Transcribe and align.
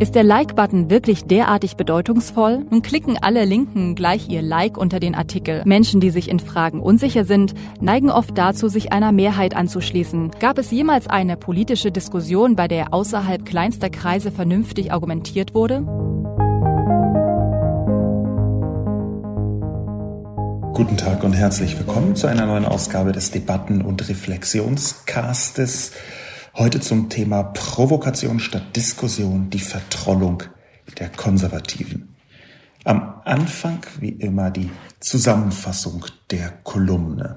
Ist 0.00 0.16
der 0.16 0.24
Like-Button 0.24 0.90
wirklich 0.90 1.26
derartig 1.26 1.76
bedeutungsvoll? 1.76 2.66
Nun 2.68 2.82
klicken 2.82 3.16
alle 3.20 3.44
Linken 3.44 3.94
gleich 3.94 4.28
ihr 4.28 4.42
Like 4.42 4.76
unter 4.76 4.98
den 4.98 5.14
Artikel. 5.14 5.62
Menschen, 5.64 6.00
die 6.00 6.10
sich 6.10 6.28
in 6.28 6.40
Fragen 6.40 6.80
unsicher 6.80 7.24
sind, 7.24 7.54
neigen 7.80 8.10
oft 8.10 8.36
dazu, 8.36 8.68
sich 8.68 8.92
einer 8.92 9.12
Mehrheit 9.12 9.54
anzuschließen. 9.54 10.32
Gab 10.40 10.58
es 10.58 10.72
jemals 10.72 11.06
eine 11.06 11.36
politische 11.36 11.92
Diskussion, 11.92 12.56
bei 12.56 12.66
der 12.66 12.92
außerhalb 12.92 13.46
kleinster 13.46 13.88
Kreise 13.88 14.32
vernünftig 14.32 14.90
argumentiert 14.92 15.54
wurde? 15.54 15.82
Guten 20.74 20.96
Tag 20.96 21.22
und 21.22 21.34
herzlich 21.34 21.78
willkommen 21.78 22.16
zu 22.16 22.26
einer 22.26 22.46
neuen 22.46 22.64
Ausgabe 22.64 23.12
des 23.12 23.30
Debatten- 23.30 23.82
und 23.82 24.08
Reflexionscastes. 24.08 25.92
Heute 26.56 26.78
zum 26.78 27.08
Thema 27.08 27.42
Provokation 27.42 28.38
statt 28.38 28.76
Diskussion, 28.76 29.50
die 29.50 29.58
Vertrollung 29.58 30.44
der 31.00 31.08
Konservativen. 31.08 32.14
Am 32.84 33.20
Anfang 33.24 33.80
wie 33.98 34.10
immer 34.10 34.52
die 34.52 34.70
Zusammenfassung 35.00 36.06
der 36.30 36.50
Kolumne. 36.62 37.36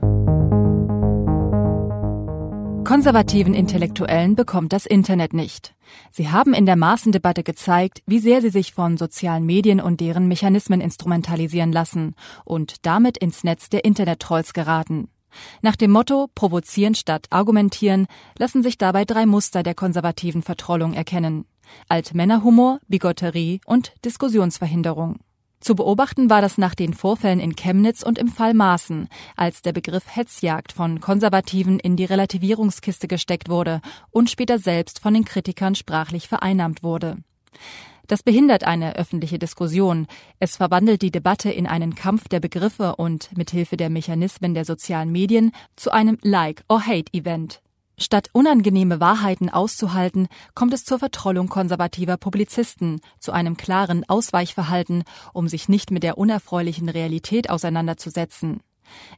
Konservativen 2.83 3.55
Intellektuellen 3.55 4.35
bekommt 4.35 4.71
das 4.71 4.85
Internet 4.85 5.33
nicht. 5.33 5.73
Sie 6.11 6.29
haben 6.29 6.53
in 6.53 6.67
der 6.67 6.75
Maßendebatte 6.75 7.41
gezeigt, 7.41 8.03
wie 8.05 8.19
sehr 8.19 8.41
sie 8.41 8.51
sich 8.51 8.71
von 8.71 8.97
sozialen 8.97 9.47
Medien 9.47 9.81
und 9.81 9.99
deren 9.99 10.27
Mechanismen 10.27 10.79
instrumentalisieren 10.79 11.71
lassen 11.71 12.13
und 12.45 12.85
damit 12.85 13.17
ins 13.17 13.43
Netz 13.43 13.69
der 13.69 13.83
Internet-Trolls 13.83 14.53
geraten. 14.53 15.09
Nach 15.61 15.75
dem 15.75 15.91
Motto 15.91 16.29
Provozieren 16.33 16.95
statt 16.95 17.27
Argumentieren 17.29 18.07
lassen 18.37 18.63
sich 18.63 18.77
dabei 18.77 19.05
drei 19.05 19.25
Muster 19.25 19.63
der 19.63 19.75
konservativen 19.75 20.43
Vertrollung 20.43 20.93
erkennen. 20.93 21.45
Altmännerhumor, 21.89 22.79
Bigotterie 22.87 23.59
und 23.65 23.93
Diskussionsverhinderung. 24.05 25.19
Zu 25.59 25.75
beobachten 25.75 26.29
war 26.29 26.41
das 26.41 26.57
nach 26.57 26.75
den 26.75 26.93
Vorfällen 26.93 27.39
in 27.39 27.55
Chemnitz 27.55 28.03
und 28.03 28.19
im 28.19 28.27
Fall 28.27 28.53
Maaßen, 28.53 29.09
als 29.35 29.63
der 29.63 29.73
Begriff 29.73 30.15
Hetzjagd 30.15 30.71
von 30.71 31.01
Konservativen 31.01 31.79
in 31.79 31.95
die 31.95 32.05
Relativierungskiste 32.05 33.07
gesteckt 33.07 33.49
wurde 33.49 33.81
und 34.11 34.29
später 34.29 34.59
selbst 34.59 34.99
von 34.99 35.13
den 35.13 35.25
Kritikern 35.25 35.73
sprachlich 35.73 36.27
vereinnahmt 36.27 36.83
wurde. 36.83 37.17
Das 38.07 38.23
behindert 38.23 38.63
eine 38.63 38.95
öffentliche 38.95 39.37
Diskussion. 39.37 40.07
Es 40.39 40.55
verwandelt 40.55 41.01
die 41.01 41.11
Debatte 41.11 41.51
in 41.51 41.67
einen 41.67 41.93
Kampf 41.93 42.29
der 42.29 42.39
Begriffe 42.39 42.95
und 42.95 43.35
mithilfe 43.37 43.75
der 43.75 43.89
Mechanismen 43.89 44.53
der 44.53 44.63
sozialen 44.63 45.11
Medien 45.11 45.51
zu 45.75 45.91
einem 45.91 46.17
Like- 46.21 46.63
or 46.69 46.85
Hate-Event. 46.85 47.61
Statt 47.99 48.29
unangenehme 48.31 48.99
Wahrheiten 48.99 49.49
auszuhalten, 49.49 50.27
kommt 50.53 50.73
es 50.73 50.85
zur 50.85 50.99
Vertrollung 50.99 51.49
konservativer 51.49 52.17
Publizisten, 52.17 53.01
zu 53.19 53.31
einem 53.31 53.57
klaren 53.57 54.07
Ausweichverhalten, 54.07 55.03
um 55.33 55.47
sich 55.47 55.67
nicht 55.67 55.89
mit 55.89 56.03
der 56.03 56.17
unerfreulichen 56.17 56.89
Realität 56.89 57.49
auseinanderzusetzen. 57.49 58.61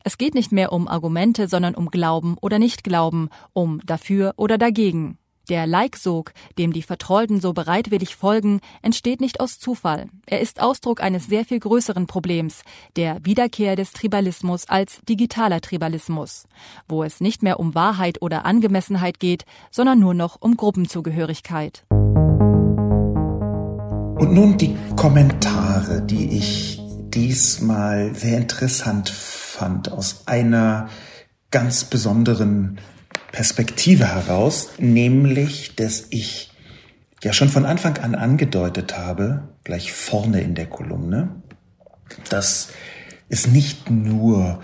Es 0.03 0.17
geht 0.17 0.33
nicht 0.33 0.51
mehr 0.51 0.71
um 0.71 0.87
Argumente, 0.87 1.47
sondern 1.47 1.75
um 1.75 1.91
Glauben 1.91 2.37
oder 2.41 2.57
Nicht-Glauben, 2.57 3.29
um 3.53 3.81
dafür 3.85 4.33
oder 4.37 4.57
dagegen. 4.57 5.17
Der 5.49 5.65
Like-Sog, 5.65 6.33
dem 6.59 6.73
die 6.73 6.83
Vertrollten 6.83 7.41
so 7.41 7.53
bereitwillig 7.53 8.15
folgen, 8.15 8.59
entsteht 8.83 9.19
nicht 9.19 9.39
aus 9.39 9.57
Zufall. 9.57 10.05
Er 10.27 10.41
ist 10.41 10.61
Ausdruck 10.61 11.01
eines 11.01 11.25
sehr 11.25 11.43
viel 11.43 11.59
größeren 11.59 12.05
Problems, 12.05 12.61
der 12.95 13.17
Wiederkehr 13.25 13.75
des 13.75 13.91
Tribalismus 13.91 14.69
als 14.69 15.01
digitaler 15.09 15.59
Tribalismus, 15.59 16.43
wo 16.87 17.03
es 17.03 17.19
nicht 17.19 17.41
mehr 17.41 17.59
um 17.59 17.73
Wahrheit 17.73 18.21
oder 18.21 18.45
Angemessenheit 18.45 19.19
geht, 19.19 19.45
sondern 19.71 19.99
nur 19.99 20.13
noch 20.13 20.37
um 20.39 20.55
Gruppenzugehörigkeit. 20.55 21.83
Und 24.19 24.33
nun 24.33 24.55
die 24.57 24.77
Kommentare, 24.95 26.03
die 26.03 26.37
ich 26.37 26.79
diesmal 27.09 28.13
sehr 28.13 28.37
interessant 28.37 29.09
fand, 29.09 29.91
aus 29.91 30.27
einer 30.27 30.89
ganz 31.49 31.85
besonderen 31.85 32.79
Perspektive 33.31 34.07
heraus, 34.07 34.69
nämlich, 34.77 35.75
dass 35.75 36.07
ich 36.09 36.51
ja 37.23 37.33
schon 37.33 37.49
von 37.49 37.65
Anfang 37.65 37.97
an 37.97 38.15
angedeutet 38.15 38.97
habe, 38.97 39.49
gleich 39.63 39.91
vorne 39.91 40.41
in 40.41 40.55
der 40.55 40.67
Kolumne, 40.67 41.41
dass 42.29 42.69
es 43.29 43.47
nicht 43.47 43.89
nur 43.89 44.61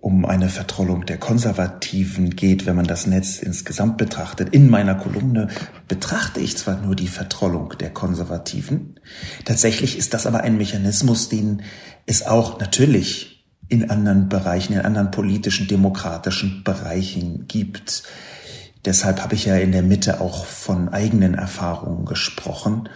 um 0.00 0.26
eine 0.26 0.50
Vertrollung 0.50 1.06
der 1.06 1.16
Konservativen 1.16 2.36
geht, 2.36 2.66
wenn 2.66 2.76
man 2.76 2.86
das 2.86 3.06
Netz 3.06 3.38
insgesamt 3.38 3.96
betrachtet. 3.96 4.50
In 4.50 4.68
meiner 4.68 4.94
Kolumne 4.94 5.48
betrachte 5.88 6.40
ich 6.40 6.58
zwar 6.58 6.78
nur 6.78 6.94
die 6.94 7.08
Vertrollung 7.08 7.74
der 7.80 7.88
Konservativen, 7.88 9.00
tatsächlich 9.46 9.96
ist 9.96 10.12
das 10.12 10.26
aber 10.26 10.42
ein 10.42 10.58
Mechanismus, 10.58 11.30
den 11.30 11.62
es 12.04 12.26
auch 12.26 12.60
natürlich 12.60 13.33
in 13.68 13.90
anderen 13.90 14.28
Bereichen, 14.28 14.74
in 14.74 14.80
anderen 14.80 15.10
politischen, 15.10 15.66
demokratischen 15.66 16.64
Bereichen 16.64 17.46
gibt. 17.48 18.02
Deshalb 18.84 19.22
habe 19.22 19.34
ich 19.34 19.46
ja 19.46 19.56
in 19.56 19.72
der 19.72 19.82
Mitte 19.82 20.20
auch 20.20 20.44
von 20.44 20.90
eigenen 20.90 21.34
Erfahrungen 21.34 22.04
gesprochen. 22.04 22.88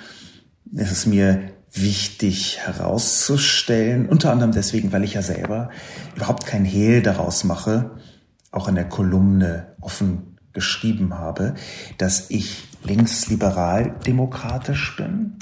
Es 0.74 0.92
ist 0.92 1.06
mir 1.06 1.50
wichtig 1.72 2.58
herauszustellen, 2.58 4.06
unter 4.08 4.32
anderem 4.32 4.52
deswegen, 4.52 4.92
weil 4.92 5.04
ich 5.04 5.14
ja 5.14 5.22
selber 5.22 5.70
überhaupt 6.16 6.46
kein 6.46 6.64
Hehl 6.64 7.02
daraus 7.02 7.44
mache, 7.44 7.90
auch 8.50 8.68
in 8.68 8.74
der 8.74 8.88
Kolumne 8.88 9.74
offen 9.80 10.38
geschrieben 10.52 11.14
habe, 11.14 11.54
dass 11.98 12.30
ich 12.30 12.64
linksliberal 12.82 13.94
demokratisch 14.06 14.96
bin. 14.96 15.36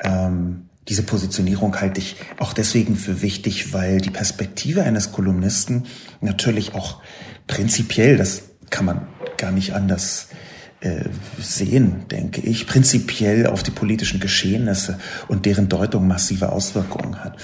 Ähm, 0.00 0.69
diese 0.90 1.04
Positionierung 1.04 1.80
halte 1.80 2.00
ich 2.00 2.16
auch 2.38 2.52
deswegen 2.52 2.96
für 2.96 3.22
wichtig, 3.22 3.72
weil 3.72 4.00
die 4.00 4.10
Perspektive 4.10 4.82
eines 4.82 5.12
Kolumnisten 5.12 5.84
natürlich 6.20 6.74
auch 6.74 7.00
prinzipiell, 7.46 8.16
das 8.16 8.42
kann 8.70 8.84
man 8.84 9.06
gar 9.36 9.52
nicht 9.52 9.72
anders 9.72 10.28
äh, 10.80 11.04
sehen, 11.40 12.06
denke 12.10 12.40
ich, 12.40 12.66
prinzipiell 12.66 13.46
auf 13.46 13.62
die 13.62 13.70
politischen 13.70 14.18
Geschehnisse 14.18 14.98
und 15.28 15.46
deren 15.46 15.68
Deutung 15.68 16.08
massive 16.08 16.50
Auswirkungen 16.50 17.22
hat. 17.22 17.36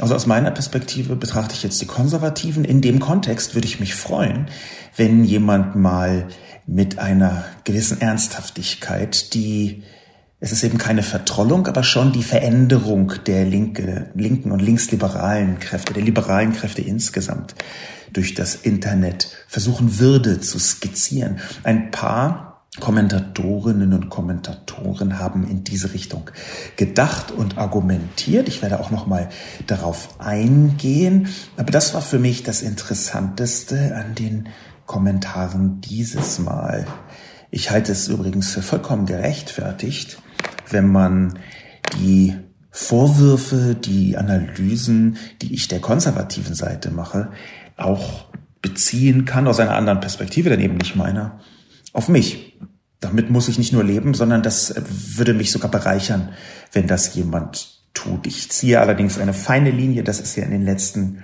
Also 0.00 0.14
aus 0.14 0.26
meiner 0.26 0.52
Perspektive 0.52 1.16
betrachte 1.16 1.54
ich 1.54 1.64
jetzt 1.64 1.80
die 1.80 1.86
Konservativen. 1.86 2.64
In 2.64 2.80
dem 2.80 3.00
Kontext 3.00 3.54
würde 3.54 3.66
ich 3.66 3.80
mich 3.80 3.94
freuen, 3.96 4.46
wenn 4.96 5.24
jemand 5.24 5.74
mal 5.74 6.28
mit 6.66 7.00
einer 7.00 7.44
gewissen 7.64 8.00
Ernsthaftigkeit 8.00 9.34
die 9.34 9.82
es 10.44 10.52
ist 10.52 10.62
eben 10.62 10.76
keine 10.76 11.02
Vertrollung, 11.02 11.66
aber 11.68 11.82
schon 11.82 12.12
die 12.12 12.22
Veränderung 12.22 13.14
der 13.26 13.46
linke, 13.46 14.10
linken 14.14 14.52
und 14.52 14.60
linksliberalen 14.60 15.58
Kräfte, 15.58 15.94
der 15.94 16.02
liberalen 16.02 16.52
Kräfte 16.52 16.82
insgesamt 16.82 17.54
durch 18.12 18.34
das 18.34 18.54
Internet 18.54 19.28
versuchen 19.48 19.98
würde 19.98 20.42
zu 20.42 20.58
skizzieren. 20.58 21.38
Ein 21.62 21.90
paar 21.90 22.66
Kommentatorinnen 22.78 23.94
und 23.94 24.10
Kommentatoren 24.10 25.18
haben 25.18 25.48
in 25.48 25.64
diese 25.64 25.94
Richtung 25.94 26.30
gedacht 26.76 27.30
und 27.30 27.56
argumentiert. 27.56 28.46
Ich 28.46 28.60
werde 28.60 28.80
auch 28.80 28.90
noch 28.90 29.06
mal 29.06 29.30
darauf 29.66 30.20
eingehen, 30.20 31.28
aber 31.56 31.70
das 31.70 31.94
war 31.94 32.02
für 32.02 32.18
mich 32.18 32.42
das 32.42 32.60
interessanteste 32.60 33.96
an 33.96 34.14
den 34.14 34.50
Kommentaren 34.84 35.80
dieses 35.80 36.38
Mal. 36.38 36.86
Ich 37.50 37.70
halte 37.70 37.92
es 37.92 38.08
übrigens 38.08 38.52
für 38.52 38.60
vollkommen 38.60 39.06
gerechtfertigt, 39.06 40.18
wenn 40.70 40.90
man 40.90 41.38
die 42.00 42.34
Vorwürfe, 42.70 43.76
die 43.76 44.16
Analysen, 44.16 45.16
die 45.42 45.54
ich 45.54 45.68
der 45.68 45.80
konservativen 45.80 46.54
Seite 46.54 46.90
mache, 46.90 47.30
auch 47.76 48.26
beziehen 48.62 49.24
kann 49.24 49.46
aus 49.46 49.60
einer 49.60 49.76
anderen 49.76 50.00
Perspektive, 50.00 50.50
dann 50.50 50.60
eben 50.60 50.76
nicht 50.76 50.96
meiner, 50.96 51.40
auf 51.92 52.08
mich. 52.08 52.58
Damit 53.00 53.30
muss 53.30 53.48
ich 53.48 53.58
nicht 53.58 53.72
nur 53.72 53.84
leben, 53.84 54.14
sondern 54.14 54.42
das 54.42 54.74
würde 55.16 55.34
mich 55.34 55.52
sogar 55.52 55.70
bereichern, 55.70 56.30
wenn 56.72 56.86
das 56.86 57.14
jemand 57.14 57.80
tut. 57.92 58.26
Ich 58.26 58.50
ziehe 58.50 58.80
allerdings 58.80 59.18
eine 59.18 59.34
feine 59.34 59.70
Linie, 59.70 60.02
das 60.02 60.20
ist 60.20 60.34
ja 60.36 60.44
in 60.44 60.50
den 60.50 60.64
letzten 60.64 61.22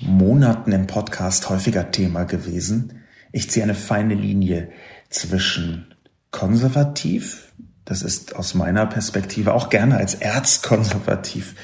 Monaten 0.00 0.72
im 0.72 0.86
Podcast 0.86 1.48
häufiger 1.48 1.90
Thema 1.90 2.24
gewesen. 2.24 3.00
Ich 3.32 3.50
ziehe 3.50 3.64
eine 3.64 3.74
feine 3.74 4.14
Linie 4.14 4.70
zwischen 5.08 5.94
konservativ, 6.30 7.52
das 7.84 8.02
ist 8.02 8.34
aus 8.36 8.54
meiner 8.54 8.86
Perspektive 8.86 9.54
auch 9.54 9.68
gerne 9.68 9.96
als 9.96 10.14
erzkonservativ 10.14 11.54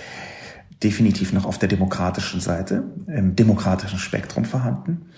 definitiv 0.83 1.33
noch 1.33 1.45
auf 1.45 1.59
der 1.59 1.69
demokratischen 1.69 2.41
Seite, 2.41 2.85
im 3.07 3.37
demokratischen 3.37 3.99
Spektrum 3.99 4.45
vorhanden. 4.45 5.11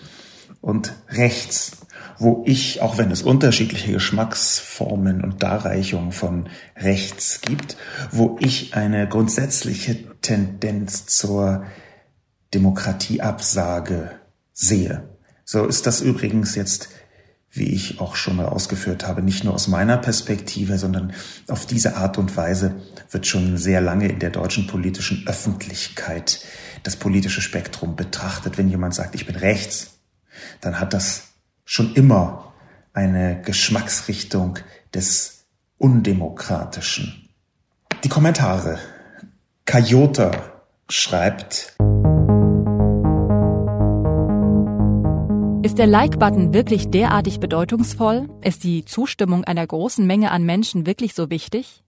und 0.62 0.94
rechts, 1.08 1.78
wo 2.18 2.44
ich, 2.46 2.80
auch 2.80 2.96
wenn 2.96 3.10
es 3.10 3.22
unterschiedliche 3.22 3.92
Geschmacksformen 3.92 5.22
und 5.22 5.42
Darreichungen 5.42 6.12
von 6.12 6.48
rechts 6.76 7.40
gibt, 7.42 7.76
wo 8.10 8.38
ich 8.40 8.74
eine 8.74 9.08
grundsätzliche 9.08 9.98
Tendenz 10.20 11.06
zur 11.06 11.64
Demokratieabsage 12.54 14.12
sehe. 14.52 15.02
So 15.44 15.66
ist 15.66 15.86
das 15.86 16.00
übrigens 16.00 16.54
jetzt, 16.54 16.88
wie 17.52 17.68
ich 17.68 18.00
auch 18.00 18.16
schon 18.16 18.36
mal 18.36 18.46
ausgeführt 18.46 19.06
habe, 19.06 19.22
nicht 19.22 19.44
nur 19.44 19.52
aus 19.52 19.68
meiner 19.68 19.98
Perspektive, 19.98 20.78
sondern 20.78 21.12
auf 21.48 21.66
diese 21.66 21.96
Art 21.96 22.16
und 22.16 22.34
Weise 22.36 22.76
wird 23.10 23.26
schon 23.26 23.58
sehr 23.58 23.82
lange 23.82 24.08
in 24.08 24.18
der 24.18 24.30
deutschen 24.30 24.66
politischen 24.66 25.26
Öffentlichkeit 25.26 26.40
das 26.82 26.96
politische 26.96 27.42
Spektrum 27.42 27.94
betrachtet. 27.94 28.56
Wenn 28.56 28.70
jemand 28.70 28.94
sagt, 28.94 29.14
ich 29.14 29.26
bin 29.26 29.36
rechts, 29.36 29.98
dann 30.62 30.80
hat 30.80 30.94
das 30.94 31.34
schon 31.66 31.94
immer 31.94 32.54
eine 32.94 33.42
Geschmacksrichtung 33.42 34.58
des 34.94 35.44
Undemokratischen. 35.76 37.28
Die 38.02 38.08
Kommentare. 38.08 38.78
Kajota 39.64 40.32
schreibt, 40.88 41.76
Ist 45.64 45.78
der 45.78 45.86
Like-Button 45.86 46.52
wirklich 46.52 46.90
derartig 46.90 47.38
bedeutungsvoll? 47.38 48.28
Ist 48.42 48.64
die 48.64 48.84
Zustimmung 48.84 49.44
einer 49.44 49.64
großen 49.64 50.04
Menge 50.04 50.32
an 50.32 50.42
Menschen 50.42 50.86
wirklich 50.86 51.14
so 51.14 51.30
wichtig? 51.30 51.84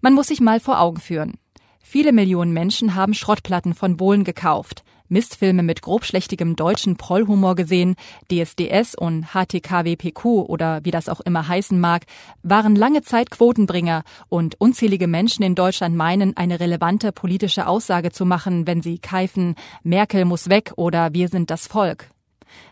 Man 0.00 0.14
muss 0.14 0.28
sich 0.28 0.40
mal 0.40 0.60
vor 0.60 0.80
Augen 0.80 1.00
führen. 1.00 1.34
Viele 1.82 2.12
Millionen 2.12 2.52
Menschen 2.52 2.94
haben 2.94 3.14
Schrottplatten 3.14 3.74
von 3.74 3.96
Bohlen 3.96 4.22
gekauft, 4.22 4.84
Mistfilme 5.08 5.64
mit 5.64 5.82
grobschlächtigem 5.82 6.54
deutschen 6.54 6.96
Prollhumor 6.96 7.56
gesehen, 7.56 7.96
DSDS 8.30 8.94
und 8.94 9.26
HTKWPQ 9.32 10.24
oder 10.24 10.84
wie 10.84 10.92
das 10.92 11.08
auch 11.08 11.20
immer 11.20 11.48
heißen 11.48 11.80
mag, 11.80 12.04
waren 12.44 12.76
lange 12.76 13.02
Zeit 13.02 13.32
Quotenbringer 13.32 14.04
und 14.28 14.60
unzählige 14.60 15.08
Menschen 15.08 15.42
in 15.42 15.56
Deutschland 15.56 15.96
meinen, 15.96 16.36
eine 16.36 16.60
relevante 16.60 17.10
politische 17.10 17.66
Aussage 17.66 18.12
zu 18.12 18.24
machen, 18.24 18.68
wenn 18.68 18.80
sie 18.80 19.00
keifen, 19.00 19.56
Merkel 19.82 20.24
muss 20.24 20.48
weg 20.48 20.72
oder 20.76 21.12
wir 21.14 21.26
sind 21.26 21.50
das 21.50 21.66
Volk. 21.66 22.12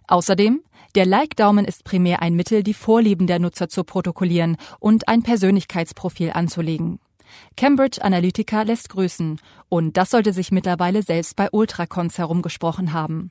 Außerdem, 0.07 0.63
der 0.95 1.07
Like-Daumen 1.07 1.65
ist 1.65 1.85
primär 1.85 2.23
ein 2.23 2.35
Mittel, 2.35 2.63
die 2.63 2.75
Vorlieben 2.75 3.27
der 3.27 3.39
Nutzer 3.39 3.69
zu 3.69 3.85
protokollieren 3.85 4.57
und 4.81 5.09
ein 5.09 5.23
Persönlichkeitsprofil 5.23 6.31
anzulegen. 6.33 7.01
Cambridge 7.57 8.03
Analytica 8.03 8.63
lässt 8.63 8.89
grüßen. 8.89 9.41
Und 9.69 9.97
das 9.97 10.11
sollte 10.11 10.33
sich 10.33 10.53
mittlerweile 10.53 11.03
selbst 11.03 11.37
bei 11.37 11.49
Ultracons 11.51 12.19
herumgesprochen 12.19 12.93
haben. 12.93 13.31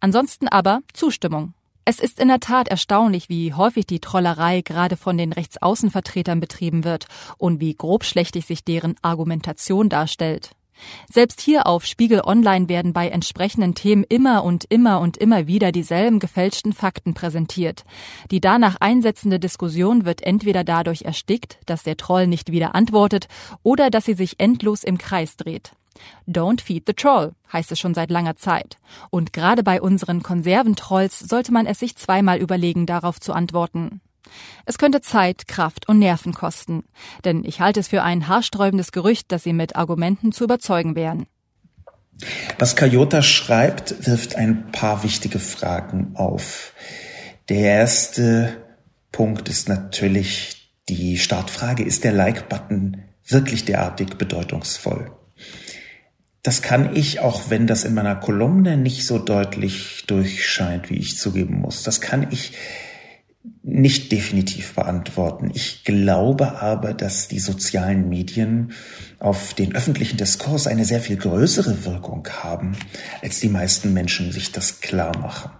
Ansonsten 0.00 0.48
aber 0.48 0.80
Zustimmung. 0.92 1.54
Es 1.84 1.98
ist 1.98 2.20
in 2.20 2.28
der 2.28 2.38
Tat 2.38 2.68
erstaunlich, 2.68 3.28
wie 3.28 3.54
häufig 3.54 3.86
die 3.86 3.98
Trollerei 3.98 4.60
gerade 4.60 4.96
von 4.96 5.18
den 5.18 5.32
Rechtsaußenvertretern 5.32 6.38
betrieben 6.38 6.84
wird 6.84 7.06
und 7.38 7.60
wie 7.60 7.74
grobschlächtig 7.74 8.46
sich 8.46 8.64
deren 8.64 8.94
Argumentation 9.02 9.88
darstellt. 9.88 10.52
Selbst 11.10 11.40
hier 11.40 11.66
auf 11.66 11.84
Spiegel 11.84 12.22
Online 12.24 12.68
werden 12.68 12.92
bei 12.92 13.08
entsprechenden 13.08 13.74
Themen 13.74 14.04
immer 14.08 14.44
und 14.44 14.64
immer 14.64 15.00
und 15.00 15.16
immer 15.16 15.46
wieder 15.46 15.72
dieselben 15.72 16.18
gefälschten 16.18 16.72
Fakten 16.72 17.14
präsentiert. 17.14 17.84
Die 18.30 18.40
danach 18.40 18.76
einsetzende 18.80 19.38
Diskussion 19.38 20.04
wird 20.04 20.22
entweder 20.22 20.64
dadurch 20.64 21.02
erstickt, 21.02 21.58
dass 21.66 21.82
der 21.82 21.96
Troll 21.96 22.26
nicht 22.26 22.52
wieder 22.52 22.74
antwortet, 22.74 23.28
oder 23.62 23.90
dass 23.90 24.04
sie 24.04 24.14
sich 24.14 24.38
endlos 24.38 24.84
im 24.84 24.98
Kreis 24.98 25.36
dreht. 25.36 25.72
Don't 26.26 26.60
feed 26.60 26.84
the 26.86 26.94
troll, 26.94 27.32
heißt 27.52 27.72
es 27.72 27.78
schon 27.78 27.94
seit 27.94 28.10
langer 28.10 28.36
Zeit. 28.36 28.78
Und 29.10 29.32
gerade 29.32 29.62
bei 29.62 29.80
unseren 29.80 30.22
Konserventrolls 30.22 31.18
sollte 31.18 31.52
man 31.52 31.66
es 31.66 31.78
sich 31.78 31.96
zweimal 31.96 32.38
überlegen, 32.38 32.86
darauf 32.86 33.20
zu 33.20 33.32
antworten. 33.32 34.00
Es 34.64 34.78
könnte 34.78 35.00
Zeit, 35.00 35.48
Kraft 35.48 35.88
und 35.88 35.98
Nerven 35.98 36.32
kosten, 36.32 36.84
denn 37.24 37.44
ich 37.44 37.60
halte 37.60 37.80
es 37.80 37.88
für 37.88 38.02
ein 38.02 38.28
haarsträubendes 38.28 38.92
Gerücht, 38.92 39.32
dass 39.32 39.42
sie 39.42 39.52
mit 39.52 39.76
Argumenten 39.76 40.32
zu 40.32 40.44
überzeugen 40.44 40.94
wären. 40.94 41.26
Was 42.58 42.76
Kayota 42.76 43.22
schreibt, 43.22 44.06
wirft 44.06 44.36
ein 44.36 44.70
paar 44.70 45.02
wichtige 45.02 45.38
Fragen 45.38 46.12
auf. 46.14 46.72
Der 47.48 47.58
erste 47.58 48.56
Punkt 49.10 49.48
ist 49.48 49.68
natürlich 49.68 50.70
die 50.88 51.18
Startfrage, 51.18 51.82
ist 51.82 52.04
der 52.04 52.12
Like-Button 52.12 53.02
wirklich 53.26 53.64
derartig 53.64 54.16
bedeutungsvoll? 54.16 55.10
Das 56.42 56.60
kann 56.60 56.96
ich, 56.96 57.20
auch 57.20 57.50
wenn 57.50 57.66
das 57.66 57.84
in 57.84 57.94
meiner 57.94 58.16
Kolumne 58.16 58.76
nicht 58.76 59.06
so 59.06 59.18
deutlich 59.18 60.04
durchscheint, 60.06 60.90
wie 60.90 60.96
ich 60.96 61.16
zugeben 61.16 61.60
muss, 61.60 61.84
das 61.84 62.00
kann 62.00 62.26
ich 62.30 62.52
nicht 63.62 64.12
definitiv 64.12 64.74
beantworten. 64.74 65.50
Ich 65.54 65.84
glaube 65.84 66.60
aber, 66.60 66.94
dass 66.94 67.28
die 67.28 67.38
sozialen 67.38 68.08
Medien 68.08 68.72
auf 69.18 69.54
den 69.54 69.74
öffentlichen 69.74 70.16
Diskurs 70.16 70.66
eine 70.66 70.84
sehr 70.84 71.00
viel 71.00 71.16
größere 71.16 71.84
Wirkung 71.84 72.26
haben, 72.42 72.76
als 73.20 73.40
die 73.40 73.48
meisten 73.48 73.92
Menschen 73.92 74.32
sich 74.32 74.52
das 74.52 74.80
klar 74.80 75.16
machen. 75.18 75.50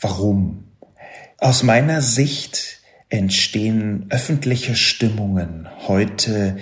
Warum? 0.00 0.64
Aus 1.38 1.62
meiner 1.62 2.02
Sicht 2.02 2.80
entstehen 3.08 4.06
öffentliche 4.10 4.74
Stimmungen 4.74 5.68
heute 5.86 6.58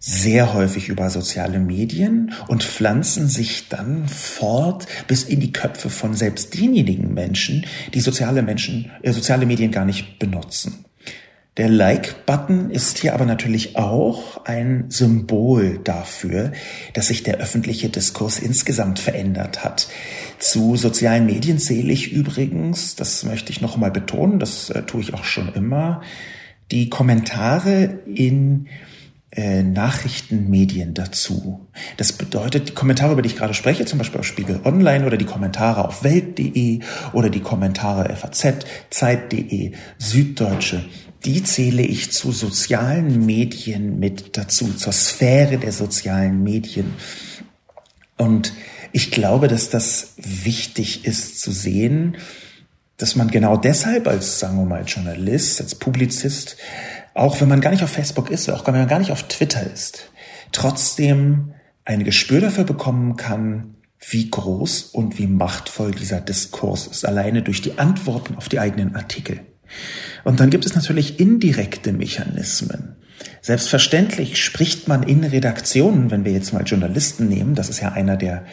sehr 0.00 0.54
häufig 0.54 0.88
über 0.88 1.10
soziale 1.10 1.60
Medien 1.60 2.32
und 2.48 2.64
pflanzen 2.64 3.28
sich 3.28 3.68
dann 3.68 4.08
fort 4.08 4.86
bis 5.06 5.24
in 5.24 5.40
die 5.40 5.52
Köpfe 5.52 5.90
von 5.90 6.14
selbst 6.14 6.58
denjenigen 6.58 7.12
Menschen, 7.12 7.66
die 7.92 8.00
soziale 8.00 8.42
Menschen, 8.42 8.90
äh, 9.02 9.12
soziale 9.12 9.44
Medien 9.44 9.70
gar 9.70 9.84
nicht 9.84 10.18
benutzen. 10.18 10.86
Der 11.58 11.68
Like-Button 11.68 12.70
ist 12.70 12.98
hier 12.98 13.12
aber 13.12 13.26
natürlich 13.26 13.76
auch 13.76 14.46
ein 14.46 14.86
Symbol 14.88 15.80
dafür, 15.84 16.52
dass 16.94 17.08
sich 17.08 17.22
der 17.22 17.36
öffentliche 17.36 17.90
Diskurs 17.90 18.38
insgesamt 18.38 18.98
verändert 18.98 19.62
hat. 19.62 19.88
Zu 20.38 20.76
sozialen 20.76 21.26
Medien 21.26 21.58
zähle 21.58 21.92
ich 21.92 22.12
übrigens, 22.12 22.94
das 22.94 23.24
möchte 23.24 23.52
ich 23.52 23.60
noch 23.60 23.76
mal 23.76 23.90
betonen, 23.90 24.38
das 24.38 24.70
äh, 24.70 24.84
tue 24.84 25.02
ich 25.02 25.12
auch 25.12 25.24
schon 25.24 25.52
immer, 25.52 26.00
die 26.70 26.88
Kommentare 26.88 27.98
in 28.06 28.68
äh, 29.32 29.62
Nachrichtenmedien 29.62 30.94
dazu. 30.94 31.68
Das 31.96 32.12
bedeutet, 32.12 32.70
die 32.70 32.74
Kommentare, 32.74 33.12
über 33.12 33.22
die 33.22 33.28
ich 33.28 33.36
gerade 33.36 33.54
spreche, 33.54 33.84
zum 33.84 33.98
Beispiel 33.98 34.20
auf 34.20 34.26
Spiegel 34.26 34.60
Online 34.64 35.06
oder 35.06 35.16
die 35.16 35.24
Kommentare 35.24 35.86
auf 35.86 36.02
Welt.de 36.02 36.80
oder 37.12 37.30
die 37.30 37.40
Kommentare 37.40 38.14
FAZ, 38.16 38.66
Zeit.de, 38.90 39.72
Süddeutsche, 39.98 40.84
die 41.24 41.42
zähle 41.44 41.82
ich 41.82 42.10
zu 42.10 42.32
sozialen 42.32 43.24
Medien 43.24 43.98
mit 43.98 44.36
dazu, 44.36 44.72
zur 44.72 44.92
Sphäre 44.92 45.58
der 45.58 45.72
sozialen 45.72 46.42
Medien. 46.42 46.94
Und 48.16 48.52
ich 48.92 49.10
glaube, 49.10 49.46
dass 49.46 49.70
das 49.70 50.14
wichtig 50.16 51.04
ist 51.04 51.40
zu 51.40 51.52
sehen, 51.52 52.16
dass 52.96 53.16
man 53.16 53.30
genau 53.30 53.56
deshalb 53.56 54.08
als, 54.08 54.40
sagen 54.40 54.58
wir 54.58 54.66
mal, 54.66 54.84
Journalist, 54.84 55.60
als 55.60 55.74
Publizist 55.74 56.56
auch 57.14 57.40
wenn 57.40 57.48
man 57.48 57.60
gar 57.60 57.70
nicht 57.70 57.82
auf 57.82 57.90
Facebook 57.90 58.30
ist, 58.30 58.48
auch 58.50 58.66
wenn 58.66 58.74
man 58.74 58.88
gar 58.88 58.98
nicht 58.98 59.12
auf 59.12 59.24
Twitter 59.24 59.62
ist, 59.62 60.10
trotzdem 60.52 61.54
ein 61.84 62.04
Gespür 62.04 62.40
dafür 62.40 62.64
bekommen 62.64 63.16
kann, 63.16 63.74
wie 64.08 64.30
groß 64.30 64.82
und 64.82 65.18
wie 65.18 65.26
machtvoll 65.26 65.90
dieser 65.90 66.20
Diskurs 66.20 66.86
ist, 66.86 67.04
alleine 67.04 67.42
durch 67.42 67.60
die 67.60 67.78
Antworten 67.78 68.34
auf 68.36 68.48
die 68.48 68.58
eigenen 68.58 68.96
Artikel. 68.96 69.40
Und 70.24 70.40
dann 70.40 70.50
gibt 70.50 70.66
es 70.66 70.74
natürlich 70.74 71.20
indirekte 71.20 71.92
Mechanismen. 71.92 72.96
Selbstverständlich 73.42 74.42
spricht 74.42 74.88
man 74.88 75.02
in 75.02 75.24
Redaktionen, 75.24 76.10
wenn 76.10 76.24
wir 76.24 76.32
jetzt 76.32 76.52
mal 76.52 76.64
Journalisten 76.64 77.28
nehmen, 77.28 77.54
das 77.54 77.68
ist 77.68 77.80
ja 77.80 77.92
einer 77.92 78.16
der 78.16 78.44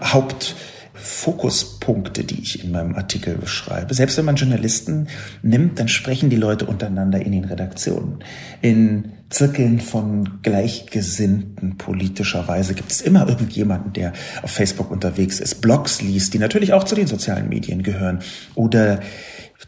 Haupt 0.00 0.54
Fokuspunkte, 0.94 2.22
die 2.24 2.40
ich 2.40 2.64
in 2.64 2.70
meinem 2.70 2.94
Artikel 2.94 3.36
beschreibe. 3.36 3.92
Selbst 3.94 4.16
wenn 4.16 4.24
man 4.24 4.36
Journalisten 4.36 5.08
nimmt, 5.42 5.78
dann 5.78 5.88
sprechen 5.88 6.30
die 6.30 6.36
Leute 6.36 6.66
untereinander 6.66 7.20
in 7.20 7.32
den 7.32 7.44
Redaktionen. 7.44 8.20
In 8.62 9.12
Zirkeln 9.28 9.80
von 9.80 10.40
Gleichgesinnten 10.42 11.76
politischerweise 11.76 12.74
gibt 12.74 12.92
es 12.92 13.00
immer 13.00 13.28
irgendjemanden, 13.28 13.92
der 13.92 14.12
auf 14.42 14.50
Facebook 14.50 14.90
unterwegs 14.90 15.40
ist, 15.40 15.60
Blogs 15.60 16.00
liest, 16.00 16.32
die 16.32 16.38
natürlich 16.38 16.72
auch 16.72 16.84
zu 16.84 16.94
den 16.94 17.08
sozialen 17.08 17.48
Medien 17.48 17.82
gehören 17.82 18.20
oder 18.54 19.00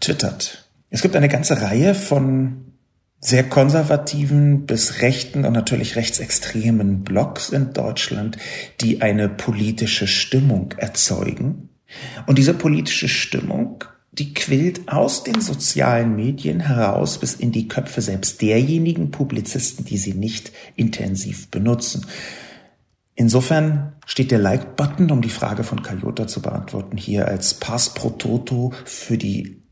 twittert. 0.01 0.71
Es 0.91 1.03
gibt 1.03 1.17
eine 1.17 1.29
ganze 1.29 1.61
Reihe 1.61 1.95
von 1.95 2.66
sehr 3.27 3.43
konservativen 3.43 4.67
bis 4.67 5.03
rechten 5.03 5.45
und 5.45 5.53
natürlich 5.53 5.97
rechtsextremen 5.97 7.03
Blogs 7.03 7.49
in 7.49 7.73
Deutschland, 7.73 8.37
die 8.81 9.03
eine 9.03 9.29
politische 9.29 10.07
Stimmung 10.07 10.75
erzeugen. 10.77 11.71
Und 12.27 12.39
diese 12.39 12.55
politische 12.55 13.09
Stimmung, 13.09 13.83
die 14.13 14.33
quillt 14.33 14.89
aus 14.89 15.25
den 15.25 15.41
sozialen 15.41 16.15
Medien 16.15 16.61
heraus 16.61 17.19
bis 17.19 17.35
in 17.35 17.51
die 17.51 17.67
Köpfe 17.67 18.01
selbst 18.01 18.43
derjenigen 18.43 19.11
Publizisten, 19.11 19.85
die 19.85 19.99
sie 19.99 20.15
nicht 20.15 20.53
intensiv 20.77 21.51
benutzen. 21.51 22.07
Insofern 23.17 23.95
steht 24.07 24.31
der 24.31 24.39
Like-Button, 24.39 25.11
um 25.11 25.21
die 25.21 25.31
Frage 25.31 25.65
von 25.65 25.83
Kayota 25.83 26.29
zu 26.29 26.43
beantworten, 26.43 26.97
hier 26.97 27.27
als 27.27 27.55
Pass 27.55 27.93
pro 27.93 28.11
Toto 28.11 28.73
für 28.85 29.19
die 29.19 29.66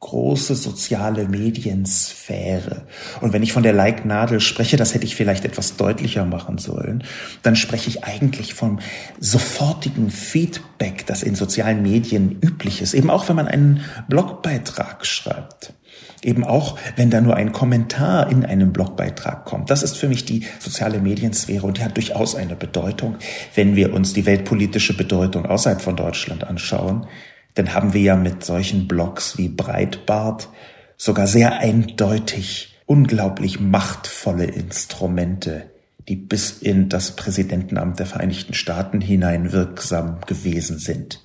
große 0.00 0.54
soziale 0.54 1.28
Mediensphäre. 1.28 2.86
Und 3.20 3.34
wenn 3.34 3.42
ich 3.42 3.52
von 3.52 3.62
der 3.62 3.74
Like-Nadel 3.74 4.40
spreche, 4.40 4.78
das 4.78 4.94
hätte 4.94 5.04
ich 5.04 5.14
vielleicht 5.14 5.44
etwas 5.44 5.76
deutlicher 5.76 6.24
machen 6.24 6.56
sollen, 6.56 7.04
dann 7.42 7.54
spreche 7.54 7.90
ich 7.90 8.02
eigentlich 8.02 8.54
vom 8.54 8.80
sofortigen 9.18 10.10
Feedback, 10.10 11.06
das 11.06 11.22
in 11.22 11.34
sozialen 11.34 11.82
Medien 11.82 12.38
üblich 12.40 12.80
ist. 12.80 12.94
Eben 12.94 13.10
auch, 13.10 13.28
wenn 13.28 13.36
man 13.36 13.46
einen 13.46 13.84
Blogbeitrag 14.08 15.04
schreibt. 15.04 15.74
Eben 16.22 16.44
auch, 16.44 16.78
wenn 16.96 17.10
da 17.10 17.20
nur 17.20 17.36
ein 17.36 17.52
Kommentar 17.52 18.30
in 18.30 18.44
einem 18.44 18.72
Blogbeitrag 18.72 19.44
kommt. 19.44 19.70
Das 19.70 19.82
ist 19.82 19.96
für 19.96 20.08
mich 20.08 20.24
die 20.24 20.46
soziale 20.58 21.00
Mediensphäre 21.00 21.66
und 21.66 21.78
die 21.78 21.84
hat 21.84 21.96
durchaus 21.96 22.34
eine 22.34 22.56
Bedeutung, 22.56 23.16
wenn 23.54 23.76
wir 23.76 23.92
uns 23.92 24.14
die 24.14 24.26
weltpolitische 24.26 24.96
Bedeutung 24.96 25.46
außerhalb 25.46 25.80
von 25.80 25.96
Deutschland 25.96 26.44
anschauen 26.44 27.06
dann 27.54 27.74
haben 27.74 27.92
wir 27.92 28.00
ja 28.00 28.16
mit 28.16 28.44
solchen 28.44 28.88
Blogs 28.88 29.38
wie 29.38 29.48
Breitbart 29.48 30.48
sogar 30.96 31.26
sehr 31.26 31.58
eindeutig 31.58 32.78
unglaublich 32.86 33.60
machtvolle 33.60 34.44
Instrumente, 34.44 35.70
die 36.08 36.16
bis 36.16 36.58
in 36.58 36.88
das 36.88 37.16
Präsidentenamt 37.16 37.98
der 37.98 38.06
Vereinigten 38.06 38.54
Staaten 38.54 39.00
hinein 39.00 39.52
wirksam 39.52 40.20
gewesen 40.26 40.78
sind. 40.78 41.24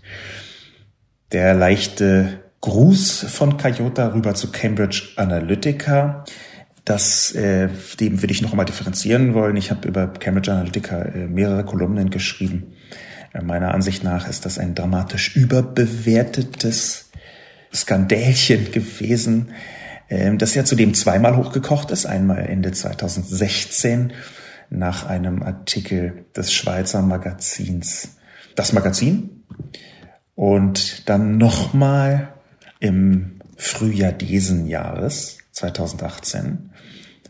Der 1.32 1.54
leichte 1.54 2.40
Gruß 2.62 3.26
von 3.30 3.58
Kayota 3.58 4.14
rüber 4.14 4.36
zu 4.36 4.52
Cambridge 4.52 5.10
Analytica, 5.16 6.24
das, 6.86 7.32
äh, 7.34 7.70
dem 8.00 8.22
würde 8.22 8.32
ich 8.32 8.44
noch 8.44 8.52
einmal 8.52 8.68
differenzieren 8.68 9.34
wollen. 9.34 9.58
Ich 9.58 9.72
habe 9.72 9.88
über 9.88 10.08
Cambridge 10.08 10.52
Analytica 10.52 11.02
äh, 11.02 11.28
mehrere 11.28 11.66
Kolumnen 11.66 12.12
geschrieben. 12.12 12.75
Meiner 13.44 13.74
Ansicht 13.74 14.04
nach 14.04 14.28
ist 14.28 14.46
das 14.46 14.58
ein 14.58 14.76
dramatisch 14.76 15.36
überbewertetes 15.36 17.10
Skandälchen 17.74 18.72
gewesen, 18.72 19.52
ähm, 20.10 20.38
das 20.38 20.56
ja 20.56 20.64
zudem 20.64 20.94
zweimal 20.94 21.36
hochgekocht 21.36 21.92
ist. 21.92 22.06
Einmal 22.06 22.46
Ende 22.48 22.72
2016 22.72 24.14
nach 24.70 25.06
einem 25.06 25.44
Artikel 25.44 26.26
des 26.36 26.54
Schweizer 26.54 27.02
Magazins 27.02 28.18
Das 28.56 28.74
Magazin 28.74 29.44
und 30.36 31.10
dann 31.10 31.38
nochmal 31.38 32.34
im 32.80 33.40
Frühjahr 33.58 34.12
diesen 34.12 34.68
Jahres 34.68 35.40
2018. 35.52 36.72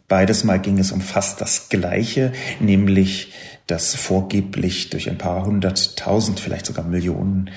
Beides 0.08 0.44
Mal 0.44 0.60
ging 0.60 0.78
es 0.78 0.92
um 0.92 1.02
fast 1.02 1.42
das 1.42 1.70
Gleiche, 1.70 2.32
nämlich 2.60 3.34
dass 3.68 3.96
vorgeblich 3.96 4.92
durch 4.92 5.10
ein 5.10 5.18
paar 5.18 5.46
hunderttausend, 5.46 6.40
vielleicht 6.40 6.68
sogar 6.68 6.86
Millionen 6.86 7.50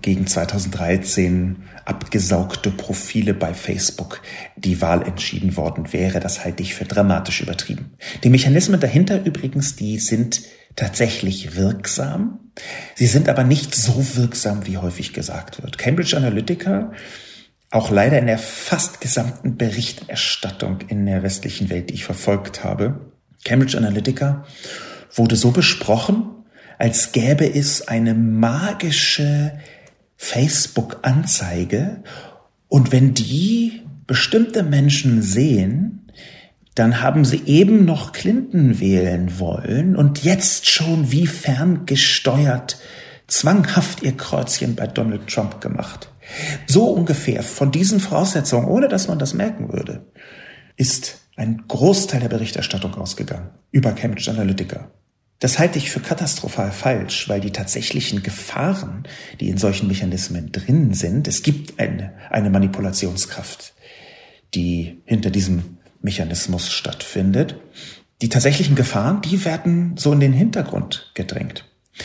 gegen 0.00 0.26
2013 0.26 1.56
abgesaugte 1.84 2.70
Profile 2.70 3.34
bei 3.34 3.52
Facebook 3.52 4.22
die 4.56 4.80
Wahl 4.80 5.06
entschieden 5.06 5.56
worden 5.56 5.92
wäre. 5.92 6.20
Das 6.20 6.44
halte 6.44 6.62
ich 6.62 6.74
für 6.74 6.84
dramatisch 6.84 7.40
übertrieben. 7.40 7.92
Die 8.22 8.30
Mechanismen 8.30 8.80
dahinter 8.80 9.24
übrigens, 9.24 9.76
die 9.76 9.98
sind 9.98 10.42
tatsächlich 10.76 11.56
wirksam. 11.56 12.52
Sie 12.94 13.06
sind 13.06 13.28
aber 13.28 13.44
nicht 13.44 13.74
so 13.74 14.04
wirksam, 14.16 14.66
wie 14.66 14.78
häufig 14.78 15.12
gesagt 15.12 15.62
wird. 15.62 15.76
Cambridge 15.76 16.16
Analytica, 16.16 16.92
auch 17.74 17.90
leider 17.90 18.18
in 18.20 18.26
der 18.26 18.38
fast 18.38 19.00
gesamten 19.00 19.56
Berichterstattung 19.56 20.78
in 20.86 21.06
der 21.06 21.24
westlichen 21.24 21.70
Welt, 21.70 21.90
die 21.90 21.94
ich 21.94 22.04
verfolgt 22.04 22.62
habe, 22.62 23.00
Cambridge 23.44 23.76
Analytica 23.76 24.44
wurde 25.12 25.34
so 25.34 25.50
besprochen, 25.50 26.24
als 26.78 27.10
gäbe 27.10 27.52
es 27.52 27.88
eine 27.88 28.14
magische 28.14 29.58
Facebook-Anzeige 30.16 32.04
und 32.68 32.92
wenn 32.92 33.12
die 33.12 33.82
bestimmte 34.06 34.62
Menschen 34.62 35.20
sehen, 35.20 36.06
dann 36.76 37.00
haben 37.00 37.24
sie 37.24 37.42
eben 37.46 37.84
noch 37.84 38.12
Clinton 38.12 38.78
wählen 38.78 39.40
wollen 39.40 39.96
und 39.96 40.22
jetzt 40.22 40.68
schon 40.68 41.10
wie 41.10 41.26
ferngesteuert 41.26 42.78
zwanghaft 43.26 44.02
ihr 44.04 44.16
Kreuzchen 44.16 44.76
bei 44.76 44.86
Donald 44.86 45.26
Trump 45.26 45.60
gemacht. 45.60 46.08
So 46.66 46.90
ungefähr 46.90 47.42
von 47.42 47.70
diesen 47.70 48.00
Voraussetzungen, 48.00 48.66
ohne 48.66 48.88
dass 48.88 49.08
man 49.08 49.18
das 49.18 49.34
merken 49.34 49.72
würde, 49.72 50.06
ist 50.76 51.20
ein 51.36 51.64
Großteil 51.68 52.20
der 52.20 52.28
Berichterstattung 52.28 52.94
ausgegangen 52.94 53.50
über 53.70 53.92
Cambridge 53.92 54.30
Analytica. 54.30 54.90
Das 55.40 55.58
halte 55.58 55.78
ich 55.78 55.90
für 55.90 56.00
katastrophal 56.00 56.70
falsch, 56.70 57.28
weil 57.28 57.40
die 57.40 57.50
tatsächlichen 57.50 58.22
Gefahren, 58.22 59.06
die 59.40 59.48
in 59.48 59.58
solchen 59.58 59.88
Mechanismen 59.88 60.52
drin 60.52 60.94
sind, 60.94 61.28
es 61.28 61.42
gibt 61.42 61.78
eine, 61.78 62.14
eine 62.30 62.50
Manipulationskraft, 62.50 63.74
die 64.54 65.02
hinter 65.04 65.30
diesem 65.30 65.78
Mechanismus 66.00 66.70
stattfindet. 66.72 67.56
Die 68.22 68.28
tatsächlichen 68.28 68.76
Gefahren, 68.76 69.22
die 69.22 69.44
werden 69.44 69.96
so 69.96 70.12
in 70.12 70.20
den 70.20 70.32
Hintergrund 70.32 71.10
gedrängt. 71.14 71.64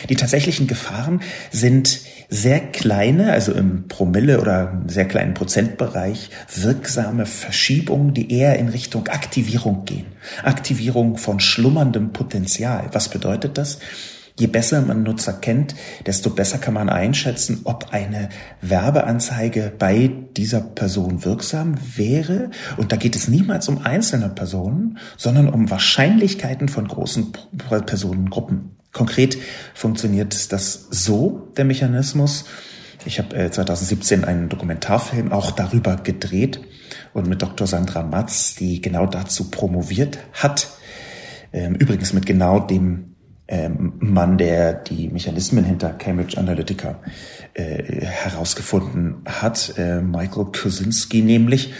Die 0.09 0.15
tatsächlichen 0.15 0.67
Gefahren 0.67 1.21
sind 1.51 2.01
sehr 2.29 2.59
kleine, 2.59 3.31
also 3.31 3.53
im 3.53 3.87
Promille 3.87 4.39
oder 4.39 4.83
sehr 4.87 5.05
kleinen 5.05 5.33
Prozentbereich, 5.33 6.29
wirksame 6.55 7.25
Verschiebungen, 7.25 8.13
die 8.13 8.31
eher 8.31 8.59
in 8.59 8.69
Richtung 8.69 9.07
Aktivierung 9.07 9.85
gehen. 9.85 10.05
Aktivierung 10.43 11.17
von 11.17 11.39
schlummerndem 11.39 12.13
Potenzial. 12.13 12.89
Was 12.91 13.09
bedeutet 13.09 13.57
das? 13.57 13.79
Je 14.37 14.47
besser 14.47 14.81
man 14.81 15.03
Nutzer 15.03 15.33
kennt, 15.33 15.75
desto 16.05 16.29
besser 16.29 16.59
kann 16.59 16.73
man 16.73 16.87
einschätzen, 16.87 17.61
ob 17.65 17.91
eine 17.91 18.29
Werbeanzeige 18.61 19.73
bei 19.77 20.09
dieser 20.37 20.61
Person 20.61 21.25
wirksam 21.25 21.75
wäre. 21.97 22.49
Und 22.77 22.93
da 22.93 22.95
geht 22.95 23.17
es 23.17 23.27
niemals 23.27 23.67
um 23.67 23.85
einzelne 23.85 24.29
Personen, 24.29 24.97
sondern 25.17 25.49
um 25.49 25.69
Wahrscheinlichkeiten 25.69 26.69
von 26.69 26.87
großen 26.87 27.33
Personengruppen. 27.85 28.78
Konkret 28.91 29.37
funktioniert 29.73 30.51
das 30.51 30.87
so, 30.89 31.51
der 31.57 31.65
Mechanismus. 31.65 32.45
Ich 33.05 33.19
habe 33.19 33.35
äh, 33.35 33.51
2017 33.51 34.25
einen 34.25 34.49
Dokumentarfilm 34.49 35.31
auch 35.31 35.51
darüber 35.51 35.95
gedreht 35.95 36.61
und 37.13 37.27
mit 37.27 37.41
Dr. 37.41 37.67
Sandra 37.67 38.03
Matz, 38.03 38.55
die 38.55 38.81
genau 38.81 39.05
dazu 39.05 39.49
promoviert 39.49 40.19
hat. 40.33 40.69
Ähm, 41.53 41.75
übrigens 41.75 42.13
mit 42.13 42.25
genau 42.25 42.59
dem 42.59 43.15
ähm, 43.47 43.93
Mann, 43.99 44.37
der 44.37 44.73
die 44.73 45.07
Mechanismen 45.09 45.63
hinter 45.63 45.89
Cambridge 45.93 46.37
Analytica 46.37 46.99
äh, 47.53 48.05
herausgefunden 48.05 49.23
hat, 49.25 49.73
äh, 49.77 50.01
Michael 50.01 50.45
Kosinski 50.45 51.21
nämlich. 51.21 51.73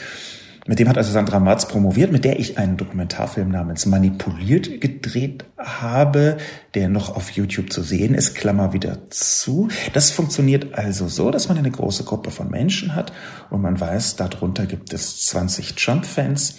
Mit 0.70 0.78
dem 0.78 0.88
hat 0.88 1.00
also 1.00 1.12
Sandra 1.12 1.40
Marz 1.40 1.68
promoviert, 1.68 2.12
mit 2.12 2.24
der 2.26 2.38
ich 2.38 2.60
einen 2.60 2.78
Dokumentarfilm 2.78 3.50
namens 3.50 3.88
Manipuliert 3.88 4.80
gedreht 4.80 5.44
habe, 5.58 6.38
der 6.76 6.90
noch 6.90 7.16
auf 7.16 7.32
YouTube 7.32 7.74
zu 7.74 7.82
sehen 7.82 8.14
ist, 8.14 8.36
Klammer 8.36 8.72
wieder 8.72 9.00
zu. 9.10 9.70
Das 9.94 10.12
funktioniert 10.12 10.76
also 10.76 11.08
so, 11.08 11.32
dass 11.32 11.50
man 11.50 11.58
eine 11.58 11.72
große 11.72 12.04
Gruppe 12.04 12.30
von 12.30 12.52
Menschen 12.52 12.94
hat 12.94 13.12
und 13.50 13.64
man 13.64 13.80
weiß, 13.80 14.18
darunter 14.18 14.68
gibt 14.68 14.94
es 14.94 15.26
20 15.26 15.74
Trump-Fans, 15.74 16.58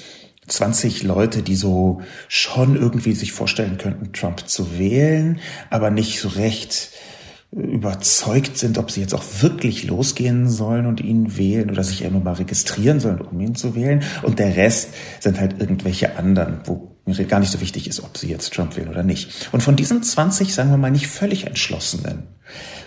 20 0.49 1.05
Leute, 1.05 1.43
die 1.43 1.55
so 1.55 2.00
schon 2.26 2.75
irgendwie 2.75 3.12
sich 3.12 3.31
vorstellen 3.31 3.79
könnten, 3.79 4.12
Trump 4.12 4.49
zu 4.49 4.76
wählen, 4.76 5.38
aber 5.71 5.93
nicht 5.93 6.19
so 6.19 6.26
recht 6.31 6.90
überzeugt 7.52 8.59
sind, 8.59 8.78
ob 8.78 8.90
sie 8.90 9.00
jetzt 9.00 9.14
auch 9.14 9.25
wirklich 9.40 9.85
losgehen 9.85 10.49
sollen 10.49 10.87
und 10.87 11.00
ihn 11.00 11.37
wählen 11.37 11.71
oder 11.71 11.83
sich 11.83 12.09
nur 12.09 12.23
mal 12.23 12.35
registrieren 12.35 13.00
sollen, 13.00 13.21
um 13.21 13.40
ihn 13.40 13.57
zu 13.57 13.75
wählen. 13.75 14.04
Und 14.23 14.38
der 14.38 14.57
Rest 14.57 14.90
sind 15.19 15.40
halt 15.40 15.61
irgendwelche 15.61 16.16
anderen, 16.16 16.61
wo 16.64 16.97
mir 17.07 17.25
gar 17.25 17.40
nicht 17.40 17.50
so 17.50 17.61
wichtig 17.61 17.88
ist, 17.88 18.04
ob 18.04 18.16
sie 18.16 18.28
jetzt 18.28 18.52
Trump 18.52 18.76
wählen 18.76 18.88
oder 18.88 19.02
nicht. 19.02 19.49
Und 19.50 19.62
von 19.62 19.75
diesen 19.75 20.02
20, 20.02 20.54
sagen 20.54 20.71
wir 20.71 20.76
mal, 20.76 20.92
nicht 20.92 21.09
völlig 21.09 21.47
entschlossenen, 21.47 22.25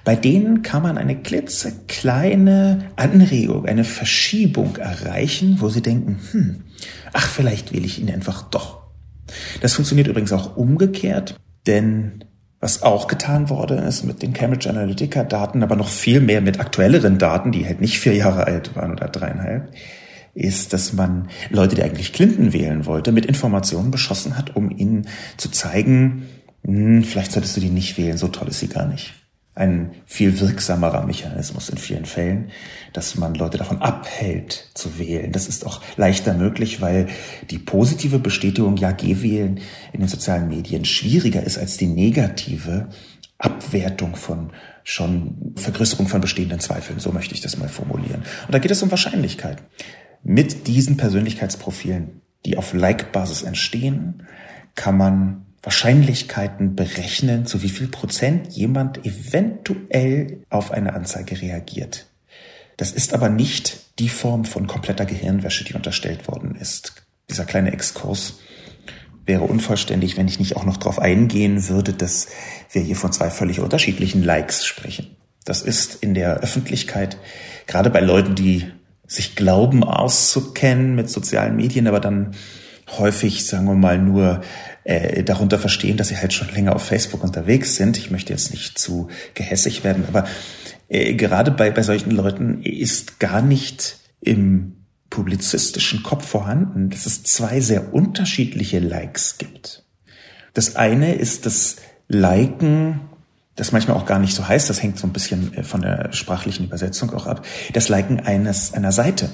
bei 0.05 0.15
denen 0.15 0.61
kann 0.61 0.83
man 0.83 0.97
eine 0.97 1.21
klitzekleine 1.21 2.89
Anregung, 2.95 3.65
eine 3.65 3.83
Verschiebung 3.83 4.77
erreichen, 4.77 5.57
wo 5.59 5.69
sie 5.69 5.81
denken, 5.81 6.19
hm, 6.31 6.63
ach, 7.11 7.27
vielleicht 7.27 7.73
wähle 7.73 7.85
ich 7.85 7.99
ihn 7.99 8.09
einfach 8.09 8.43
doch. 8.43 8.83
Das 9.61 9.73
funktioniert 9.73 10.07
übrigens 10.07 10.33
auch 10.33 10.57
umgekehrt, 10.57 11.37
denn 11.65 12.25
was 12.63 12.81
auch 12.81 13.09
getan 13.09 13.49
worden 13.49 13.79
ist 13.79 14.05
mit 14.05 14.21
den 14.21 14.31
Cambridge 14.31 14.69
Analytica 14.69 15.25
Daten, 15.25 15.63
aber 15.63 15.75
noch 15.75 15.89
viel 15.89 16.21
mehr 16.21 16.39
mit 16.39 16.61
aktuelleren 16.61 17.17
Daten, 17.17 17.51
die 17.51 17.65
halt 17.65 17.81
nicht 17.81 17.99
vier 17.99 18.15
Jahre 18.15 18.47
alt 18.47 18.73
waren 18.73 18.93
oder 18.93 19.09
dreieinhalb, 19.09 19.69
ist, 20.33 20.71
dass 20.71 20.93
man 20.93 21.27
Leute, 21.49 21.75
die 21.75 21.83
eigentlich 21.83 22.13
Clinton 22.13 22.53
wählen 22.53 22.85
wollte, 22.85 23.11
mit 23.11 23.25
Informationen 23.25 23.91
beschossen 23.91 24.37
hat, 24.37 24.55
um 24.55 24.71
ihnen 24.71 25.09
zu 25.35 25.51
zeigen, 25.51 26.25
hm, 26.63 27.03
vielleicht 27.03 27.33
solltest 27.33 27.57
du 27.57 27.61
die 27.61 27.69
nicht 27.69 27.97
wählen, 27.97 28.17
so 28.17 28.29
toll 28.29 28.47
ist 28.47 28.61
sie 28.61 28.69
gar 28.69 28.87
nicht. 28.87 29.13
Ein 29.55 29.91
viel 30.05 30.39
wirksamerer 30.39 31.05
Mechanismus 31.05 31.69
in 31.69 31.77
vielen 31.77 32.05
Fällen, 32.05 32.49
dass 32.91 33.15
man 33.15 33.35
Leute 33.35 33.59
davon 33.59 33.81
abhält 33.81 34.71
zu 34.73 34.97
wählen. 34.97 35.31
Das 35.31 35.47
ist 35.47 35.65
auch 35.65 35.81
leichter 35.95 36.33
möglich, 36.33 36.81
weil 36.81 37.07
die 37.51 37.59
positive 37.59 38.17
Bestätigung, 38.17 38.77
ja, 38.77 38.91
geh 38.91 39.21
wählen 39.21 39.59
in 39.91 39.99
den 39.99 40.09
sozialen 40.09 40.47
Medien 40.47 40.85
schwieriger 40.85 41.43
ist 41.43 41.59
als 41.59 41.77
die 41.77 41.85
negative 41.85 42.89
Abwertung 43.37 44.15
von 44.15 44.51
schon 44.83 45.53
Vergrößerung 45.55 46.07
von 46.07 46.21
bestehenden 46.21 46.59
Zweifeln. 46.59 46.99
So 46.99 47.11
möchte 47.11 47.35
ich 47.35 47.41
das 47.41 47.57
mal 47.57 47.69
formulieren. 47.69 48.23
Und 48.47 48.53
da 48.53 48.59
geht 48.59 48.71
es 48.71 48.81
um 48.81 48.89
Wahrscheinlichkeit. 48.89 49.61
Mit 50.23 50.67
diesen 50.67 50.97
Persönlichkeitsprofilen, 50.97 52.21
die 52.45 52.57
auf 52.57 52.73
Like-Basis 52.73 53.43
entstehen, 53.43 54.23
kann 54.75 54.97
man 54.97 55.45
Wahrscheinlichkeiten 55.63 56.75
berechnen, 56.75 57.45
zu 57.45 57.63
wie 57.63 57.69
viel 57.69 57.87
Prozent 57.87 58.51
jemand 58.53 59.05
eventuell 59.05 60.43
auf 60.49 60.71
eine 60.71 60.93
Anzeige 60.93 61.41
reagiert. 61.41 62.07
Das 62.77 62.91
ist 62.91 63.13
aber 63.13 63.29
nicht 63.29 63.79
die 63.99 64.09
Form 64.09 64.43
von 64.43 64.67
kompletter 64.67 65.05
Gehirnwäsche, 65.05 65.63
die 65.63 65.73
unterstellt 65.73 66.27
worden 66.27 66.55
ist. 66.55 67.05
Dieser 67.29 67.45
kleine 67.45 67.71
Exkurs 67.71 68.39
wäre 69.25 69.43
unvollständig, 69.43 70.17
wenn 70.17 70.27
ich 70.27 70.39
nicht 70.39 70.57
auch 70.57 70.65
noch 70.65 70.77
darauf 70.77 70.99
eingehen 70.99 71.69
würde, 71.69 71.93
dass 71.93 72.27
wir 72.71 72.81
hier 72.81 72.97
von 72.97 73.13
zwei 73.13 73.29
völlig 73.29 73.61
unterschiedlichen 73.61 74.21
Likes 74.21 74.65
sprechen. 74.65 75.15
Das 75.45 75.61
ist 75.61 75.95
in 75.95 76.13
der 76.13 76.39
Öffentlichkeit, 76.39 77.17
gerade 77.67 77.89
bei 77.89 78.01
Leuten, 78.01 78.35
die 78.35 78.69
sich 79.07 79.35
glauben 79.35 79.83
auszukennen 79.83 80.95
mit 80.95 81.09
sozialen 81.09 81.55
Medien, 81.55 81.87
aber 81.87 81.99
dann 81.99 82.35
häufig, 82.97 83.45
sagen 83.45 83.65
wir 83.65 83.75
mal, 83.75 83.97
nur 83.97 84.41
äh, 84.83 85.23
darunter 85.23 85.59
verstehen, 85.59 85.97
dass 85.97 86.09
sie 86.09 86.17
halt 86.17 86.33
schon 86.33 86.49
länger 86.49 86.75
auf 86.75 86.83
Facebook 86.83 87.23
unterwegs 87.23 87.75
sind. 87.75 87.97
Ich 87.97 88.11
möchte 88.11 88.33
jetzt 88.33 88.51
nicht 88.51 88.77
zu 88.77 89.09
gehässig 89.33 89.83
werden, 89.83 90.05
aber 90.07 90.25
äh, 90.89 91.13
gerade 91.13 91.51
bei, 91.51 91.71
bei 91.71 91.83
solchen 91.83 92.11
Leuten 92.11 92.61
ist 92.61 93.19
gar 93.19 93.41
nicht 93.41 93.97
im 94.21 94.77
publizistischen 95.09 96.01
Kopf 96.01 96.25
vorhanden, 96.25 96.89
dass 96.89 97.05
es 97.05 97.23
zwei 97.23 97.59
sehr 97.59 97.93
unterschiedliche 97.93 98.79
Likes 98.79 99.37
gibt. 99.37 99.83
Das 100.53 100.75
eine 100.75 101.13
ist 101.13 101.45
das 101.45 101.77
Liken, 102.07 103.01
das 103.55 103.71
manchmal 103.71 103.97
auch 103.97 104.05
gar 104.05 104.19
nicht 104.19 104.35
so 104.35 104.47
heißt, 104.47 104.69
das 104.69 104.81
hängt 104.81 104.97
so 104.97 105.05
ein 105.05 105.13
bisschen 105.13 105.53
äh, 105.53 105.63
von 105.63 105.81
der 105.81 106.11
sprachlichen 106.13 106.65
Übersetzung 106.65 107.11
auch 107.11 107.27
ab, 107.27 107.45
das 107.73 107.89
Liken 107.89 108.19
eines, 108.19 108.73
einer 108.73 108.91
Seite 108.91 109.29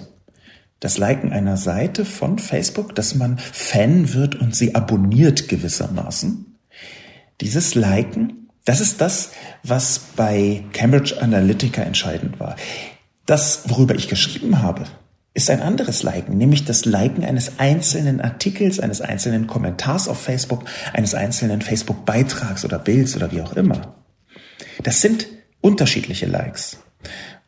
das 0.79 0.97
Liken 0.97 1.31
einer 1.31 1.57
Seite 1.57 2.05
von 2.05 2.39
Facebook, 2.39 2.95
dass 2.95 3.15
man 3.15 3.37
Fan 3.37 4.13
wird 4.13 4.35
und 4.35 4.55
sie 4.55 4.75
abonniert 4.75 5.49
gewissermaßen. 5.49 6.57
Dieses 7.41 7.75
Liken, 7.75 8.49
das 8.65 8.79
ist 8.79 9.01
das, 9.01 9.31
was 9.63 9.99
bei 10.15 10.63
Cambridge 10.73 11.21
Analytica 11.21 11.81
entscheidend 11.81 12.39
war. 12.39 12.55
Das, 13.25 13.63
worüber 13.67 13.95
ich 13.95 14.07
geschrieben 14.07 14.61
habe, 14.61 14.85
ist 15.33 15.49
ein 15.49 15.61
anderes 15.61 16.03
Liken, 16.03 16.37
nämlich 16.37 16.65
das 16.65 16.85
Liken 16.85 17.23
eines 17.23 17.59
einzelnen 17.59 18.19
Artikels, 18.19 18.79
eines 18.79 19.01
einzelnen 19.01 19.47
Kommentars 19.47 20.07
auf 20.07 20.19
Facebook, 20.19 20.65
eines 20.93 21.13
einzelnen 21.13 21.61
Facebook-Beitrags 21.61 22.65
oder 22.65 22.79
Bilds 22.79 23.15
oder 23.15 23.31
wie 23.31 23.41
auch 23.41 23.53
immer. 23.53 23.95
Das 24.83 25.01
sind 25.01 25.27
unterschiedliche 25.61 26.25
Likes. 26.25 26.77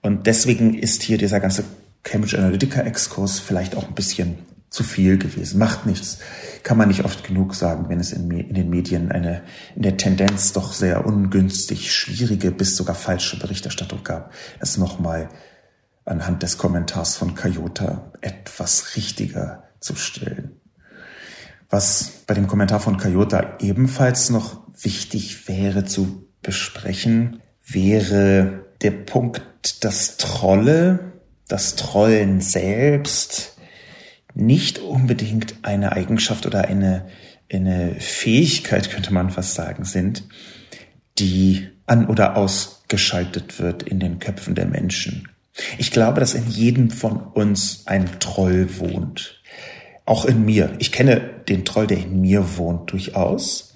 Und 0.01 0.27
deswegen 0.27 0.73
ist 0.77 1.03
hier 1.03 1.17
dieser 1.17 1.39
ganze 1.39 1.63
Cambridge 2.03 2.37
Analytica-Exkurs 2.37 3.39
vielleicht 3.39 3.75
auch 3.75 3.87
ein 3.87 3.95
bisschen 3.95 4.39
zu 4.69 4.83
viel 4.83 5.17
gewesen. 5.17 5.59
Macht 5.59 5.85
nichts. 5.85 6.19
Kann 6.63 6.77
man 6.77 6.87
nicht 6.87 7.03
oft 7.03 7.25
genug 7.25 7.53
sagen, 7.55 7.89
wenn 7.89 7.99
es 7.99 8.13
in, 8.13 8.31
in, 8.31 8.53
den 8.53 8.69
Medien 8.69 9.11
eine 9.11 9.43
in 9.75 9.81
der 9.81 9.97
Tendenz 9.97 10.53
doch 10.53 10.73
sehr 10.73 11.05
ungünstig, 11.05 11.93
schwierige 11.93 12.51
bis 12.51 12.77
sogar 12.77 12.95
falsche 12.95 13.37
Berichterstattung 13.37 14.03
gab, 14.03 14.31
es 14.59 14.77
nochmal 14.77 15.29
anhand 16.05 16.41
des 16.41 16.57
Kommentars 16.57 17.17
von 17.17 17.35
Kayota 17.35 18.11
etwas 18.21 18.95
richtiger 18.95 19.63
zu 19.81 19.95
stellen. 19.95 20.61
Was 21.69 22.23
bei 22.25 22.33
dem 22.33 22.47
Kommentar 22.47 22.79
von 22.79 22.97
Kayota 22.97 23.57
ebenfalls 23.59 24.29
noch 24.29 24.61
wichtig 24.81 25.47
wäre 25.47 25.85
zu 25.85 26.27
besprechen, 26.41 27.41
wäre 27.65 28.65
der 28.81 28.91
Punkt, 28.91 29.83
dass 29.83 30.17
Trolle 30.17 31.10
das 31.51 31.75
Trollen 31.75 32.41
selbst 32.41 33.57
nicht 34.33 34.79
unbedingt 34.79 35.55
eine 35.63 35.91
Eigenschaft 35.91 36.45
oder 36.45 36.65
eine, 36.65 37.07
eine 37.51 37.95
Fähigkeit, 37.99 38.89
könnte 38.89 39.13
man 39.13 39.29
fast 39.29 39.55
sagen, 39.55 39.83
sind, 39.83 40.23
die 41.19 41.67
an 41.85 42.07
oder 42.07 42.37
ausgeschaltet 42.37 43.59
wird 43.59 43.83
in 43.83 43.99
den 43.99 44.19
Köpfen 44.19 44.55
der 44.55 44.65
Menschen. 44.65 45.27
Ich 45.77 45.91
glaube, 45.91 46.21
dass 46.21 46.33
in 46.33 46.47
jedem 46.47 46.89
von 46.89 47.17
uns 47.17 47.83
ein 47.85 48.19
Troll 48.19 48.79
wohnt. 48.79 49.41
Auch 50.05 50.23
in 50.25 50.45
mir. 50.45 50.73
Ich 50.79 50.91
kenne 50.91 51.21
den 51.49 51.65
Troll, 51.65 51.87
der 51.87 51.97
in 51.97 52.21
mir 52.21 52.57
wohnt, 52.57 52.91
durchaus. 52.91 53.70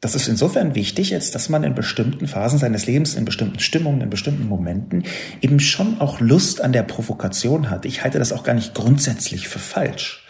Das 0.00 0.14
ist 0.14 0.28
insofern 0.28 0.76
wichtig, 0.76 1.12
als 1.14 1.32
dass 1.32 1.48
man 1.48 1.64
in 1.64 1.74
bestimmten 1.74 2.28
Phasen 2.28 2.58
seines 2.58 2.86
Lebens, 2.86 3.14
in 3.14 3.24
bestimmten 3.24 3.58
Stimmungen, 3.58 4.00
in 4.00 4.10
bestimmten 4.10 4.46
Momenten 4.46 5.02
eben 5.40 5.58
schon 5.58 6.00
auch 6.00 6.20
Lust 6.20 6.60
an 6.60 6.72
der 6.72 6.84
Provokation 6.84 7.68
hat. 7.68 7.84
Ich 7.84 8.04
halte 8.04 8.18
das 8.18 8.32
auch 8.32 8.44
gar 8.44 8.54
nicht 8.54 8.74
grundsätzlich 8.74 9.48
für 9.48 9.58
falsch. 9.58 10.24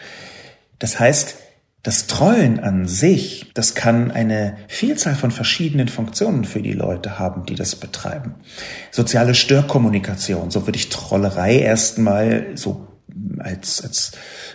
Das 0.79 0.99
heißt, 0.99 1.35
das 1.83 2.07
Trollen 2.07 2.59
an 2.59 2.87
sich, 2.87 3.51
das 3.53 3.73
kann 3.73 4.11
eine 4.11 4.57
Vielzahl 4.67 5.15
von 5.15 5.31
verschiedenen 5.31 5.87
Funktionen 5.87 6.43
für 6.43 6.61
die 6.61 6.73
Leute 6.73 7.19
haben, 7.19 7.45
die 7.45 7.55
das 7.55 7.75
betreiben. 7.75 8.35
Soziale 8.91 9.33
Störkommunikation, 9.33 10.51
so 10.51 10.67
würde 10.67 10.77
ich 10.77 10.89
Trollerei 10.89 11.59
erstmal 11.59 12.47
so 12.55 12.87
als, 13.37 13.81
als 13.81 14.11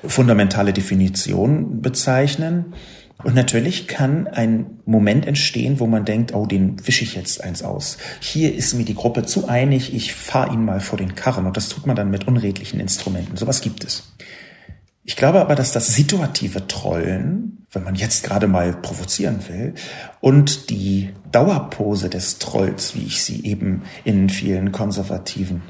fundamentale 0.07 0.73
Definition 0.73 1.81
bezeichnen. 1.81 2.75
Und 3.23 3.35
natürlich 3.35 3.87
kann 3.87 4.27
ein 4.27 4.81
Moment 4.85 5.27
entstehen, 5.27 5.81
wo 5.81 5.87
man 5.87 6.05
denkt, 6.05 6.35
oh, 6.35 6.47
den 6.47 6.87
wische 6.87 7.05
ich 7.05 7.15
jetzt 7.15 7.43
eins 7.43 7.63
aus. 7.63 7.97
Hier 8.21 8.55
ist 8.55 8.75
mir 8.75 8.85
die 8.85 8.95
Gruppe 8.95 9.25
zu 9.25 9.49
einig, 9.49 9.95
ich 9.95 10.15
fahre 10.15 10.53
ihn 10.53 10.65
mal 10.65 10.81
vor 10.81 10.99
den 10.99 11.15
Karren. 11.15 11.47
Und 11.47 11.57
das 11.57 11.69
tut 11.69 11.87
man 11.87 11.97
dann 11.97 12.11
mit 12.11 12.27
unredlichen 12.27 12.81
Instrumenten. 12.81 13.37
Sowas 13.37 13.61
gibt 13.61 13.85
es. 13.85 14.15
Ich 15.05 15.17
glaube 15.17 15.41
aber, 15.41 15.55
dass 15.55 15.73
das 15.73 15.95
situative 15.95 16.67
Trollen, 16.67 17.67
wenn 17.71 17.85
man 17.85 17.95
jetzt 17.95 18.25
gerade 18.25 18.47
mal 18.47 18.73
provozieren 18.73 19.41
will, 19.49 19.75
und 20.21 20.71
die 20.71 21.11
Dauerpose 21.31 22.09
des 22.09 22.39
Trolls, 22.39 22.95
wie 22.95 23.05
ich 23.05 23.23
sie 23.23 23.45
eben 23.45 23.83
in 24.05 24.29
vielen 24.31 24.73
konservativen 24.73 25.63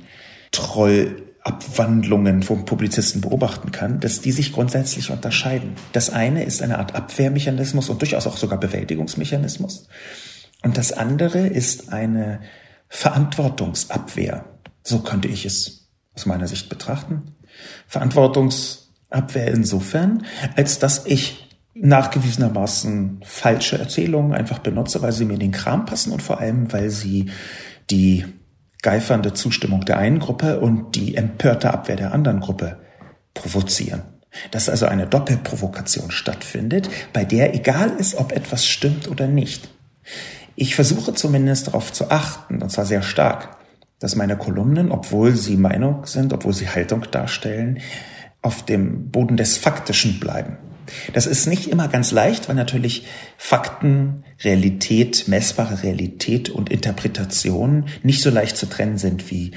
Troll 0.52 1.33
Abwandlungen 1.44 2.42
vom 2.42 2.64
Publizisten 2.64 3.20
beobachten 3.20 3.70
kann, 3.70 4.00
dass 4.00 4.22
die 4.22 4.32
sich 4.32 4.52
grundsätzlich 4.52 5.10
unterscheiden. 5.10 5.74
Das 5.92 6.08
eine 6.08 6.42
ist 6.42 6.62
eine 6.62 6.78
Art 6.78 6.94
Abwehrmechanismus 6.94 7.90
und 7.90 8.00
durchaus 8.00 8.26
auch 8.26 8.38
sogar 8.38 8.58
Bewältigungsmechanismus. 8.58 9.88
Und 10.62 10.78
das 10.78 10.92
andere 10.92 11.46
ist 11.46 11.92
eine 11.92 12.40
Verantwortungsabwehr. 12.88 14.46
So 14.82 15.00
könnte 15.00 15.28
ich 15.28 15.44
es 15.44 15.90
aus 16.14 16.24
meiner 16.24 16.48
Sicht 16.48 16.70
betrachten. 16.70 17.34
Verantwortungsabwehr 17.86 19.48
insofern, 19.48 20.24
als 20.56 20.78
dass 20.78 21.04
ich 21.04 21.50
nachgewiesenermaßen 21.74 23.20
falsche 23.22 23.78
Erzählungen 23.78 24.32
einfach 24.32 24.60
benutze, 24.60 25.02
weil 25.02 25.12
sie 25.12 25.26
mir 25.26 25.34
in 25.34 25.40
den 25.40 25.52
Kram 25.52 25.84
passen 25.84 26.12
und 26.12 26.22
vor 26.22 26.40
allem, 26.40 26.72
weil 26.72 26.88
sie 26.88 27.30
die 27.90 28.24
geifernde 28.84 29.32
Zustimmung 29.32 29.84
der 29.86 29.96
einen 29.96 30.20
Gruppe 30.20 30.60
und 30.60 30.94
die 30.94 31.16
empörte 31.16 31.72
Abwehr 31.72 31.96
der 31.96 32.12
anderen 32.12 32.40
Gruppe 32.40 32.78
provozieren. 33.32 34.02
Dass 34.50 34.68
also 34.68 34.86
eine 34.86 35.06
Doppelprovokation 35.06 36.10
stattfindet, 36.10 36.90
bei 37.12 37.24
der 37.24 37.54
egal 37.54 37.90
ist, 37.98 38.16
ob 38.16 38.32
etwas 38.32 38.66
stimmt 38.66 39.08
oder 39.08 39.26
nicht. 39.26 39.68
Ich 40.54 40.74
versuche 40.74 41.14
zumindest 41.14 41.68
darauf 41.68 41.92
zu 41.92 42.10
achten, 42.10 42.62
und 42.62 42.70
zwar 42.70 42.84
sehr 42.84 43.02
stark, 43.02 43.56
dass 44.00 44.16
meine 44.16 44.36
Kolumnen, 44.36 44.92
obwohl 44.92 45.34
sie 45.34 45.56
Meinung 45.56 46.04
sind, 46.04 46.32
obwohl 46.32 46.52
sie 46.52 46.68
Haltung 46.68 47.06
darstellen, 47.10 47.80
auf 48.42 48.64
dem 48.64 49.10
Boden 49.10 49.38
des 49.38 49.56
Faktischen 49.56 50.20
bleiben. 50.20 50.58
Das 51.12 51.26
ist 51.26 51.46
nicht 51.46 51.68
immer 51.68 51.88
ganz 51.88 52.10
leicht, 52.10 52.48
weil 52.48 52.56
natürlich 52.56 53.06
Fakten, 53.36 54.24
Realität, 54.42 55.28
messbare 55.28 55.82
Realität 55.82 56.48
und 56.48 56.70
Interpretation 56.70 57.86
nicht 58.02 58.22
so 58.22 58.30
leicht 58.30 58.56
zu 58.56 58.66
trennen 58.66 58.98
sind, 58.98 59.30
wie 59.30 59.52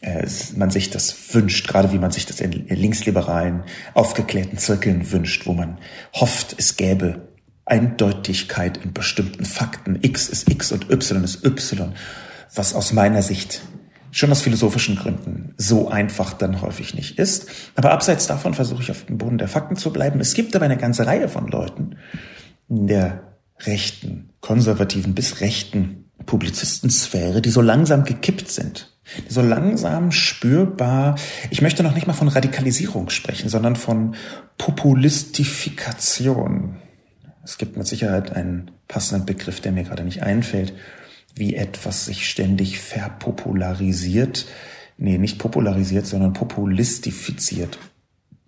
äh, 0.00 0.26
man 0.56 0.70
sich 0.70 0.90
das 0.90 1.34
wünscht, 1.34 1.66
gerade 1.68 1.92
wie 1.92 1.98
man 1.98 2.10
sich 2.10 2.26
das 2.26 2.40
in 2.40 2.66
linksliberalen, 2.68 3.64
aufgeklärten 3.94 4.58
Zirkeln 4.58 5.10
wünscht, 5.10 5.46
wo 5.46 5.52
man 5.52 5.78
hofft, 6.14 6.54
es 6.58 6.76
gäbe 6.76 7.28
Eindeutigkeit 7.66 8.76
in 8.76 8.92
bestimmten 8.92 9.44
Fakten. 9.44 9.98
X 10.02 10.28
ist 10.28 10.50
X 10.50 10.72
und 10.72 10.90
Y 10.90 11.24
ist 11.24 11.44
Y, 11.44 11.94
was 12.54 12.74
aus 12.74 12.92
meiner 12.92 13.22
Sicht 13.22 13.62
schon 14.14 14.30
aus 14.30 14.42
philosophischen 14.42 14.94
Gründen 14.94 15.54
so 15.56 15.88
einfach 15.88 16.34
dann 16.34 16.62
häufig 16.62 16.94
nicht 16.94 17.18
ist. 17.18 17.48
Aber 17.74 17.90
abseits 17.90 18.28
davon 18.28 18.54
versuche 18.54 18.80
ich 18.80 18.92
auf 18.92 19.06
dem 19.06 19.18
Boden 19.18 19.38
der 19.38 19.48
Fakten 19.48 19.74
zu 19.74 19.92
bleiben. 19.92 20.20
Es 20.20 20.34
gibt 20.34 20.54
aber 20.54 20.64
eine 20.64 20.76
ganze 20.76 21.04
Reihe 21.06 21.28
von 21.28 21.48
Leuten 21.48 21.96
in 22.68 22.86
der 22.86 23.34
rechten, 23.60 24.30
konservativen 24.40 25.14
bis 25.14 25.40
rechten 25.40 26.04
Publizistensphäre, 26.26 27.42
die 27.42 27.50
so 27.50 27.60
langsam 27.60 28.04
gekippt 28.04 28.48
sind. 28.48 28.92
Die 29.28 29.32
so 29.32 29.42
langsam 29.42 30.12
spürbar, 30.12 31.16
ich 31.50 31.60
möchte 31.60 31.82
noch 31.82 31.94
nicht 31.94 32.06
mal 32.06 32.12
von 32.12 32.28
Radikalisierung 32.28 33.10
sprechen, 33.10 33.48
sondern 33.48 33.74
von 33.74 34.14
Populistifikation. 34.58 36.76
Es 37.42 37.58
gibt 37.58 37.76
mit 37.76 37.88
Sicherheit 37.88 38.34
einen 38.34 38.70
passenden 38.86 39.26
Begriff, 39.26 39.60
der 39.60 39.72
mir 39.72 39.82
gerade 39.82 40.04
nicht 40.04 40.22
einfällt, 40.22 40.72
wie 41.34 41.56
etwas 41.56 42.06
sich 42.06 42.28
ständig 42.28 42.78
verpopularisiert. 42.80 44.46
Nee, 44.96 45.18
nicht 45.18 45.38
popularisiert, 45.38 46.06
sondern 46.06 46.32
populistifiziert. 46.32 47.78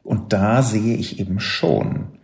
Und 0.03 0.33
da 0.33 0.63
sehe 0.63 0.97
ich 0.97 1.19
eben 1.19 1.41
schon, 1.41 2.19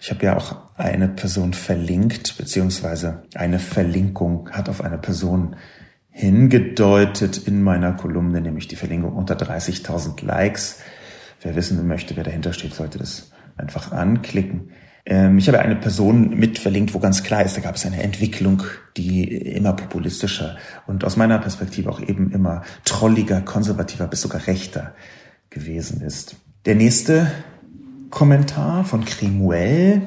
ich 0.00 0.10
habe 0.10 0.24
ja 0.24 0.36
auch 0.36 0.56
eine 0.76 1.08
Person 1.08 1.52
verlinkt, 1.52 2.36
beziehungsweise 2.38 3.22
eine 3.34 3.58
Verlinkung 3.58 4.50
hat 4.50 4.68
auf 4.68 4.82
eine 4.82 4.98
Person 4.98 5.56
hingedeutet 6.10 7.46
in 7.46 7.62
meiner 7.62 7.92
Kolumne, 7.92 8.40
nämlich 8.40 8.66
die 8.66 8.76
Verlinkung 8.76 9.12
unter 9.12 9.36
30.000 9.36 10.24
Likes. 10.24 10.80
Wer 11.40 11.54
wissen 11.54 11.86
möchte, 11.86 12.16
wer 12.16 12.24
dahinter 12.24 12.52
steht, 12.52 12.74
sollte 12.74 12.98
das 12.98 13.30
einfach 13.56 13.92
anklicken. 13.92 14.70
Ähm, 15.06 15.38
ich 15.38 15.48
habe 15.48 15.60
eine 15.60 15.76
Person 15.76 16.30
mit 16.30 16.58
verlinkt, 16.58 16.94
wo 16.94 16.98
ganz 16.98 17.22
klar 17.22 17.42
ist, 17.44 17.56
da 17.56 17.60
gab 17.60 17.76
es 17.76 17.86
eine 17.86 18.02
Entwicklung, 18.02 18.62
die 18.96 19.24
immer 19.24 19.72
populistischer 19.72 20.56
und 20.86 21.04
aus 21.04 21.16
meiner 21.16 21.38
Perspektive 21.38 21.90
auch 21.90 22.00
eben 22.00 22.32
immer 22.32 22.62
trolliger, 22.84 23.40
konservativer 23.40 24.06
bis 24.06 24.22
sogar 24.22 24.46
rechter 24.46 24.94
gewesen 25.48 26.00
ist. 26.02 26.36
Der 26.66 26.74
nächste 26.74 27.30
Kommentar 28.10 28.84
von 28.84 29.04
Cremuel. 29.04 30.02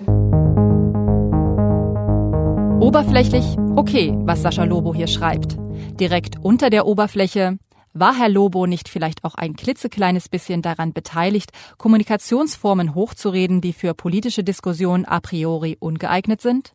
Oberflächlich 2.79 3.57
okay, 3.75 4.13
was 4.17 4.41
Sascha 4.41 4.63
Lobo 4.63 4.93
hier 4.93 5.07
schreibt. 5.07 5.57
Direkt 5.99 6.37
unter 6.41 6.69
der 6.69 6.85
Oberfläche 6.85 7.57
war 7.93 8.15
Herr 8.15 8.29
Lobo 8.29 8.65
nicht 8.65 8.89
vielleicht 8.89 9.23
auch 9.23 9.35
ein 9.35 9.55
klitzekleines 9.55 10.29
bisschen 10.29 10.61
daran 10.61 10.93
beteiligt, 10.93 11.51
Kommunikationsformen 11.77 12.95
hochzureden, 12.95 13.61
die 13.61 13.73
für 13.73 13.93
politische 13.93 14.43
Diskussionen 14.43 15.05
a 15.05 15.19
priori 15.19 15.77
ungeeignet 15.79 16.41
sind? 16.41 16.73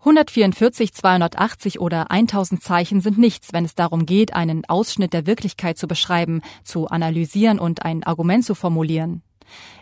144, 0.00 0.92
280 0.92 1.80
oder 1.80 2.10
1000 2.10 2.62
Zeichen 2.62 3.00
sind 3.00 3.16
nichts, 3.16 3.54
wenn 3.54 3.64
es 3.64 3.74
darum 3.74 4.04
geht, 4.04 4.34
einen 4.34 4.66
Ausschnitt 4.66 5.14
der 5.14 5.26
Wirklichkeit 5.26 5.78
zu 5.78 5.88
beschreiben, 5.88 6.42
zu 6.62 6.88
analysieren 6.88 7.58
und 7.58 7.86
ein 7.86 8.02
Argument 8.02 8.44
zu 8.44 8.54
formulieren. 8.54 9.22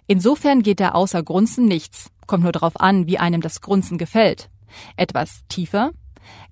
Insofern 0.07 0.63
geht 0.63 0.79
da 0.79 0.91
außer 0.91 1.25
Grunzen 1.25 1.67
nichts. 1.67 2.11
Kommt 2.27 2.45
nur 2.45 2.53
darauf 2.53 2.81
an, 2.81 3.09
wie 3.09 3.19
einem 3.19 3.41
das 3.41 3.61
Grunzen 3.61 3.99
gefällt. 3.99 4.49
Etwas 4.97 5.43
tiefer? 5.49 5.91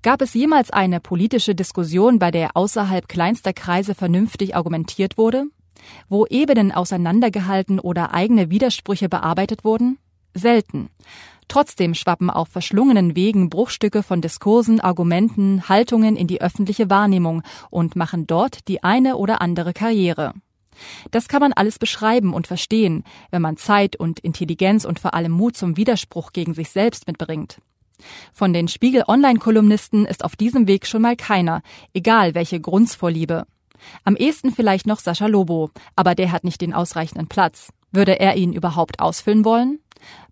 Gab 0.01 0.21
es 0.21 0.33
jemals 0.33 0.71
eine 0.71 0.99
politische 0.99 1.55
Diskussion, 1.55 2.19
bei 2.19 2.31
der 2.31 2.55
außerhalb 2.55 3.07
kleinster 3.07 3.53
Kreise 3.53 3.95
vernünftig 3.95 4.55
argumentiert 4.55 5.17
wurde? 5.17 5.45
Wo 6.09 6.25
Ebenen 6.25 6.71
auseinandergehalten 6.71 7.79
oder 7.79 8.13
eigene 8.13 8.49
Widersprüche 8.49 9.09
bearbeitet 9.09 9.63
wurden? 9.63 9.97
Selten. 10.33 10.89
Trotzdem 11.47 11.95
schwappen 11.95 12.29
auf 12.29 12.47
verschlungenen 12.47 13.15
Wegen 13.15 13.49
Bruchstücke 13.49 14.03
von 14.03 14.21
Diskursen, 14.21 14.79
Argumenten, 14.79 15.67
Haltungen 15.67 16.15
in 16.15 16.27
die 16.27 16.41
öffentliche 16.41 16.89
Wahrnehmung 16.89 17.43
und 17.69 17.97
machen 17.97 18.25
dort 18.25 18.69
die 18.69 18.83
eine 18.83 19.17
oder 19.17 19.41
andere 19.41 19.73
Karriere. 19.73 20.33
Das 21.11 21.27
kann 21.27 21.41
man 21.41 21.53
alles 21.53 21.77
beschreiben 21.77 22.33
und 22.33 22.47
verstehen, 22.47 23.03
wenn 23.31 23.41
man 23.41 23.57
Zeit 23.57 23.97
und 23.97 24.19
Intelligenz 24.21 24.85
und 24.85 24.99
vor 24.99 25.13
allem 25.13 25.33
Mut 25.33 25.57
zum 25.57 25.75
Widerspruch 25.75 26.31
gegen 26.31 26.53
sich 26.53 26.69
selbst 26.69 27.05
mitbringt. 27.07 27.57
Von 28.33 28.53
den 28.53 28.67
Spiegel 28.67 29.03
Online-Kolumnisten 29.07 30.05
ist 30.05 30.23
auf 30.23 30.35
diesem 30.35 30.67
Weg 30.67 30.85
schon 30.85 31.01
mal 31.01 31.15
keiner, 31.15 31.61
egal 31.93 32.35
welche 32.35 32.59
Grundsvorliebe. 32.59 33.45
Am 34.03 34.15
ehesten 34.15 34.51
vielleicht 34.51 34.87
noch 34.87 34.99
Sascha 34.99 35.27
Lobo, 35.27 35.71
aber 35.95 36.15
der 36.15 36.31
hat 36.31 36.43
nicht 36.43 36.61
den 36.61 36.73
ausreichenden 36.73 37.27
Platz. 37.27 37.69
Würde 37.91 38.19
er 38.19 38.35
ihn 38.35 38.53
überhaupt 38.53 38.99
ausfüllen 38.99 39.43
wollen? 39.43 39.79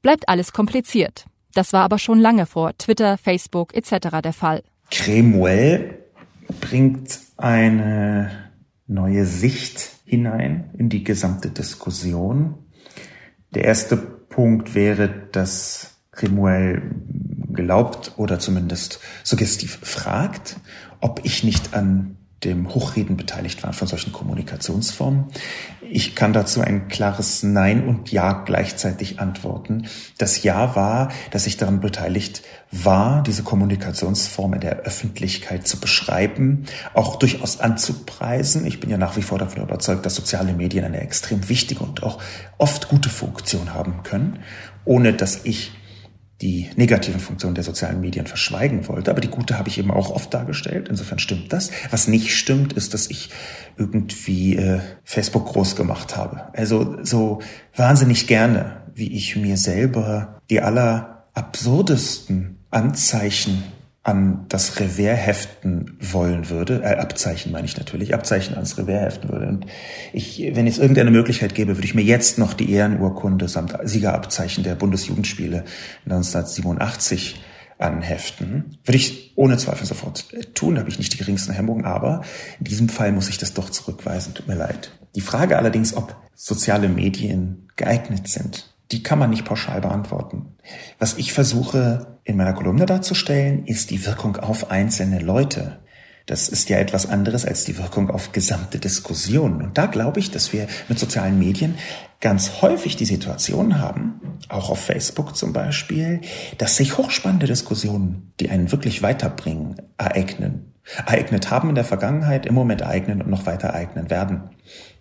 Bleibt 0.02 0.30
alles 0.30 0.54
kompliziert. 0.54 1.26
Das 1.54 1.74
war 1.74 1.84
aber 1.84 2.00
schon 2.00 2.20
lange 2.20 2.46
vor 2.46 2.78
Twitter, 2.78 3.18
Facebook 3.18 3.76
etc. 3.76 4.22
der 4.24 4.34
Fall. 4.34 4.64
Cremuel 4.92 6.06
bringt 6.62 7.20
eine 7.38 8.52
neue 8.88 9.26
Sicht 9.26 9.92
hinein 10.06 10.72
in 10.78 10.90
die 10.90 11.04
gesamte 11.04 11.50
Diskussion. 11.50 12.56
Der 13.54 13.66
erste 13.66 13.98
Punkt 13.98 14.76
wäre, 14.76 15.10
dass 15.32 15.99
Cremuel 16.20 16.82
glaubt 17.54 18.14
oder 18.18 18.40
zumindest 18.40 19.00
suggestiv 19.24 19.80
fragt, 19.82 20.58
ob 21.00 21.22
ich 21.24 21.44
nicht 21.44 21.74
an 21.74 22.18
dem 22.44 22.74
Hochreden 22.74 23.18
beteiligt 23.18 23.64
war 23.64 23.74
von 23.74 23.88
solchen 23.88 24.14
Kommunikationsformen. 24.14 25.26
Ich 25.82 26.16
kann 26.16 26.32
dazu 26.32 26.62
ein 26.62 26.88
klares 26.88 27.44
Nein 27.44 27.86
und 27.86 28.12
Ja 28.12 28.44
gleichzeitig 28.44 29.20
antworten. 29.20 29.88
Das 30.18 30.44
Ja 30.44 30.76
war, 30.76 31.10
dass 31.32 31.48
ich 31.48 31.58
daran 31.58 31.82
beteiligt 31.82 32.44
war, 32.72 33.24
diese 33.24 33.44
Kommunikationsform 33.44 34.54
in 34.54 34.62
der 34.62 34.78
Öffentlichkeit 34.80 35.68
zu 35.68 35.82
beschreiben, 35.82 36.66
auch 36.94 37.18
durchaus 37.18 37.60
anzupreisen. 37.60 38.66
Ich 38.66 38.80
bin 38.80 38.90
ja 38.90 38.98
nach 38.98 39.18
wie 39.18 39.22
vor 39.22 39.38
davon 39.38 39.64
überzeugt, 39.64 40.06
dass 40.06 40.16
soziale 40.16 40.54
Medien 40.54 40.86
eine 40.86 41.02
extrem 41.02 41.50
wichtige 41.50 41.84
und 41.84 42.04
auch 42.04 42.22
oft 42.58 42.88
gute 42.88 43.10
Funktion 43.10 43.74
haben 43.74 44.04
können, 44.04 44.40
ohne 44.86 45.14
dass 45.14 45.44
ich 45.44 45.74
die 46.42 46.70
negativen 46.76 47.20
Funktionen 47.20 47.56
der 47.56 47.64
sozialen 47.64 48.00
Medien 48.00 48.26
verschweigen 48.26 48.88
wollte. 48.88 49.12
Aber 49.12 49.20
die 49.20 49.28
gute 49.28 49.58
habe 49.58 49.68
ich 49.68 49.78
eben 49.78 49.92
auch 49.92 50.10
oft 50.10 50.34
dargestellt. 50.34 50.88
Insofern 50.90 51.20
stimmt 51.20 51.52
das. 51.52 51.72
Was 51.92 52.08
nicht 52.08 52.36
stimmt, 52.36 52.74
ist, 52.74 52.94
dass 52.94 53.10
ich 53.10 53.30
irgendwie 53.78 54.56
äh, 54.56 54.80
Facebook 55.04 55.48
groß 55.48 55.76
gemacht 55.76 56.16
habe. 56.16 56.48
Also 56.54 56.98
so 57.04 57.42
wahnsinnig 57.76 58.28
gerne, 58.28 58.84
wie 58.96 59.12
ich 59.12 59.36
mir 59.36 59.58
selber 59.58 60.40
die 60.50 60.62
aller 60.62 61.28
absurdesten 61.34 62.60
Anzeichen 62.70 63.64
an 64.10 64.46
das 64.50 64.80
Revers 64.80 65.18
heften 65.18 65.98
wollen 66.02 66.50
würde, 66.50 66.82
äh, 66.84 66.96
Abzeichen 66.96 67.52
meine 67.52 67.66
ich 67.66 67.78
natürlich, 67.78 68.14
Abzeichen 68.14 68.56
ans 68.56 68.78
Revers 68.78 69.04
heften 69.04 69.30
würde. 69.30 69.48
Und 69.48 69.68
ich, 70.14 70.40
wenn 70.54 70.66
es 70.66 70.80
irgendeine 70.80 71.12
Möglichkeit 71.12 71.54
gäbe, 71.54 71.78
würde 71.78 71.86
ich 71.86 71.94
mir 71.94 72.02
jetzt 72.02 72.40
noch 72.40 72.54
die 72.54 72.72
Ehrenurkunde 72.72 73.48
samt 73.48 73.78
Siegerabzeichen 73.84 74.64
der 74.64 74.76
Bundesjugendspiele 74.76 75.64
1987 76.06 77.40
anheften. 77.78 78.80
Würde 78.84 78.98
ich 78.98 79.34
ohne 79.36 79.58
Zweifel 79.58 79.86
sofort 79.86 80.34
äh, 80.34 80.42
tun, 80.54 80.76
da 80.76 80.82
habe 80.82 80.90
ich 80.90 80.98
nicht 80.98 81.14
die 81.14 81.18
geringsten 81.18 81.54
Hemmungen, 81.54 81.86
aber 81.86 82.24
in 82.58 82.66
diesem 82.66 82.90
Fall 82.90 83.12
muss 83.12 83.30
ich 83.30 83.38
das 83.38 83.54
doch 83.54 83.70
zurückweisen, 83.70 84.34
tut 84.34 84.48
mir 84.48 84.56
leid. 84.56 84.92
Die 85.16 85.22
Frage 85.22 85.58
allerdings, 85.58 85.96
ob 85.96 86.16
soziale 86.34 86.90
Medien 86.90 87.68
geeignet 87.76 88.28
sind, 88.28 88.74
die 88.92 89.04
kann 89.04 89.20
man 89.20 89.30
nicht 89.30 89.46
pauschal 89.46 89.82
beantworten. 89.82 90.58
Was 90.98 91.18
ich 91.18 91.34
versuche 91.34 92.18
in 92.24 92.38
meiner 92.38 92.54
Kolumne 92.54 92.86
darzustellen, 92.86 93.66
ist 93.66 93.92
die 93.92 94.06
Wirkung 94.06 94.38
auf 94.38 94.72
einzelne 94.72 95.20
Leute. 95.20 95.80
Das 96.26 96.48
ist 96.48 96.70
ja 96.70 96.78
etwas 96.78 97.10
anderes 97.10 97.44
als 97.44 97.66
die 97.66 97.78
Wirkung 97.78 98.12
auf 98.12 98.32
gesamte 98.32 98.78
Diskussionen. 98.78 99.64
Und 99.64 99.78
da 99.78 99.88
glaube 99.88 100.20
ich, 100.20 100.30
dass 100.30 100.54
wir 100.54 100.68
mit 100.88 101.00
sozialen 101.00 101.40
Medien 101.40 101.76
ganz 102.20 102.62
häufig 102.62 102.96
die 102.98 103.06
Situation 103.06 103.80
haben, 103.80 104.22
auch 104.48 104.70
auf 104.70 104.80
Facebook 104.80 105.36
zum 105.36 105.54
Beispiel, 105.54 106.22
dass 106.58 106.76
sich 106.76 106.98
hochspannende 106.98 107.48
Diskussionen, 107.48 108.34
die 108.40 108.50
einen 108.50 108.72
wirklich 108.72 109.02
weiterbringen, 109.02 109.82
ereignen. 109.98 110.74
Ereignet 110.98 111.52
haben 111.52 111.70
in 111.70 111.76
der 111.76 111.86
Vergangenheit, 111.86 112.46
im 112.46 112.56
Moment 112.56 112.82
ereignen 112.82 113.22
und 113.22 113.30
noch 113.30 113.46
weiter 113.46 113.70
ereignen 113.70 114.10
werden. 114.10 114.50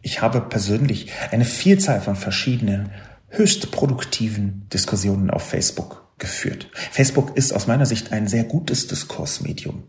Ich 0.03 0.23
habe 0.23 0.41
persönlich 0.41 1.11
eine 1.31 1.45
Vielzahl 1.45 2.01
von 2.01 2.15
verschiedenen 2.15 2.91
höchst 3.29 3.71
produktiven 3.71 4.69
Diskussionen 4.73 5.31
auf 5.31 5.43
Facebook 5.43 6.09
geführt. 6.19 6.69
Facebook 6.75 7.37
ist 7.37 7.53
aus 7.53 7.67
meiner 7.67 7.87
Sicht 7.87 8.13
ein 8.13 8.27
sehr 8.27 8.45
gutes 8.45 8.87
Diskursmedium. 8.87 9.85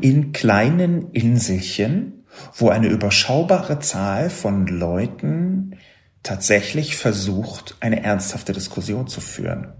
In 0.00 0.32
kleinen 0.32 1.10
Inselchen, 1.12 2.24
wo 2.54 2.68
eine 2.68 2.88
überschaubare 2.88 3.80
Zahl 3.80 4.30
von 4.30 4.66
Leuten 4.66 5.76
tatsächlich 6.22 6.96
versucht, 6.96 7.76
eine 7.80 8.02
ernsthafte 8.02 8.52
Diskussion 8.52 9.08
zu 9.08 9.20
führen. 9.20 9.72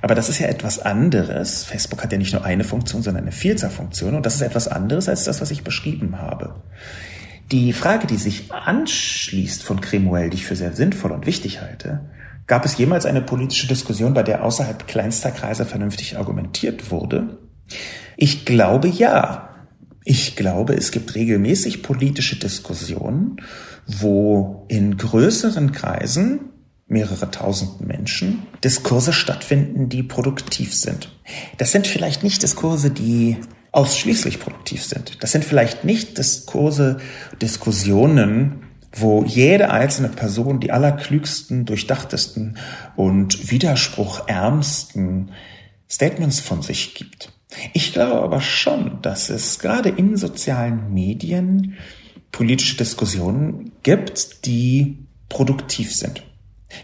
Aber 0.00 0.14
das 0.14 0.28
ist 0.28 0.38
ja 0.38 0.48
etwas 0.48 0.78
anderes. 0.78 1.64
Facebook 1.64 2.02
hat 2.02 2.12
ja 2.12 2.18
nicht 2.18 2.32
nur 2.32 2.44
eine 2.44 2.64
Funktion, 2.64 3.02
sondern 3.02 3.24
eine 3.24 3.32
Vielzahl 3.32 3.70
Funktionen. 3.70 4.16
Und 4.16 4.26
das 4.26 4.36
ist 4.36 4.42
etwas 4.42 4.68
anderes 4.68 5.08
als 5.08 5.24
das, 5.24 5.40
was 5.40 5.50
ich 5.50 5.64
beschrieben 5.64 6.18
habe. 6.18 6.54
Die 7.52 7.72
Frage, 7.72 8.06
die 8.06 8.16
sich 8.16 8.52
anschließt 8.52 9.62
von 9.62 9.80
Cremuel, 9.80 10.30
die 10.30 10.36
ich 10.36 10.46
für 10.46 10.56
sehr 10.56 10.72
sinnvoll 10.74 11.12
und 11.12 11.26
wichtig 11.26 11.60
halte, 11.60 12.10
gab 12.46 12.64
es 12.64 12.76
jemals 12.76 13.06
eine 13.06 13.22
politische 13.22 13.68
Diskussion, 13.68 14.14
bei 14.14 14.22
der 14.22 14.44
außerhalb 14.44 14.86
kleinster 14.86 15.30
Kreise 15.30 15.64
vernünftig 15.64 16.16
argumentiert 16.18 16.90
wurde? 16.90 17.38
Ich 18.16 18.44
glaube 18.44 18.88
ja. 18.88 19.50
Ich 20.04 20.36
glaube, 20.36 20.74
es 20.74 20.92
gibt 20.92 21.16
regelmäßig 21.16 21.82
politische 21.82 22.36
Diskussionen, 22.36 23.38
wo 23.86 24.64
in 24.68 24.96
größeren 24.96 25.72
Kreisen 25.72 26.40
mehrere 26.86 27.30
tausend 27.32 27.80
Menschen 27.80 28.46
Diskurse 28.62 29.12
stattfinden, 29.12 29.88
die 29.88 30.04
produktiv 30.04 30.74
sind. 30.74 31.10
Das 31.58 31.72
sind 31.72 31.88
vielleicht 31.88 32.22
nicht 32.22 32.42
Diskurse, 32.42 32.90
die 32.90 33.38
ausschließlich 33.76 34.40
produktiv 34.40 34.82
sind. 34.82 35.22
Das 35.22 35.32
sind 35.32 35.44
vielleicht 35.44 35.84
nicht 35.84 36.16
Diskurse, 36.16 36.96
Diskussionen, 37.42 38.62
wo 38.90 39.22
jede 39.22 39.70
einzelne 39.70 40.08
Person 40.08 40.60
die 40.60 40.72
allerklügsten, 40.72 41.66
durchdachtesten 41.66 42.56
und 42.96 43.50
widerspruchärmsten 43.50 45.30
Statements 45.90 46.40
von 46.40 46.62
sich 46.62 46.94
gibt. 46.94 47.32
Ich 47.74 47.92
glaube 47.92 48.22
aber 48.22 48.40
schon, 48.40 49.02
dass 49.02 49.28
es 49.28 49.58
gerade 49.58 49.90
in 49.90 50.16
sozialen 50.16 50.94
Medien 50.94 51.76
politische 52.32 52.78
Diskussionen 52.78 53.72
gibt, 53.82 54.46
die 54.46 55.06
produktiv 55.28 55.94
sind. 55.94 56.22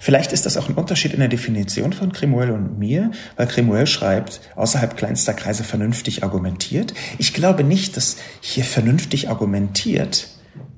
Vielleicht 0.00 0.32
ist 0.32 0.46
das 0.46 0.56
auch 0.56 0.68
ein 0.68 0.74
Unterschied 0.74 1.12
in 1.12 1.20
der 1.20 1.28
Definition 1.28 1.92
von 1.92 2.12
Cremuel 2.12 2.50
und 2.50 2.78
mir, 2.78 3.10
weil 3.36 3.46
Cremuel 3.46 3.86
schreibt, 3.86 4.40
außerhalb 4.56 4.96
kleinster 4.96 5.34
Kreise 5.34 5.64
vernünftig 5.64 6.22
argumentiert. 6.22 6.94
Ich 7.18 7.34
glaube 7.34 7.64
nicht, 7.64 7.96
dass 7.96 8.16
hier 8.40 8.64
vernünftig 8.64 9.28
argumentiert 9.28 10.28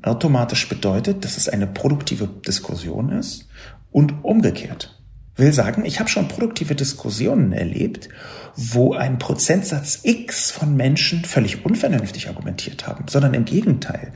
automatisch 0.03 0.69
bedeutet, 0.69 1.25
dass 1.25 1.37
es 1.37 1.49
eine 1.49 1.67
produktive 1.67 2.29
Diskussion 2.29 3.11
ist 3.11 3.49
und 3.91 4.25
umgekehrt. 4.25 5.01
Will 5.37 5.53
sagen, 5.53 5.85
ich 5.85 5.99
habe 5.99 6.09
schon 6.09 6.29
produktive 6.29 6.77
Diskussionen 6.77 7.53
erlebt, 7.53 8.09
wo 8.55 8.95
ein 8.95 9.19
Prozentsatz 9.19 10.01
X 10.05 10.53
von 10.53 10.77
Menschen 10.77 11.25
völlig 11.25 11.65
unvernünftig 11.65 12.29
argumentiert 12.29 12.87
haben, 12.87 13.07
sondern 13.09 13.35
im 13.35 13.45
Gegenteil 13.45 14.13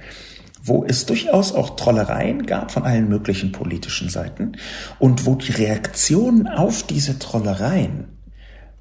wo 0.68 0.85
es 0.85 1.07
durchaus 1.07 1.52
auch 1.52 1.76
Trollereien 1.76 2.46
gab 2.46 2.70
von 2.70 2.85
allen 2.85 3.09
möglichen 3.09 3.52
politischen 3.52 4.09
Seiten 4.09 4.52
und 4.98 5.26
wo 5.26 5.35
die 5.35 5.52
Reaktionen 5.52 6.46
auf 6.46 6.83
diese 6.83 7.18
Trollereien 7.18 8.09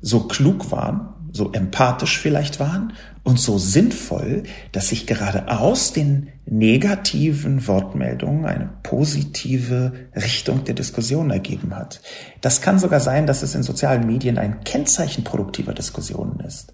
so 0.01 0.27
klug 0.27 0.71
waren, 0.71 1.09
so 1.31 1.51
empathisch 1.51 2.17
vielleicht 2.17 2.59
waren 2.59 2.93
und 3.23 3.39
so 3.39 3.57
sinnvoll, 3.57 4.43
dass 4.71 4.89
sich 4.89 5.05
gerade 5.07 5.49
aus 5.49 5.93
den 5.93 6.29
negativen 6.45 7.67
Wortmeldungen 7.67 8.45
eine 8.45 8.69
positive 8.83 9.91
Richtung 10.15 10.63
der 10.63 10.75
Diskussion 10.75 11.29
ergeben 11.29 11.75
hat. 11.75 12.01
Das 12.41 12.61
kann 12.61 12.79
sogar 12.79 12.99
sein, 12.99 13.27
dass 13.27 13.43
es 13.43 13.53
in 13.55 13.63
sozialen 13.63 14.07
Medien 14.07 14.37
ein 14.37 14.63
Kennzeichen 14.63 15.23
produktiver 15.23 15.73
Diskussionen 15.73 16.39
ist. 16.39 16.73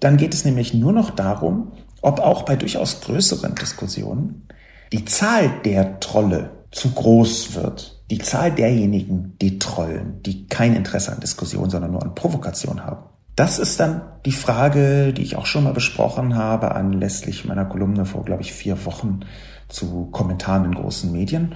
Dann 0.00 0.16
geht 0.16 0.32
es 0.32 0.46
nämlich 0.46 0.72
nur 0.72 0.92
noch 0.92 1.10
darum, 1.10 1.72
ob 2.02 2.20
auch 2.20 2.42
bei 2.42 2.56
durchaus 2.56 3.00
größeren 3.00 3.54
Diskussionen 3.54 4.48
die 4.92 5.04
Zahl 5.04 5.60
der 5.64 6.00
Trolle 6.00 6.50
zu 6.70 6.90
groß 6.90 7.54
wird. 7.54 8.02
Die 8.10 8.18
Zahl 8.18 8.52
derjenigen, 8.52 9.36
die 9.40 9.58
trollen, 9.58 10.22
die 10.24 10.46
kein 10.46 10.74
Interesse 10.74 11.12
an 11.12 11.20
Diskussion, 11.20 11.70
sondern 11.70 11.92
nur 11.92 12.02
an 12.02 12.14
Provokation 12.14 12.84
haben. 12.84 13.04
Das 13.36 13.58
ist 13.58 13.78
dann 13.78 14.02
die 14.26 14.32
Frage, 14.32 15.12
die 15.12 15.22
ich 15.22 15.36
auch 15.36 15.46
schon 15.46 15.64
mal 15.64 15.72
besprochen 15.72 16.34
habe, 16.34 16.74
anlässlich 16.74 17.44
meiner 17.44 17.64
Kolumne 17.64 18.04
vor, 18.04 18.24
glaube 18.24 18.42
ich, 18.42 18.52
vier 18.52 18.84
Wochen 18.84 19.20
zu 19.68 20.08
Kommentaren 20.10 20.64
in 20.64 20.74
großen 20.74 21.10
Medien. 21.10 21.54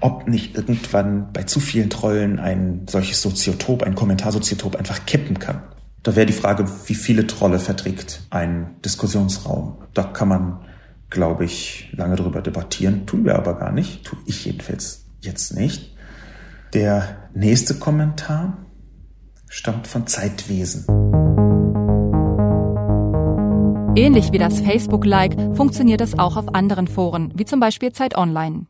Ob 0.00 0.28
nicht 0.28 0.56
irgendwann 0.56 1.32
bei 1.32 1.42
zu 1.42 1.58
vielen 1.58 1.90
Trollen 1.90 2.38
ein 2.38 2.86
solches 2.88 3.20
Soziotop, 3.20 3.82
ein 3.82 3.94
Kommentarsoziotop 3.94 4.76
einfach 4.76 5.06
kippen 5.06 5.38
kann. 5.38 5.62
Da 6.08 6.16
wäre 6.16 6.24
die 6.24 6.32
Frage, 6.32 6.64
wie 6.86 6.94
viele 6.94 7.26
Trolle 7.26 7.58
verträgt 7.58 8.22
ein 8.30 8.76
Diskussionsraum. 8.82 9.76
Da 9.92 10.04
kann 10.04 10.28
man, 10.28 10.60
glaube 11.10 11.44
ich, 11.44 11.90
lange 11.92 12.16
drüber 12.16 12.40
debattieren. 12.40 13.04
Tun 13.04 13.26
wir 13.26 13.36
aber 13.36 13.58
gar 13.58 13.72
nicht. 13.72 14.04
Tue 14.04 14.18
ich 14.24 14.46
jedenfalls 14.46 15.04
jetzt 15.20 15.54
nicht. 15.54 15.94
Der 16.72 17.28
nächste 17.34 17.74
Kommentar 17.74 18.56
stammt 19.50 19.86
von 19.86 20.06
Zeitwesen. 20.06 20.86
Ähnlich 23.94 24.32
wie 24.32 24.38
das 24.38 24.60
Facebook-Like 24.60 25.36
funktioniert 25.54 26.00
es 26.00 26.18
auch 26.18 26.38
auf 26.38 26.54
anderen 26.54 26.88
Foren, 26.88 27.34
wie 27.34 27.44
zum 27.44 27.60
Beispiel 27.60 27.92
Zeit 27.92 28.16
Online. 28.16 28.64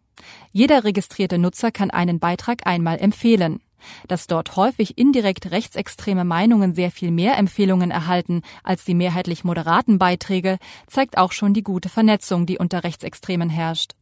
Jeder 0.50 0.82
registrierte 0.82 1.38
Nutzer 1.38 1.70
kann 1.70 1.92
einen 1.92 2.18
Beitrag 2.18 2.66
einmal 2.66 2.98
empfehlen. 2.98 3.60
Dass 4.06 4.26
dort 4.26 4.56
häufig 4.56 4.98
indirekt 4.98 5.50
rechtsextreme 5.50 6.24
Meinungen 6.24 6.74
sehr 6.74 6.90
viel 6.90 7.10
mehr 7.10 7.36
Empfehlungen 7.38 7.90
erhalten 7.90 8.42
als 8.62 8.84
die 8.84 8.94
mehrheitlich 8.94 9.44
moderaten 9.44 9.98
Beiträge, 9.98 10.58
zeigt 10.86 11.18
auch 11.18 11.32
schon 11.32 11.54
die 11.54 11.62
gute 11.62 11.88
Vernetzung, 11.88 12.46
die 12.46 12.58
unter 12.58 12.84
Rechtsextremen 12.84 13.50
herrscht. 13.50 13.94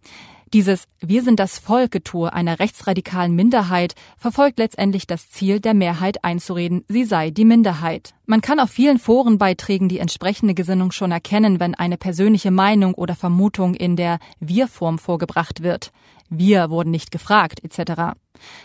Dieses 0.52 0.86
Wir 1.00 1.24
sind 1.24 1.40
das 1.40 1.58
Volk-Getue 1.58 2.32
einer 2.32 2.60
rechtsradikalen 2.60 3.34
Minderheit 3.34 3.96
verfolgt 4.16 4.60
letztendlich 4.60 5.08
das 5.08 5.28
Ziel, 5.28 5.58
der 5.58 5.74
Mehrheit 5.74 6.22
einzureden, 6.22 6.84
sie 6.86 7.04
sei 7.04 7.30
die 7.30 7.44
Minderheit. 7.44 8.14
Man 8.26 8.42
kann 8.42 8.60
auf 8.60 8.70
vielen 8.70 9.00
Forenbeiträgen 9.00 9.88
die 9.88 9.98
entsprechende 9.98 10.54
Gesinnung 10.54 10.92
schon 10.92 11.10
erkennen, 11.10 11.58
wenn 11.58 11.74
eine 11.74 11.96
persönliche 11.96 12.52
Meinung 12.52 12.94
oder 12.94 13.16
Vermutung 13.16 13.74
in 13.74 13.96
der 13.96 14.20
Wir-Form 14.38 15.00
vorgebracht 15.00 15.64
wird. 15.64 15.90
Wir 16.28 16.70
wurden 16.70 16.90
nicht 16.90 17.10
gefragt, 17.10 17.62
etc. 17.62 18.16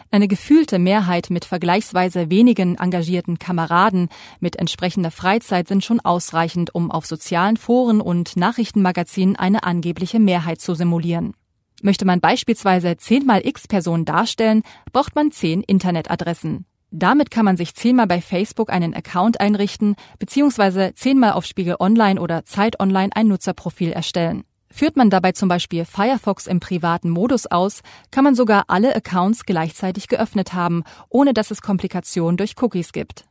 Eine 0.09 0.27
gefühlte 0.27 0.79
Mehrheit 0.79 1.29
mit 1.29 1.45
vergleichsweise 1.45 2.29
wenigen 2.29 2.75
engagierten 2.75 3.39
Kameraden 3.39 4.09
mit 4.39 4.57
entsprechender 4.57 5.11
Freizeit 5.11 5.67
sind 5.67 5.83
schon 5.83 5.99
ausreichend, 5.99 6.73
um 6.73 6.91
auf 6.91 7.05
sozialen 7.05 7.57
Foren 7.57 8.01
und 8.01 8.35
Nachrichtenmagazinen 8.35 9.35
eine 9.35 9.63
angebliche 9.63 10.19
Mehrheit 10.19 10.59
zu 10.59 10.73
simulieren. 10.73 11.33
Möchte 11.83 12.05
man 12.05 12.19
beispielsweise 12.19 12.97
10 12.97 13.25
mal 13.25 13.45
x 13.45 13.67
Personen 13.67 14.05
darstellen, 14.05 14.63
braucht 14.91 15.15
man 15.15 15.31
10 15.31 15.61
Internetadressen. 15.63 16.65
Damit 16.91 17.31
kann 17.31 17.45
man 17.45 17.55
sich 17.55 17.73
zehnmal 17.73 18.05
bei 18.05 18.21
Facebook 18.21 18.69
einen 18.69 18.93
Account 18.93 19.39
einrichten, 19.39 19.95
beziehungsweise 20.19 20.93
zehnmal 20.93 21.31
auf 21.31 21.45
Spiegel 21.45 21.77
Online 21.79 22.19
oder 22.19 22.43
Zeit 22.43 22.81
Online 22.81 23.11
ein 23.15 23.29
Nutzerprofil 23.29 23.93
erstellen. 23.93 24.43
Führt 24.71 24.95
man 24.95 25.09
dabei 25.09 25.33
zum 25.33 25.49
Beispiel 25.49 25.85
Firefox 25.85 26.47
im 26.47 26.59
privaten 26.59 27.09
Modus 27.09 27.45
aus, 27.45 27.81
kann 28.09 28.23
man 28.23 28.35
sogar 28.35 28.63
alle 28.67 28.95
Accounts 28.95 29.45
gleichzeitig 29.45 30.07
geöffnet 30.07 30.53
haben, 30.53 30.83
ohne 31.09 31.33
dass 31.33 31.51
es 31.51 31.61
Komplikationen 31.61 32.37
durch 32.37 32.55
Cookies 32.61 32.91
gibt. 32.91 33.25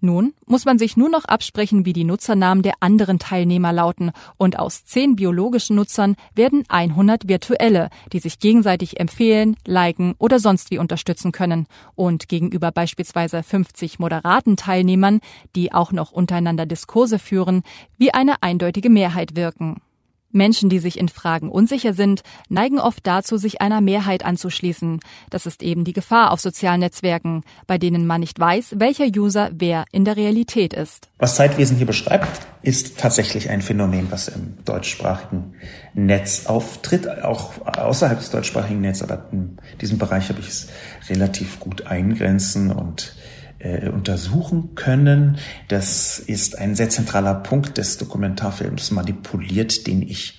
Nun 0.00 0.34
muss 0.46 0.64
man 0.64 0.78
sich 0.78 0.96
nur 0.96 1.08
noch 1.08 1.24
absprechen, 1.24 1.84
wie 1.84 1.92
die 1.92 2.04
Nutzernamen 2.04 2.62
der 2.62 2.74
anderen 2.80 3.18
Teilnehmer 3.18 3.72
lauten, 3.72 4.12
und 4.36 4.58
aus 4.58 4.84
zehn 4.84 5.16
biologischen 5.16 5.74
Nutzern 5.74 6.14
werden 6.34 6.62
100 6.68 7.28
virtuelle, 7.28 7.90
die 8.12 8.20
sich 8.20 8.38
gegenseitig 8.38 9.00
empfehlen, 9.00 9.56
liken 9.66 10.14
oder 10.18 10.38
sonst 10.38 10.70
wie 10.70 10.78
unterstützen 10.78 11.32
können 11.32 11.66
und 11.96 12.28
gegenüber 12.28 12.70
beispielsweise 12.70 13.42
50 13.42 13.98
moderaten 13.98 14.56
Teilnehmern, 14.56 15.20
die 15.56 15.72
auch 15.72 15.90
noch 15.90 16.12
untereinander 16.12 16.66
Diskurse 16.66 17.18
führen, 17.18 17.62
wie 17.96 18.14
eine 18.14 18.42
eindeutige 18.42 18.90
Mehrheit 18.90 19.34
wirken. 19.34 19.80
Menschen, 20.30 20.68
die 20.68 20.78
sich 20.78 20.98
in 20.98 21.08
Fragen 21.08 21.50
unsicher 21.50 21.94
sind, 21.94 22.22
neigen 22.48 22.78
oft 22.78 23.06
dazu, 23.06 23.36
sich 23.36 23.60
einer 23.60 23.80
Mehrheit 23.80 24.24
anzuschließen. 24.24 25.00
Das 25.30 25.46
ist 25.46 25.62
eben 25.62 25.84
die 25.84 25.92
Gefahr 25.92 26.32
auf 26.32 26.40
sozialen 26.40 26.80
Netzwerken, 26.80 27.42
bei 27.66 27.78
denen 27.78 28.06
man 28.06 28.20
nicht 28.20 28.38
weiß, 28.38 28.74
welcher 28.78 29.06
User 29.06 29.50
wer 29.52 29.84
in 29.92 30.04
der 30.04 30.16
Realität 30.16 30.74
ist. 30.74 31.08
Was 31.18 31.36
Zeitwesen 31.36 31.76
hier 31.76 31.86
beschreibt, 31.86 32.46
ist 32.62 32.98
tatsächlich 32.98 33.50
ein 33.50 33.62
Phänomen, 33.62 34.10
was 34.10 34.28
im 34.28 34.58
deutschsprachigen 34.64 35.54
Netz 35.94 36.46
auftritt, 36.46 37.08
auch 37.22 37.52
außerhalb 37.66 38.18
des 38.18 38.30
deutschsprachigen 38.30 38.80
Netzes, 38.80 39.02
aber 39.02 39.28
in 39.32 39.58
diesem 39.80 39.98
Bereich 39.98 40.28
habe 40.28 40.40
ich 40.40 40.48
es 40.48 40.68
relativ 41.08 41.60
gut 41.60 41.86
eingrenzen 41.86 42.70
und 42.70 43.14
äh, 43.58 43.88
untersuchen 43.88 44.74
können. 44.74 45.38
Das 45.68 46.18
ist 46.18 46.58
ein 46.58 46.74
sehr 46.74 46.88
zentraler 46.88 47.34
Punkt 47.34 47.78
des 47.78 47.98
Dokumentarfilms 47.98 48.90
Manipuliert, 48.90 49.86
den 49.86 50.02
ich 50.02 50.38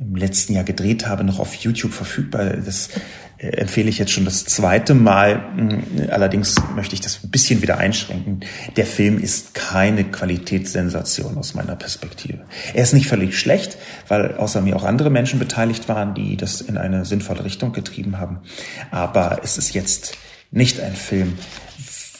im 0.00 0.16
letzten 0.16 0.54
Jahr 0.54 0.64
gedreht 0.64 1.06
habe, 1.06 1.24
noch 1.24 1.38
auf 1.38 1.54
YouTube 1.54 1.92
verfügbar. 1.92 2.44
Das 2.56 2.90
äh, 3.38 3.48
empfehle 3.48 3.88
ich 3.88 3.98
jetzt 3.98 4.12
schon 4.12 4.24
das 4.24 4.44
zweite 4.44 4.94
Mal. 4.94 5.44
Hm, 5.56 5.82
allerdings 6.10 6.54
möchte 6.74 6.94
ich 6.94 7.00
das 7.00 7.22
ein 7.22 7.30
bisschen 7.30 7.62
wieder 7.62 7.78
einschränken. 7.78 8.40
Der 8.76 8.86
Film 8.86 9.18
ist 9.18 9.54
keine 9.54 10.04
Qualitätssensation 10.04 11.36
aus 11.36 11.54
meiner 11.54 11.76
Perspektive. 11.76 12.40
Er 12.74 12.82
ist 12.82 12.94
nicht 12.94 13.06
völlig 13.06 13.38
schlecht, 13.38 13.76
weil 14.08 14.36
außer 14.36 14.60
mir 14.60 14.76
auch 14.76 14.84
andere 14.84 15.10
Menschen 15.10 15.38
beteiligt 15.38 15.88
waren, 15.88 16.14
die 16.14 16.36
das 16.36 16.60
in 16.60 16.78
eine 16.78 17.04
sinnvolle 17.04 17.44
Richtung 17.44 17.72
getrieben 17.72 18.18
haben. 18.18 18.40
Aber 18.90 19.40
es 19.42 19.58
ist 19.58 19.74
jetzt 19.74 20.16
nicht 20.50 20.80
ein 20.80 20.94
Film, 20.94 21.38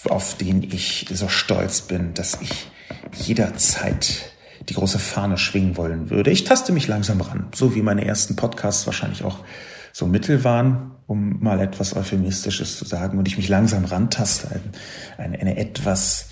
auf 0.09 0.37
den 0.37 0.63
ich 0.63 1.07
so 1.13 1.29
stolz 1.29 1.83
bin, 1.83 2.15
dass 2.15 2.39
ich 2.41 2.71
jederzeit 3.13 4.33
die 4.69 4.75
große 4.75 4.99
Fahne 4.99 5.39
schwingen 5.39 5.77
wollen 5.77 6.11
würde. 6.11 6.31
Ich 6.31 6.45
taste 6.45 6.73
mich 6.73 6.87
langsam 6.89 7.21
ran, 7.21 7.49
so 7.55 7.75
wie 7.75 7.83
meine 7.83 8.05
ersten 8.05 8.37
Podcasts 8.37 8.87
wahrscheinlich 8.87 9.25
auch 9.25 9.39
so 9.93 10.07
mittel 10.07 10.45
waren, 10.45 10.93
um 11.07 11.43
mal 11.43 11.61
etwas 11.61 11.95
Euphemistisches 11.95 12.79
zu 12.79 12.85
sagen, 12.85 13.19
und 13.19 13.29
ich 13.29 13.37
mich 13.37 13.49
langsam 13.49 13.85
rantaste, 13.85 14.61
eine, 15.19 15.39
eine 15.39 15.57
etwas 15.57 16.29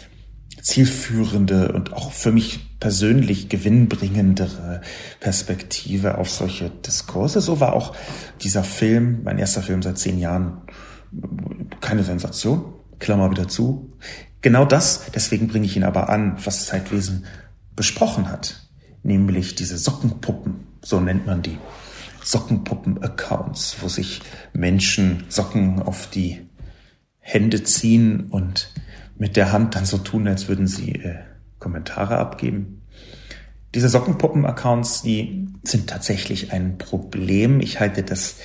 zielführende 0.62 1.72
und 1.72 1.92
auch 1.92 2.12
für 2.12 2.32
mich 2.32 2.78
persönlich 2.80 3.48
gewinnbringendere 3.48 4.80
Perspektive 5.18 6.18
auf 6.18 6.30
solche 6.30 6.70
Diskurse. 6.70 7.40
So 7.40 7.60
war 7.60 7.72
auch 7.72 7.94
dieser 8.42 8.64
Film, 8.64 9.22
mein 9.24 9.38
erster 9.38 9.62
Film 9.62 9.82
seit 9.82 9.98
zehn 9.98 10.18
Jahren, 10.18 10.62
keine 11.80 12.04
Sensation, 12.04 12.74
Klammer 13.00 13.30
wieder 13.30 13.48
zu. 13.48 13.92
Genau 14.42 14.64
das, 14.64 15.10
deswegen 15.14 15.48
bringe 15.48 15.66
ich 15.66 15.76
ihn 15.76 15.84
aber 15.84 16.08
an, 16.08 16.36
was 16.44 16.66
Zeitwesen 16.66 17.24
besprochen 17.74 18.30
hat. 18.30 18.66
nämlich 19.02 19.54
diese 19.54 19.78
Sockenpuppen, 19.78 20.66
so 20.82 21.00
nennt 21.00 21.26
man 21.26 21.40
die. 21.40 21.58
Sockenpuppen-Accounts, 22.22 23.76
wo 23.80 23.88
sich 23.88 24.20
Menschen 24.52 25.24
Socken 25.28 25.80
auf 25.80 26.08
die 26.10 26.46
Hände 27.18 27.62
ziehen 27.62 28.26
und 28.30 28.72
mit 29.16 29.36
der 29.36 29.52
Hand 29.52 29.74
dann 29.74 29.86
so 29.86 29.98
tun, 29.98 30.28
als 30.28 30.48
würden 30.48 30.66
sie 30.66 30.92
äh, 30.92 31.20
Kommentare 31.58 32.18
abgeben. 32.18 32.82
Diese 33.74 33.88
Sockenpuppen-Accounts, 33.88 35.02
die 35.02 35.48
sind 35.62 35.88
tatsächlich 35.88 36.52
ein 36.52 36.78
Problem. 36.78 37.60
Ich 37.60 37.80
halte 37.80 38.02
das 38.02 38.36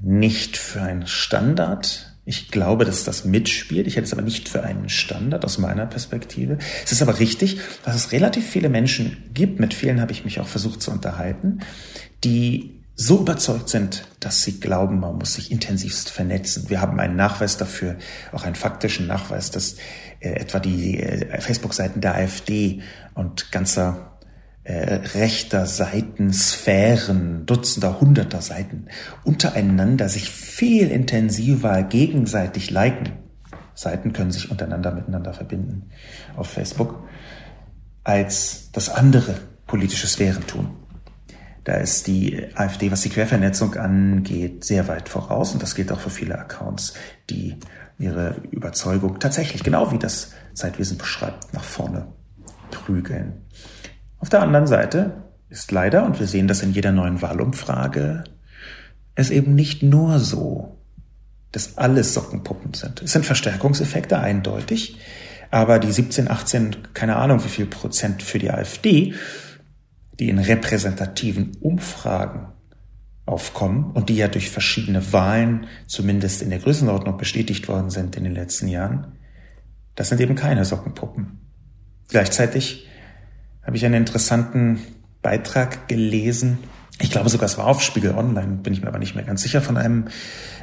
nicht 0.00 0.56
für 0.56 0.82
einen 0.82 1.06
Standard. 1.06 2.17
Ich 2.28 2.50
glaube, 2.50 2.84
dass 2.84 3.04
das 3.04 3.24
mitspielt. 3.24 3.86
Ich 3.86 3.96
hätte 3.96 4.04
es 4.04 4.12
aber 4.12 4.20
nicht 4.20 4.50
für 4.50 4.62
einen 4.62 4.90
Standard 4.90 5.46
aus 5.46 5.56
meiner 5.56 5.86
Perspektive. 5.86 6.58
Es 6.84 6.92
ist 6.92 7.00
aber 7.00 7.18
richtig, 7.20 7.58
dass 7.86 7.96
es 7.96 8.12
relativ 8.12 8.46
viele 8.46 8.68
Menschen 8.68 9.16
gibt, 9.32 9.60
mit 9.60 9.72
vielen 9.72 9.98
habe 10.02 10.12
ich 10.12 10.26
mich 10.26 10.38
auch 10.38 10.46
versucht 10.46 10.82
zu 10.82 10.90
unterhalten, 10.90 11.60
die 12.24 12.82
so 12.96 13.20
überzeugt 13.20 13.70
sind, 13.70 14.04
dass 14.20 14.42
sie 14.42 14.60
glauben, 14.60 15.00
man 15.00 15.16
muss 15.16 15.32
sich 15.34 15.50
intensivst 15.50 16.10
vernetzen. 16.10 16.68
Wir 16.68 16.82
haben 16.82 17.00
einen 17.00 17.16
Nachweis 17.16 17.56
dafür, 17.56 17.96
auch 18.32 18.44
einen 18.44 18.56
faktischen 18.56 19.06
Nachweis, 19.06 19.50
dass 19.50 19.76
äh, 20.20 20.28
etwa 20.32 20.58
die 20.58 21.00
äh, 21.00 21.40
Facebook-Seiten 21.40 22.02
der 22.02 22.14
AfD 22.16 22.82
und 23.14 23.50
ganzer 23.52 24.07
äh, 24.68 25.00
rechter 25.14 25.64
Seiten, 25.64 26.30
Sphären, 26.30 27.46
Dutzender, 27.46 28.02
Hunderter 28.02 28.42
Seiten 28.42 28.88
untereinander 29.24 30.10
sich 30.10 30.28
viel 30.28 30.90
intensiver 30.90 31.82
gegenseitig 31.84 32.70
liken. 32.70 33.14
Seiten 33.74 34.12
können 34.12 34.30
sich 34.30 34.50
untereinander 34.50 34.92
miteinander 34.92 35.32
verbinden 35.32 35.88
auf 36.36 36.48
Facebook, 36.50 37.02
als 38.04 38.70
das 38.72 38.90
andere 38.90 39.36
politische 39.66 40.06
Sphären 40.06 40.46
tun. 40.46 40.68
Da 41.64 41.76
ist 41.76 42.06
die 42.06 42.48
AfD, 42.54 42.90
was 42.90 43.00
die 43.00 43.08
Quervernetzung 43.08 43.74
angeht, 43.76 44.64
sehr 44.64 44.86
weit 44.86 45.08
voraus 45.08 45.54
und 45.54 45.62
das 45.62 45.76
gilt 45.76 45.90
auch 45.92 46.00
für 46.00 46.10
viele 46.10 46.38
Accounts, 46.38 46.92
die 47.30 47.56
ihre 47.98 48.36
Überzeugung 48.50 49.18
tatsächlich, 49.18 49.64
genau 49.64 49.92
wie 49.92 49.98
das 49.98 50.32
Zeitwesen 50.52 50.98
beschreibt, 50.98 51.54
nach 51.54 51.64
vorne 51.64 52.08
prügeln. 52.70 53.47
Auf 54.18 54.28
der 54.28 54.42
anderen 54.42 54.66
Seite 54.66 55.22
ist 55.48 55.70
leider, 55.72 56.04
und 56.04 56.18
wir 56.18 56.26
sehen 56.26 56.48
das 56.48 56.62
in 56.62 56.72
jeder 56.72 56.92
neuen 56.92 57.22
Wahlumfrage, 57.22 58.24
es 59.14 59.30
eben 59.30 59.54
nicht 59.54 59.82
nur 59.82 60.18
so, 60.18 60.78
dass 61.52 61.78
alles 61.78 62.14
Sockenpuppen 62.14 62.74
sind. 62.74 63.02
Es 63.02 63.12
sind 63.12 63.24
Verstärkungseffekte 63.24 64.18
eindeutig, 64.18 64.98
aber 65.50 65.78
die 65.78 65.90
17, 65.90 66.30
18, 66.30 66.76
keine 66.94 67.16
Ahnung 67.16 67.42
wie 67.42 67.48
viel 67.48 67.66
Prozent 67.66 68.22
für 68.22 68.38
die 68.38 68.50
AfD 68.50 69.14
die 70.18 70.28
in 70.28 70.38
repräsentativen 70.38 71.56
Umfragen 71.60 72.48
aufkommen 73.24 73.92
und 73.92 74.08
die 74.08 74.16
ja 74.16 74.28
durch 74.28 74.50
verschiedene 74.50 75.12
Wahlen 75.12 75.66
zumindest 75.86 76.42
in 76.42 76.50
der 76.50 76.58
Größenordnung 76.58 77.18
bestätigt 77.18 77.68
worden 77.68 77.90
sind 77.90 78.16
in 78.16 78.24
den 78.24 78.34
letzten 78.34 78.68
Jahren, 78.68 79.12
das 79.94 80.08
sind 80.08 80.20
eben 80.20 80.34
keine 80.34 80.64
Sockenpuppen. 80.64 81.38
Gleichzeitig 82.08 82.87
habe 83.68 83.76
ich 83.76 83.84
einen 83.84 83.96
interessanten 83.96 84.80
Beitrag 85.20 85.88
gelesen, 85.88 86.56
ich 87.00 87.10
glaube 87.10 87.28
sogar 87.28 87.44
es 87.44 87.58
war 87.58 87.66
auf 87.66 87.82
Spiegel 87.82 88.14
Online, 88.14 88.56
bin 88.62 88.72
ich 88.72 88.80
mir 88.80 88.88
aber 88.88 88.98
nicht 88.98 89.14
mehr 89.14 89.24
ganz 89.24 89.42
sicher, 89.42 89.60
von 89.60 89.76
einem 89.76 90.08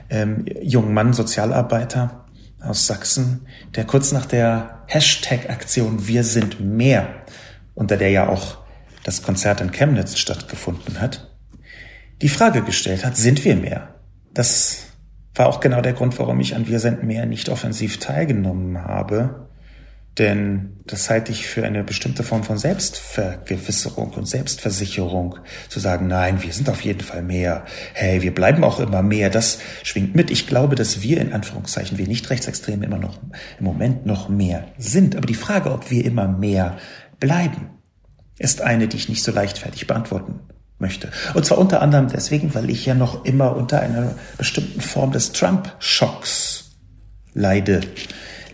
ähm, 0.10 0.46
jungen 0.60 0.92
Mann, 0.92 1.14
Sozialarbeiter 1.14 2.26
aus 2.62 2.88
Sachsen, 2.88 3.46
der 3.76 3.84
kurz 3.84 4.12
nach 4.12 4.26
der 4.26 4.82
Hashtag-Aktion 4.88 6.08
Wir 6.08 6.24
sind 6.24 6.60
mehr, 6.60 7.08
unter 7.76 7.96
der 7.96 8.10
ja 8.10 8.28
auch 8.28 8.58
das 9.04 9.22
Konzert 9.22 9.62
in 9.62 9.72
Chemnitz 9.72 10.18
stattgefunden 10.18 11.00
hat, 11.00 11.32
die 12.24 12.30
Frage 12.30 12.64
gestellt 12.64 13.06
hat, 13.06 13.18
sind 13.18 13.46
wir 13.46 13.56
mehr? 13.56 13.94
Das 14.34 14.88
war 15.36 15.46
auch 15.46 15.60
genau 15.60 15.82
der 15.82 15.94
Grund, 15.94 16.18
warum 16.18 16.40
ich 16.40 16.56
an 16.56 16.68
Wir 16.68 16.80
sind 16.80 17.04
mehr 17.04 17.28
nicht 17.28 17.50
offensiv 17.50 18.00
teilgenommen 18.00 18.82
habe. 18.82 19.48
Denn 20.18 20.78
das 20.86 21.10
halte 21.10 21.34
ich 21.34 21.46
für 21.46 21.66
eine 21.66 21.84
bestimmte 21.84 22.24
Form 22.24 22.44
von 22.44 22.58
Selbstvergewisserung 22.58 24.12
und 24.12 24.26
Selbstversicherung, 24.26 25.40
zu 25.68 25.82
sagen, 25.82 26.08
nein, 26.08 26.42
wir 26.42 26.54
sind 26.54 26.70
auf 26.70 26.82
jeden 26.82 27.02
Fall 27.02 27.22
mehr. 27.22 27.66
Hey, 27.94 28.22
wir 28.22 28.34
bleiben 28.34 28.64
auch 28.64 28.80
immer 28.80 29.02
mehr. 29.02 29.30
Das 29.30 29.60
schwingt 29.84 30.16
mit. 30.16 30.32
Ich 30.32 30.48
glaube, 30.48 30.76
dass 30.76 31.02
wir 31.02 31.20
in 31.20 31.34
Anführungszeichen, 31.34 31.98
wir 31.98 32.08
nicht 32.08 32.30
Rechtsextreme 32.30 32.86
immer 32.86 32.98
noch 32.98 33.20
im 33.60 33.66
Moment 33.66 34.06
noch 34.06 34.30
mehr 34.30 34.66
sind. 34.78 35.18
Aber 35.18 35.28
die 35.28 35.34
Frage, 35.34 35.72
ob 35.72 35.92
wir 35.92 36.06
immer 36.06 36.30
mehr 36.30 36.78
bleiben, 37.20 37.72
ist 38.38 38.62
eine, 38.62 38.88
die 38.88 38.98
ich 38.98 39.10
nicht 39.10 39.24
so 39.24 39.34
leichtfertig 39.34 39.86
beantworten 39.86 40.40
möchte. 40.80 41.10
Und 41.34 41.46
zwar 41.46 41.58
unter 41.58 41.82
anderem 41.82 42.08
deswegen, 42.08 42.54
weil 42.54 42.70
ich 42.70 42.86
ja 42.86 42.96
noch 42.96 43.26
immer 43.26 43.56
unter 43.56 43.82
einer 43.82 44.16
bestimmten 44.38 44.80
Form 44.80 45.12
des 45.12 45.34
Trump-Schocks 45.34 46.72
leide. 47.34 47.82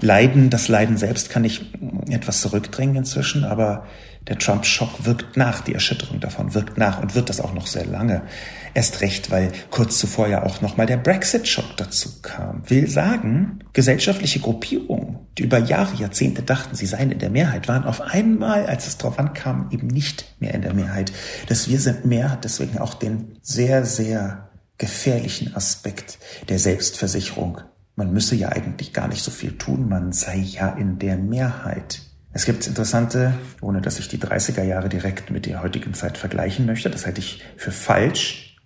Leiden, 0.02 0.50
das 0.50 0.68
Leiden 0.68 0.98
selbst 0.98 1.30
kann 1.30 1.44
ich 1.44 1.74
etwas 2.10 2.42
zurückdrängen 2.42 2.98
inzwischen, 2.98 3.44
aber 3.44 3.86
der 4.28 4.38
Trump-Schock 4.38 5.06
wirkt 5.06 5.36
nach, 5.36 5.62
die 5.62 5.74
Erschütterung 5.74 6.20
davon 6.20 6.54
wirkt 6.54 6.78
nach 6.78 7.02
und 7.02 7.16
wird 7.16 7.30
das 7.30 7.42
auch 7.42 7.54
noch 7.54 7.66
sehr 7.66 7.86
lange. 7.86 8.22
Erst 8.76 9.02
recht, 9.02 9.32
weil 9.32 9.52
kurz 9.72 9.98
zuvor 9.98 10.28
ja 10.28 10.44
auch 10.44 10.62
nochmal 10.62 10.86
der 10.86 10.98
Brexit-Schock 10.98 11.76
dazu 11.78 12.22
kam. 12.22 12.62
Will 12.70 12.88
sagen, 12.88 13.60
gesellschaftliche 13.74 14.40
Gruppierungen, 14.40 15.20
die 15.38 15.44
über 15.44 15.58
Jahre, 15.58 15.96
Jahrzehnte 15.96 16.44
dachten, 16.44 16.76
sie 16.76 16.86
seien 16.86 17.12
in 17.12 17.20
der 17.20 17.32
Mehrheit, 17.32 17.68
waren 17.68 17.84
auf 17.84 18.02
einmal, 18.02 18.68
als 18.68 18.88
es 18.88 18.98
drauf 18.98 19.18
ankam, 19.18 19.70
eben 19.72 19.88
nicht 19.88 20.36
mehr 20.40 20.54
in 20.54 20.62
der 20.62 20.76
Mehrheit. 20.76 21.12
Das 21.48 21.68
Wir 21.68 21.80
sind 21.80 22.06
mehr 22.06 22.30
hat 22.30 22.44
deswegen 22.44 22.78
auch 22.78 22.94
den 22.94 23.40
sehr, 23.42 23.86
sehr 23.86 24.50
gefährlichen 24.78 25.56
Aspekt 25.56 26.20
der 26.48 26.60
Selbstversicherung. 26.60 27.62
Man 27.95 28.13
müsse 28.13 28.36
ja 28.36 28.49
eigentlich 28.49 28.93
gar 28.93 29.08
nicht 29.08 29.23
so 29.23 29.32
viel 29.32 29.58
tun, 29.58 29.89
man 29.89 30.13
sei 30.13 30.38
ja 30.38 30.69
in 30.69 30.99
der 30.99 31.17
Mehrheit. 31.17 32.01
Es 32.34 32.45
gibt 32.45 32.65
interessante, 32.65 33.34
ohne 33.60 33.82
dass 33.82 33.99
ich 33.99 34.08
die 34.08 34.17
30er 34.17 34.63
Jahre 34.63 34.88
direkt 34.88 35.32
mit 35.32 35.45
der 35.45 35.62
heutigen 35.62 35.93
Zeit 35.93 36.17
vergleichen 36.17 36.65
möchte, 36.65 36.89
das 36.89 37.06
halte 37.06 37.19
ich 37.19 37.43
für 37.58 37.71
falsch. 37.71 38.58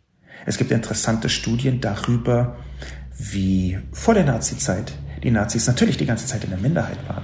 Es 0.45 0.57
gibt 0.57 0.71
interessante 0.71 1.29
Studien 1.29 1.81
darüber, 1.81 2.57
wie 3.17 3.79
vor 3.91 4.13
der 4.13 4.25
Nazizeit 4.25 4.93
die 5.23 5.31
Nazis 5.31 5.65
natürlich 5.65 5.97
die 5.97 6.05
ganze 6.05 6.27
Zeit 6.27 6.43
in 6.43 6.51
der 6.51 6.59
Minderheit 6.59 6.99
waren. 7.07 7.23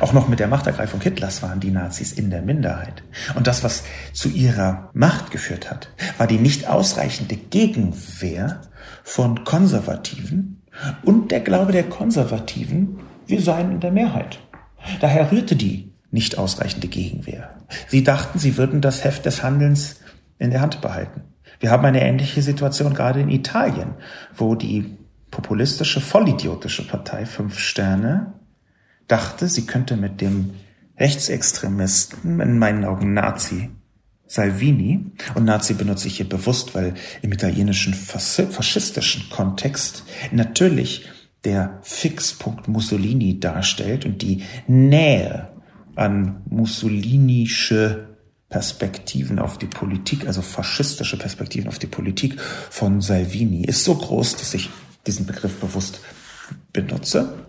Auch 0.00 0.14
noch 0.14 0.28
mit 0.28 0.40
der 0.40 0.48
Machtergreifung 0.48 1.02
Hitlers 1.02 1.42
waren 1.42 1.60
die 1.60 1.70
Nazis 1.70 2.12
in 2.12 2.30
der 2.30 2.40
Minderheit. 2.40 3.02
Und 3.34 3.46
das, 3.46 3.62
was 3.62 3.84
zu 4.14 4.30
ihrer 4.30 4.90
Macht 4.94 5.30
geführt 5.30 5.70
hat, 5.70 5.90
war 6.16 6.26
die 6.26 6.38
nicht 6.38 6.68
ausreichende 6.68 7.36
Gegenwehr 7.36 8.62
von 9.02 9.44
Konservativen 9.44 10.62
und 11.02 11.30
der 11.30 11.40
Glaube 11.40 11.72
der 11.72 11.84
Konservativen, 11.84 13.00
wir 13.26 13.40
seien 13.40 13.72
in 13.72 13.80
der 13.80 13.92
Mehrheit. 13.92 14.40
Daher 15.00 15.30
rührte 15.32 15.56
die 15.56 15.92
nicht 16.10 16.38
ausreichende 16.38 16.88
Gegenwehr. 16.88 17.50
Sie 17.88 18.04
dachten, 18.04 18.38
sie 18.38 18.56
würden 18.56 18.80
das 18.80 19.04
Heft 19.04 19.26
des 19.26 19.42
Handelns 19.42 20.00
in 20.38 20.50
der 20.50 20.60
Hand 20.60 20.80
behalten. 20.80 21.22
Wir 21.60 21.70
haben 21.70 21.84
eine 21.84 22.02
ähnliche 22.02 22.42
Situation 22.42 22.94
gerade 22.94 23.20
in 23.20 23.30
Italien, 23.30 23.94
wo 24.36 24.54
die 24.54 24.96
populistische, 25.30 26.00
vollidiotische 26.00 26.86
Partei 26.86 27.26
Fünf 27.26 27.58
Sterne 27.58 28.34
dachte, 29.08 29.48
sie 29.48 29.66
könnte 29.66 29.96
mit 29.96 30.20
dem 30.20 30.54
Rechtsextremisten, 30.98 32.40
in 32.40 32.58
meinen 32.58 32.84
Augen 32.84 33.14
Nazi, 33.14 33.70
Salvini, 34.26 35.06
und 35.34 35.44
Nazi 35.44 35.74
benutze 35.74 36.08
ich 36.08 36.16
hier 36.16 36.28
bewusst, 36.28 36.74
weil 36.74 36.94
im 37.22 37.32
italienischen 37.32 37.94
faschistischen 37.94 39.28
Kontext 39.30 40.04
natürlich 40.32 41.08
der 41.44 41.78
Fixpunkt 41.82 42.68
Mussolini 42.68 43.38
darstellt 43.38 44.06
und 44.06 44.22
die 44.22 44.42
Nähe 44.66 45.52
an 45.94 46.42
mussolinische 46.48 48.08
Perspektiven 48.48 49.38
auf 49.38 49.58
die 49.58 49.66
Politik, 49.66 50.26
also 50.26 50.40
faschistische 50.40 51.18
Perspektiven 51.18 51.68
auf 51.68 51.78
die 51.78 51.86
Politik 51.86 52.40
von 52.70 53.00
Salvini 53.00 53.64
ist 53.64 53.84
so 53.84 53.94
groß, 53.94 54.36
dass 54.36 54.54
ich 54.54 54.70
diesen 55.06 55.26
Begriff 55.26 55.60
bewusst 55.60 56.00
benutze. 56.72 57.43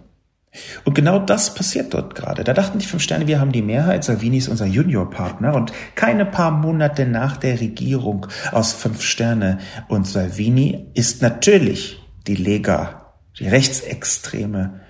Und 0.84 0.94
genau 0.94 1.20
das 1.20 1.54
passiert 1.54 1.94
dort 1.94 2.15
gerade. 2.15 2.44
Da 2.44 2.54
dachten 2.54 2.80
die 2.80 2.86
fünf 2.86 3.04
Sterne, 3.04 3.28
wir 3.28 3.39
haben 3.39 3.52
die 3.52 3.62
Mehrheit, 3.62 4.04
Salvini 4.04 4.38
ist 4.38 4.48
unser 4.48 4.65
Juniorpartner 4.65 5.56
und 5.56 5.72
keine 5.96 6.25
paar 6.25 6.52
Monate 6.52 7.06
nach 7.06 7.38
der 7.38 7.60
Regierung 7.60 8.27
aus 8.52 8.73
fünf 8.73 9.02
Sterne 9.02 9.60
und 9.88 10.08
Salvini 10.08 10.88
ist 10.94 11.21
natürlich 11.21 12.00
die 12.27 12.36
Lega 12.36 13.02
die 13.40 13.48
rechtsextreme 13.48 14.82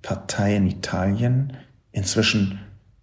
Partei 0.00 0.56
in 0.56 0.66
Italien 0.66 1.56
inzwischen 1.92 2.60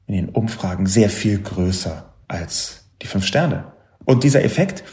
in 0.08 0.16
den 0.16 0.30
Umfragen 0.30 0.88
sehr 0.88 1.10
viel 1.10 1.40
größer 1.40 2.14
als 2.28 2.90
die 3.02 3.08
fünf 3.08 3.26
Sterne. 3.26 3.72
Und 4.06 4.24
dieser 4.24 4.44
Effekt, 4.44 4.84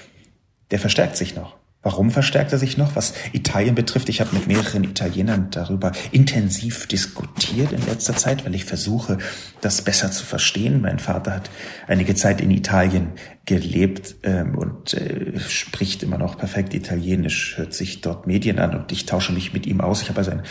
der 0.71 0.79
verstärkt 0.79 1.17
sich 1.17 1.35
noch. 1.35 1.56
Warum 1.87 2.11
verstärkt 2.11 2.51
er 2.51 2.59
sich 2.59 2.77
noch? 2.77 2.97
Was 2.97 3.15
Italien 3.33 3.77
betrifft, 3.77 4.09
ich 4.09 4.21
habe 4.21 4.35
mit 4.35 4.49
mehreren 4.49 4.83
Italienern 4.83 5.51
darüber 5.53 5.93
intensiv 6.11 6.89
diskutiert 6.89 7.71
in 7.71 7.87
letzter 7.87 8.17
Zeit, 8.17 8.45
weil 8.45 8.57
ich 8.57 8.65
versuche, 8.65 9.19
das 9.61 9.83
besser 9.83 10.11
zu 10.11 10.25
verstehen. 10.25 10.81
Mein 10.81 10.99
Vater 10.99 11.33
hat 11.33 11.49
einige 11.87 12.17
Zeit 12.17 12.41
in 12.41 12.51
Italien 12.51 13.13
gelebt 13.45 14.17
ähm, 14.25 14.59
und 14.59 14.95
äh, 14.95 15.39
spricht 15.39 16.03
immer 16.03 16.19
noch 16.19 16.37
perfekt 16.37 16.75
Italienisch, 16.75 17.57
hört 17.57 17.73
sich 17.73 18.01
dort 18.01 18.27
Medien 18.27 18.59
an 18.59 18.77
und 18.77 18.91
ich 18.91 19.07
tausche 19.07 19.33
mich 19.33 19.53
mit 19.53 19.65
ihm 19.65 19.81
aus. 19.81 20.03
Ich 20.03 20.09
habe 20.09 20.19
also 20.19 20.33
einen 20.33 20.43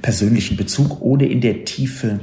persönlichen 0.00 0.56
Bezug, 0.56 1.00
ohne 1.00 1.26
in 1.26 1.40
der 1.40 1.64
Tiefe 1.64 2.20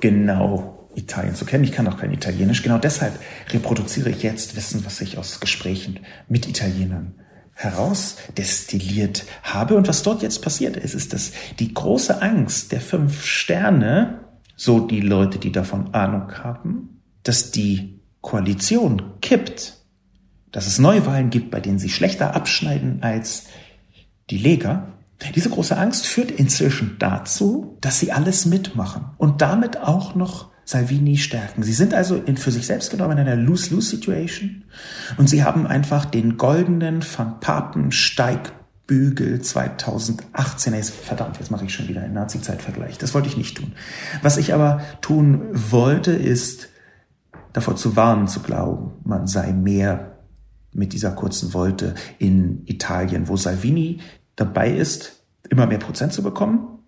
genau 0.00 0.88
Italien 0.94 1.34
zu 1.34 1.44
kennen. 1.44 1.64
Ich 1.64 1.72
kann 1.72 1.86
auch 1.86 1.98
kein 1.98 2.14
Italienisch. 2.14 2.62
Genau 2.62 2.78
deshalb 2.78 3.12
reproduziere 3.50 4.08
ich 4.08 4.22
jetzt 4.22 4.56
Wissen, 4.56 4.86
was 4.86 5.02
ich 5.02 5.18
aus 5.18 5.38
Gesprächen 5.38 6.00
mit 6.30 6.48
Italienern 6.48 7.12
herausdestilliert 7.54 9.24
habe. 9.42 9.76
Und 9.76 9.88
was 9.88 10.02
dort 10.02 10.22
jetzt 10.22 10.42
passiert 10.42 10.76
ist, 10.76 10.94
ist, 10.94 11.12
dass 11.12 11.32
die 11.58 11.72
große 11.72 12.20
Angst 12.20 12.72
der 12.72 12.80
fünf 12.80 13.24
Sterne, 13.24 14.20
so 14.56 14.80
die 14.80 15.00
Leute, 15.00 15.38
die 15.38 15.52
davon 15.52 15.94
Ahnung 15.94 16.32
haben, 16.38 17.00
dass 17.22 17.50
die 17.50 18.00
Koalition 18.20 19.02
kippt, 19.20 19.74
dass 20.52 20.66
es 20.66 20.78
Neuwahlen 20.78 21.30
gibt, 21.30 21.50
bei 21.50 21.60
denen 21.60 21.78
sie 21.78 21.88
schlechter 21.88 22.34
abschneiden 22.34 23.02
als 23.02 23.46
die 24.30 24.38
Lega. 24.38 24.88
Diese 25.34 25.50
große 25.50 25.76
Angst 25.76 26.06
führt 26.06 26.30
inzwischen 26.30 26.96
dazu, 26.98 27.76
dass 27.80 27.98
sie 27.98 28.12
alles 28.12 28.46
mitmachen 28.46 29.06
und 29.16 29.42
damit 29.42 29.78
auch 29.78 30.14
noch 30.14 30.53
Salvini 30.64 31.16
stärken. 31.16 31.62
Sie 31.62 31.72
sind 31.72 31.94
also 31.94 32.16
in, 32.16 32.36
für 32.36 32.50
sich 32.50 32.66
selbst 32.66 32.90
genommen 32.90 33.18
in 33.18 33.26
einer 33.26 33.36
Lose-Lose-Situation 33.36 34.64
und 35.16 35.28
sie 35.28 35.44
haben 35.44 35.66
einfach 35.66 36.04
den 36.04 36.36
goldenen 36.36 37.02
Van 37.02 37.40
Papen 37.40 37.92
Steigbügel 37.92 39.40
2018, 39.40 40.74
jetzt, 40.74 40.94
verdammt, 40.94 41.38
jetzt 41.38 41.50
mache 41.50 41.64
ich 41.64 41.74
schon 41.74 41.88
wieder 41.88 42.02
einen 42.02 42.14
Nazi-Zeitvergleich. 42.14 42.98
Das 42.98 43.14
wollte 43.14 43.28
ich 43.28 43.36
nicht 43.36 43.56
tun. 43.56 43.72
Was 44.22 44.36
ich 44.36 44.54
aber 44.54 44.80
tun 45.00 45.42
wollte, 45.52 46.12
ist 46.12 46.68
davor 47.52 47.76
zu 47.76 47.96
warnen, 47.96 48.26
zu 48.26 48.40
glauben, 48.40 48.92
man 49.04 49.26
sei 49.26 49.52
mehr 49.52 50.18
mit 50.72 50.92
dieser 50.92 51.12
kurzen 51.12 51.54
Wolte 51.54 51.94
in 52.18 52.62
Italien, 52.66 53.28
wo 53.28 53.36
Salvini 53.36 54.00
dabei 54.36 54.70
ist, 54.70 55.22
immer 55.48 55.66
mehr 55.66 55.78
Prozent 55.78 56.12
zu 56.12 56.22
bekommen. 56.22 56.78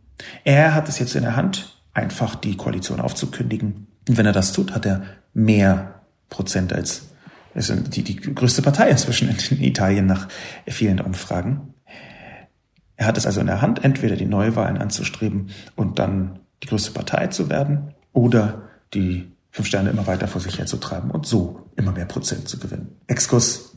Er 0.44 0.74
hat 0.74 0.88
es 0.88 0.98
jetzt 0.98 1.14
in 1.14 1.22
der 1.22 1.36
Hand, 1.36 1.75
einfach 1.96 2.34
die 2.34 2.56
Koalition 2.56 3.00
aufzukündigen. 3.00 3.86
Und 4.08 4.16
wenn 4.18 4.26
er 4.26 4.32
das 4.32 4.52
tut, 4.52 4.74
hat 4.74 4.84
er 4.86 5.02
mehr 5.32 6.02
Prozent 6.28 6.72
als 6.72 7.08
es 7.54 7.72
die, 7.74 8.02
die 8.02 8.16
größte 8.16 8.60
Partei 8.60 8.90
inzwischen 8.90 9.30
in 9.30 9.62
Italien 9.62 10.04
nach 10.04 10.28
vielen 10.66 11.00
Umfragen. 11.00 11.72
Er 12.96 13.06
hat 13.06 13.16
es 13.16 13.24
also 13.24 13.40
in 13.40 13.46
der 13.46 13.62
Hand, 13.62 13.82
entweder 13.82 14.14
die 14.14 14.26
Neuwahlen 14.26 14.76
anzustreben 14.76 15.48
und 15.74 15.98
dann 15.98 16.38
die 16.62 16.66
größte 16.66 16.90
Partei 16.90 17.28
zu 17.28 17.48
werden 17.48 17.94
oder 18.12 18.62
die 18.92 19.32
fünf 19.50 19.68
Sterne 19.68 19.88
immer 19.88 20.06
weiter 20.06 20.28
vor 20.28 20.42
sich 20.42 20.58
herzutreiben 20.58 21.10
und 21.10 21.26
so 21.26 21.70
immer 21.76 21.92
mehr 21.92 22.04
Prozent 22.04 22.46
zu 22.46 22.58
gewinnen. 22.58 22.94
Exkurs 23.06 23.74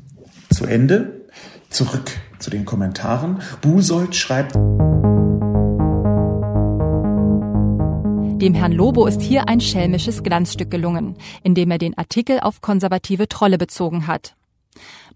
zu 0.53 0.65
Ende. 0.65 1.25
Zurück 1.69 2.11
zu 2.39 2.49
den 2.49 2.65
Kommentaren. 2.65 3.41
Busold 3.61 4.15
schreibt, 4.15 4.55
Dem 8.39 8.53
Herrn 8.53 8.71
Lobo 8.71 9.05
ist 9.05 9.21
hier 9.21 9.49
ein 9.49 9.59
schelmisches 9.59 10.23
Glanzstück 10.23 10.71
gelungen, 10.71 11.17
indem 11.43 11.71
er 11.71 11.77
den 11.77 11.97
Artikel 11.97 12.39
auf 12.39 12.61
konservative 12.61 13.27
Trolle 13.27 13.57
bezogen 13.57 14.07
hat. 14.07 14.37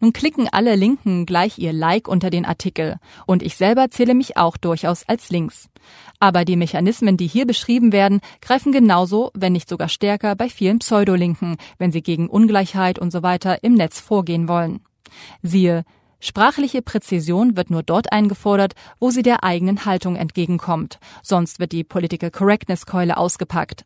Nun 0.01 0.11
klicken 0.11 0.49
alle 0.51 0.75
Linken 0.75 1.25
gleich 1.25 1.57
ihr 1.57 1.71
Like 1.71 2.09
unter 2.09 2.29
den 2.29 2.43
Artikel, 2.43 2.97
und 3.25 3.41
ich 3.41 3.55
selber 3.55 3.89
zähle 3.89 4.13
mich 4.13 4.35
auch 4.35 4.57
durchaus 4.57 5.07
als 5.07 5.29
links. 5.29 5.69
Aber 6.19 6.43
die 6.43 6.57
Mechanismen, 6.57 7.15
die 7.15 7.27
hier 7.27 7.47
beschrieben 7.47 7.93
werden, 7.93 8.19
greifen 8.41 8.73
genauso, 8.73 9.31
wenn 9.33 9.53
nicht 9.53 9.69
sogar 9.69 9.87
stärker, 9.87 10.35
bei 10.35 10.49
vielen 10.49 10.79
Pseudolinken, 10.79 11.55
wenn 11.77 11.93
sie 11.93 12.01
gegen 12.03 12.27
Ungleichheit 12.27 12.99
und 12.99 13.11
so 13.11 13.23
weiter 13.23 13.63
im 13.63 13.75
Netz 13.75 14.01
vorgehen 14.01 14.49
wollen. 14.49 14.81
Siehe 15.41 15.85
Sprachliche 16.25 16.81
Präzision 16.81 17.57
wird 17.57 17.69
nur 17.69 17.83
dort 17.83 18.13
eingefordert, 18.13 18.75
wo 18.97 19.09
sie 19.09 19.23
der 19.23 19.43
eigenen 19.43 19.83
Haltung 19.83 20.15
entgegenkommt. 20.15 20.97
Sonst 21.21 21.59
wird 21.59 21.73
die 21.73 21.83
Political 21.83 22.31
Correctness 22.31 22.85
Keule 22.85 23.17
ausgepackt. 23.17 23.83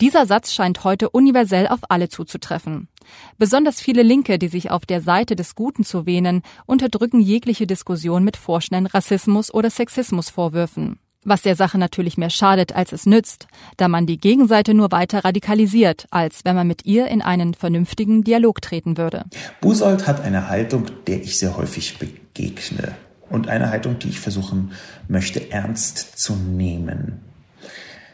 Dieser 0.00 0.24
Satz 0.24 0.54
scheint 0.54 0.84
heute 0.84 1.10
universell 1.10 1.68
auf 1.68 1.80
alle 1.90 2.08
zuzutreffen. 2.08 2.88
Besonders 3.36 3.82
viele 3.82 4.02
Linke, 4.02 4.38
die 4.38 4.48
sich 4.48 4.70
auf 4.70 4.86
der 4.86 5.02
Seite 5.02 5.36
des 5.36 5.54
Guten 5.54 5.84
zu 5.84 6.06
wähnen, 6.06 6.40
unterdrücken 6.64 7.20
jegliche 7.20 7.66
Diskussion 7.66 8.24
mit 8.24 8.38
vorschnellen 8.38 8.86
Rassismus- 8.86 9.52
oder 9.52 9.68
Sexismusvorwürfen 9.68 10.98
was 11.26 11.42
der 11.42 11.56
Sache 11.56 11.76
natürlich 11.76 12.16
mehr 12.16 12.30
schadet, 12.30 12.74
als 12.74 12.92
es 12.92 13.04
nützt, 13.04 13.48
da 13.76 13.88
man 13.88 14.06
die 14.06 14.18
Gegenseite 14.18 14.72
nur 14.72 14.92
weiter 14.92 15.24
radikalisiert, 15.24 16.06
als 16.10 16.44
wenn 16.44 16.56
man 16.56 16.66
mit 16.66 16.86
ihr 16.86 17.08
in 17.08 17.20
einen 17.20 17.54
vernünftigen 17.54 18.24
Dialog 18.24 18.62
treten 18.62 18.96
würde. 18.96 19.24
Busold 19.60 20.06
hat 20.06 20.20
eine 20.20 20.48
Haltung, 20.48 20.86
der 21.06 21.22
ich 21.22 21.38
sehr 21.38 21.56
häufig 21.56 21.98
begegne 21.98 22.94
und 23.28 23.48
eine 23.48 23.70
Haltung, 23.70 23.98
die 23.98 24.08
ich 24.08 24.20
versuchen 24.20 24.72
möchte 25.08 25.50
ernst 25.50 26.18
zu 26.18 26.34
nehmen. 26.34 27.20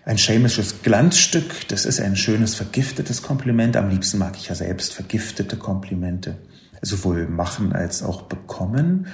Ein 0.04 0.18
schelmisches 0.18 0.82
Glanzstück, 0.82 1.68
das 1.68 1.84
ist 1.84 2.00
ein 2.00 2.16
schönes 2.16 2.56
vergiftetes 2.56 3.22
Kompliment. 3.22 3.76
Am 3.76 3.88
liebsten 3.88 4.18
mag 4.18 4.36
ich 4.36 4.48
ja 4.48 4.54
selbst 4.56 4.94
vergiftete 4.94 5.56
Komplimente, 5.56 6.38
sowohl 6.80 7.28
machen 7.28 7.72
als 7.72 8.02
auch 8.02 8.22
bekommen. 8.22 9.06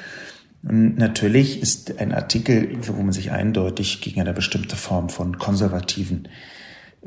Natürlich 0.62 1.62
ist 1.62 1.98
ein 1.98 2.12
Artikel, 2.12 2.76
wo 2.86 3.00
man 3.00 3.12
sich 3.12 3.30
eindeutig 3.30 4.00
gegen 4.00 4.20
eine 4.20 4.32
bestimmte 4.32 4.76
Form 4.76 5.08
von 5.08 5.38
konservativen 5.38 6.28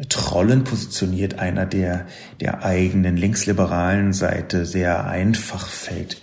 Trollen 0.07 0.63
positioniert, 0.63 1.37
einer, 1.37 1.65
der 1.65 2.07
der 2.39 2.63
eigenen 2.63 3.17
linksliberalen 3.17 4.13
Seite 4.13 4.65
sehr 4.65 5.05
einfach 5.05 5.67
fällt, 5.67 6.21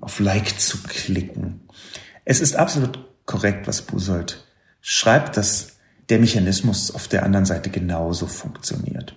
auf 0.00 0.18
Like 0.18 0.58
zu 0.58 0.82
klicken. 0.82 1.60
Es 2.24 2.40
ist 2.40 2.56
absolut 2.56 2.98
korrekt, 3.26 3.66
was 3.66 3.82
Busold 3.82 4.46
schreibt, 4.80 5.36
dass 5.36 5.76
der 6.08 6.18
Mechanismus 6.18 6.94
auf 6.94 7.06
der 7.06 7.22
anderen 7.22 7.44
Seite 7.44 7.70
genauso 7.70 8.26
funktioniert. 8.26 9.14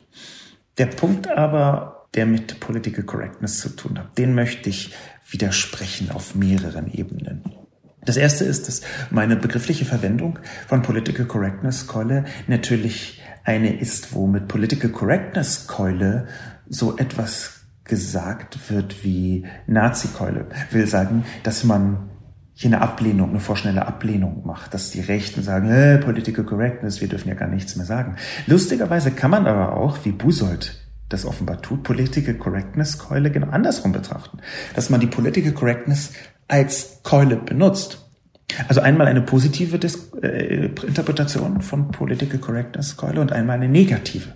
Der 0.77 0.87
Punkt 0.87 1.27
aber, 1.29 1.94
der 2.15 2.25
mit 2.25 2.59
Political 2.59 3.03
Correctness 3.03 3.59
zu 3.59 3.69
tun 3.69 3.99
hat, 3.99 4.17
den 4.17 4.33
möchte 4.33 4.69
ich 4.69 4.93
widersprechen 5.29 6.11
auf 6.11 6.35
mehreren 6.35 6.91
Ebenen. 6.91 7.43
Das 8.05 8.17
erste 8.17 8.45
ist, 8.45 8.67
dass 8.67 8.81
meine 9.09 9.35
begriffliche 9.35 9.85
Verwendung 9.85 10.39
von 10.67 10.81
Political 10.83 11.25
Correctness 11.25 11.87
Keule 11.87 12.25
natürlich 12.47 13.21
eine 13.43 13.79
ist, 13.79 14.13
wo 14.13 14.27
mit 14.27 14.47
Political 14.47 14.91
Correctness 14.91 15.67
Keule 15.67 16.27
so 16.67 16.97
etwas 16.97 17.65
gesagt 17.83 18.69
wird 18.69 19.03
wie 19.03 19.45
Nazi-Keule. 19.67 20.47
Will 20.71 20.87
sagen, 20.87 21.25
dass 21.43 21.63
man 21.63 22.09
hier 22.53 22.69
eine 22.69 22.81
Ablehnung, 22.81 23.31
eine 23.31 23.39
vorschnelle 23.39 23.85
Ablehnung 23.85 24.45
macht, 24.45 24.73
dass 24.73 24.89
die 24.89 25.01
Rechten 25.01 25.43
sagen, 25.43 25.69
äh, 25.69 25.97
Political 25.97 26.45
Correctness, 26.45 27.01
wir 27.01 27.09
dürfen 27.09 27.27
ja 27.27 27.35
gar 27.35 27.49
nichts 27.49 27.75
mehr 27.75 27.85
sagen. 27.85 28.15
Lustigerweise 28.47 29.11
kann 29.11 29.31
man 29.31 29.45
aber 29.45 29.75
auch, 29.75 29.99
wie 30.05 30.11
Busold 30.11 30.84
das 31.09 31.25
offenbar 31.25 31.61
tut, 31.61 31.83
Political 31.83 32.35
Correctness 32.35 32.97
Keule 32.97 33.31
genau 33.31 33.47
andersrum 33.47 33.91
betrachten. 33.91 34.39
Dass 34.73 34.89
man 34.89 34.99
die 34.99 35.07
Political 35.07 35.51
Correctness 35.51 36.13
als 36.47 36.99
Keule 37.03 37.35
benutzt. 37.35 38.01
Also 38.67 38.81
einmal 38.81 39.07
eine 39.07 39.21
positive 39.21 39.79
Dis 39.79 40.11
äh, 40.21 40.65
Interpretation 40.65 41.61
von 41.61 41.91
Political 41.91 42.39
Correctness 42.39 42.97
Keule 42.97 43.21
und 43.21 43.31
einmal 43.31 43.57
eine 43.57 43.69
negative. 43.69 44.33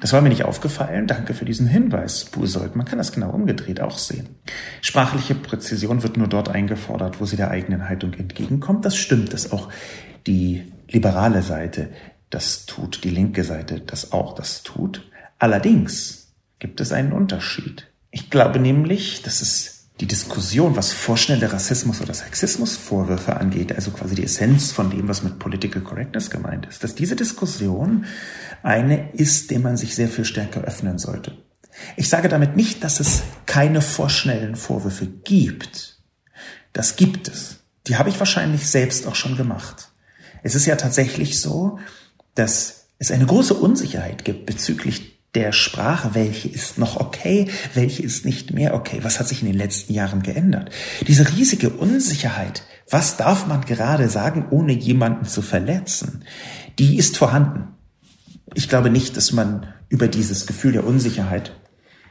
Das 0.00 0.12
war 0.12 0.20
mir 0.20 0.28
nicht 0.28 0.44
aufgefallen. 0.44 1.06
Danke 1.06 1.34
für 1.34 1.44
diesen 1.44 1.66
Hinweis, 1.66 2.26
Busold. 2.26 2.76
Man 2.76 2.86
kann 2.86 2.98
das 2.98 3.12
genau 3.12 3.30
umgedreht 3.30 3.80
auch 3.80 3.98
sehen. 3.98 4.28
Sprachliche 4.80 5.34
Präzision 5.34 6.02
wird 6.02 6.16
nur 6.16 6.28
dort 6.28 6.48
eingefordert, 6.48 7.20
wo 7.20 7.26
sie 7.26 7.36
der 7.36 7.50
eigenen 7.50 7.88
Haltung 7.88 8.12
entgegenkommt. 8.14 8.84
Das 8.84 8.96
stimmt, 8.96 9.32
dass 9.32 9.52
auch 9.52 9.70
die 10.26 10.72
liberale 10.88 11.42
Seite 11.42 11.88
das 12.30 12.66
tut, 12.66 13.04
die 13.04 13.10
linke 13.10 13.44
Seite 13.44 13.80
das 13.80 14.12
auch 14.12 14.34
das 14.34 14.62
tut. 14.62 15.10
Allerdings 15.44 16.28
gibt 16.58 16.80
es 16.80 16.90
einen 16.90 17.12
Unterschied. 17.12 17.92
Ich 18.10 18.30
glaube 18.30 18.58
nämlich, 18.58 19.20
dass 19.20 19.42
es 19.42 19.90
die 20.00 20.06
Diskussion, 20.06 20.74
was 20.74 20.92
vorschnelle 20.92 21.52
Rassismus 21.52 22.00
oder 22.00 22.14
Sexismusvorwürfe 22.14 23.36
angeht, 23.36 23.74
also 23.74 23.90
quasi 23.90 24.14
die 24.14 24.24
Essenz 24.24 24.72
von 24.72 24.88
dem, 24.88 25.06
was 25.06 25.22
mit 25.22 25.38
Political 25.38 25.82
Correctness 25.82 26.30
gemeint 26.30 26.64
ist, 26.64 26.82
dass 26.82 26.94
diese 26.94 27.14
Diskussion 27.14 28.06
eine 28.62 29.10
ist, 29.12 29.50
dem 29.50 29.60
man 29.60 29.76
sich 29.76 29.94
sehr 29.94 30.08
viel 30.08 30.24
stärker 30.24 30.62
öffnen 30.62 30.96
sollte. 30.96 31.36
Ich 31.98 32.08
sage 32.08 32.30
damit 32.30 32.56
nicht, 32.56 32.82
dass 32.82 32.98
es 32.98 33.22
keine 33.44 33.82
vorschnellen 33.82 34.56
Vorwürfe 34.56 35.06
gibt. 35.06 35.98
Das 36.72 36.96
gibt 36.96 37.28
es. 37.28 37.56
Die 37.86 37.96
habe 37.96 38.08
ich 38.08 38.18
wahrscheinlich 38.18 38.66
selbst 38.66 39.06
auch 39.06 39.14
schon 39.14 39.36
gemacht. 39.36 39.90
Es 40.42 40.54
ist 40.54 40.64
ja 40.64 40.76
tatsächlich 40.76 41.38
so, 41.38 41.78
dass 42.34 42.86
es 42.96 43.10
eine 43.10 43.26
große 43.26 43.52
Unsicherheit 43.52 44.24
gibt 44.24 44.46
bezüglich 44.46 45.13
der 45.34 45.52
Sprache, 45.52 46.14
welche 46.14 46.48
ist 46.48 46.78
noch 46.78 46.96
okay, 46.96 47.48
welche 47.74 48.02
ist 48.02 48.24
nicht 48.24 48.52
mehr 48.52 48.74
okay, 48.74 49.00
was 49.02 49.18
hat 49.18 49.28
sich 49.28 49.42
in 49.42 49.48
den 49.48 49.56
letzten 49.56 49.92
Jahren 49.92 50.22
geändert. 50.22 50.70
Diese 51.06 51.28
riesige 51.36 51.70
Unsicherheit, 51.70 52.62
was 52.88 53.16
darf 53.16 53.46
man 53.46 53.62
gerade 53.62 54.08
sagen, 54.08 54.46
ohne 54.50 54.72
jemanden 54.72 55.24
zu 55.24 55.42
verletzen, 55.42 56.24
die 56.78 56.98
ist 56.98 57.16
vorhanden. 57.16 57.74
Ich 58.54 58.68
glaube 58.68 58.90
nicht, 58.90 59.16
dass 59.16 59.32
man 59.32 59.66
über 59.88 60.06
dieses 60.06 60.46
Gefühl 60.46 60.72
der 60.72 60.86
Unsicherheit 60.86 61.52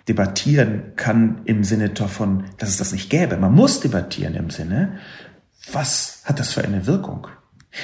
debattieren 0.10 0.94
kann 0.98 1.42
im 1.46 1.64
Sinne 1.64 1.90
davon, 1.90 2.46
dass 2.58 2.70
es 2.70 2.78
das 2.78 2.92
nicht 2.92 3.10
gäbe. 3.10 3.38
Man 3.38 3.54
muss 3.54 3.80
debattieren 3.80 4.36
im 4.36 4.50
Sinne, 4.50 4.98
was 5.72 6.22
hat 6.26 6.40
das 6.40 6.52
für 6.52 6.64
eine 6.64 6.88
Wirkung? 6.88 7.28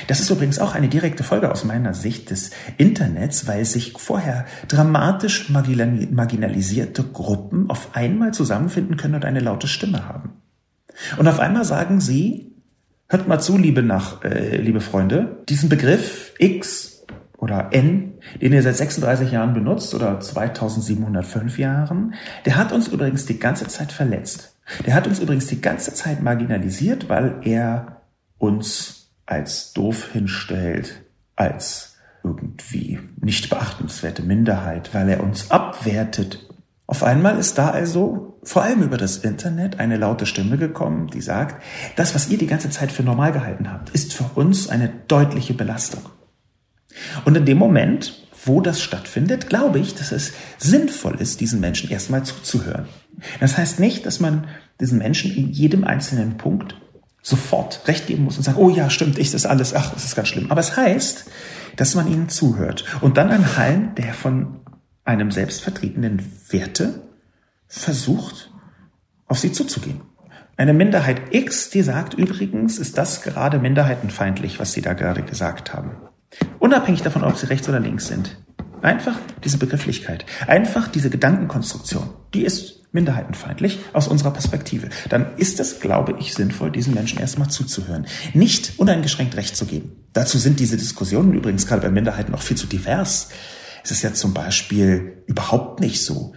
Das 0.07 0.19
ist 0.19 0.29
übrigens 0.29 0.59
auch 0.59 0.75
eine 0.75 0.87
direkte 0.87 1.23
Folge 1.23 1.51
aus 1.51 1.63
meiner 1.63 1.93
Sicht 1.93 2.29
des 2.29 2.51
Internets, 2.77 3.47
weil 3.47 3.65
sich 3.65 3.93
vorher 3.97 4.45
dramatisch 4.67 5.49
marginalisierte 5.49 7.03
Gruppen 7.03 7.69
auf 7.69 7.95
einmal 7.95 8.33
zusammenfinden 8.33 8.97
können 8.97 9.15
und 9.15 9.25
eine 9.25 9.39
laute 9.39 9.67
Stimme 9.67 10.07
haben. 10.07 10.33
Und 11.17 11.27
auf 11.27 11.39
einmal 11.39 11.65
sagen 11.65 12.01
sie, 12.01 12.51
hört 13.07 13.27
mal 13.27 13.39
zu, 13.39 13.57
liebe 13.57 13.81
nach, 13.81 14.23
äh, 14.23 14.57
liebe 14.57 14.81
Freunde, 14.81 15.43
diesen 15.49 15.69
Begriff 15.69 16.33
X 16.37 17.03
oder 17.37 17.69
N, 17.71 18.13
den 18.41 18.53
ihr 18.53 18.61
seit 18.61 18.77
36 18.77 19.31
Jahren 19.31 19.53
benutzt 19.53 19.95
oder 19.95 20.19
2705 20.19 21.57
Jahren, 21.57 22.13
der 22.45 22.57
hat 22.57 22.71
uns 22.71 22.89
übrigens 22.89 23.25
die 23.25 23.39
ganze 23.39 23.67
Zeit 23.67 23.91
verletzt. 23.91 24.57
Der 24.85 24.93
hat 24.93 25.07
uns 25.07 25.19
übrigens 25.19 25.47
die 25.47 25.61
ganze 25.61 25.93
Zeit 25.93 26.21
marginalisiert, 26.21 27.09
weil 27.09 27.37
er 27.43 28.01
uns 28.37 28.98
als 29.29 29.73
doof 29.73 30.09
hinstellt, 30.11 31.03
als 31.35 31.97
irgendwie 32.23 32.99
nicht 33.21 33.49
beachtenswerte 33.49 34.23
Minderheit, 34.23 34.93
weil 34.93 35.07
er 35.07 35.21
uns 35.21 35.51
abwertet. 35.51 36.49
Auf 36.87 37.03
einmal 37.03 37.37
ist 37.37 37.59
da 37.59 37.69
also 37.69 38.39
vor 38.41 38.63
allem 38.63 38.81
über 38.81 38.97
das 38.97 39.17
Internet 39.17 39.79
eine 39.79 39.97
laute 39.97 40.25
Stimme 40.25 40.57
gekommen, 40.57 41.07
die 41.07 41.21
sagt, 41.21 41.61
das, 41.95 42.15
was 42.15 42.29
ihr 42.29 42.39
die 42.39 42.47
ganze 42.47 42.71
Zeit 42.71 42.91
für 42.91 43.03
normal 43.03 43.31
gehalten 43.31 43.71
habt, 43.71 43.91
ist 43.91 44.13
für 44.13 44.23
uns 44.33 44.67
eine 44.67 44.89
deutliche 45.07 45.53
Belastung. 45.53 46.01
Und 47.23 47.37
in 47.37 47.45
dem 47.45 47.59
Moment, 47.59 48.27
wo 48.45 48.61
das 48.61 48.81
stattfindet, 48.81 49.47
glaube 49.47 49.77
ich, 49.77 49.93
dass 49.93 50.11
es 50.11 50.33
sinnvoll 50.57 51.21
ist, 51.21 51.39
diesen 51.39 51.59
Menschen 51.59 51.91
erstmal 51.91 52.23
zuzuhören. 52.23 52.87
Das 53.39 53.57
heißt 53.57 53.79
nicht, 53.79 54.07
dass 54.07 54.19
man 54.19 54.47
diesen 54.79 54.97
Menschen 54.97 55.31
in 55.35 55.49
jedem 55.49 55.83
einzelnen 55.83 56.37
Punkt 56.37 56.75
sofort 57.21 57.87
recht 57.87 58.07
geben 58.07 58.23
muss 58.23 58.37
und 58.37 58.43
sagen, 58.43 58.57
oh 58.57 58.69
ja, 58.69 58.89
stimmt, 58.89 59.19
ich 59.19 59.31
das 59.31 59.45
alles, 59.45 59.73
ach, 59.73 59.93
das 59.93 60.05
ist 60.05 60.15
ganz 60.15 60.29
schlimm. 60.29 60.51
Aber 60.51 60.61
es 60.61 60.75
heißt, 60.77 61.25
dass 61.75 61.95
man 61.95 62.07
ihnen 62.07 62.29
zuhört 62.29 62.85
und 63.01 63.17
dann 63.17 63.29
anhand 63.29 63.97
der 63.97 64.13
von 64.13 64.61
einem 65.03 65.31
selbst 65.31 65.61
vertretenen 65.61 66.21
Werte 66.49 67.01
versucht, 67.67 68.51
auf 69.27 69.39
sie 69.39 69.51
zuzugehen. 69.51 70.01
Eine 70.59 70.73
Minderheit 70.73 71.33
X, 71.33 71.69
die 71.69 71.83
sagt 71.83 72.13
übrigens, 72.15 72.79
ist 72.79 72.97
das 72.97 73.21
gerade 73.21 73.59
minderheitenfeindlich, 73.59 74.59
was 74.59 74.73
Sie 74.73 74.81
da 74.81 74.91
gerade 74.91 75.21
gesagt 75.21 75.73
haben. 75.73 75.91
Unabhängig 76.59 77.01
davon, 77.01 77.23
ob 77.23 77.37
Sie 77.37 77.47
rechts 77.47 77.69
oder 77.69 77.79
links 77.79 78.07
sind. 78.07 78.37
Einfach 78.81 79.15
diese 79.45 79.57
Begrifflichkeit, 79.57 80.25
einfach 80.47 80.89
diese 80.89 81.09
Gedankenkonstruktion, 81.09 82.09
die 82.33 82.43
ist 82.43 82.78
minderheitenfeindlich 82.91 83.79
aus 83.93 84.07
unserer 84.07 84.31
Perspektive, 84.31 84.89
dann 85.09 85.35
ist 85.37 85.59
es, 85.59 85.79
glaube 85.79 86.15
ich, 86.19 86.33
sinnvoll, 86.33 86.71
diesen 86.71 86.93
Menschen 86.93 87.19
erstmal 87.19 87.49
zuzuhören. 87.49 88.07
Nicht 88.33 88.73
uneingeschränkt 88.77 89.35
Recht 89.35 89.55
zu 89.55 89.65
geben. 89.65 89.91
Dazu 90.13 90.37
sind 90.37 90.59
diese 90.59 90.77
Diskussionen 90.77 91.33
übrigens 91.33 91.67
gerade 91.67 91.81
bei 91.81 91.91
Minderheiten 91.91 92.33
auch 92.33 92.41
viel 92.41 92.57
zu 92.57 92.67
divers. 92.67 93.29
Es 93.83 93.91
ist 93.91 94.01
ja 94.01 94.13
zum 94.13 94.33
Beispiel 94.33 95.23
überhaupt 95.27 95.79
nicht 95.79 96.03
so, 96.03 96.33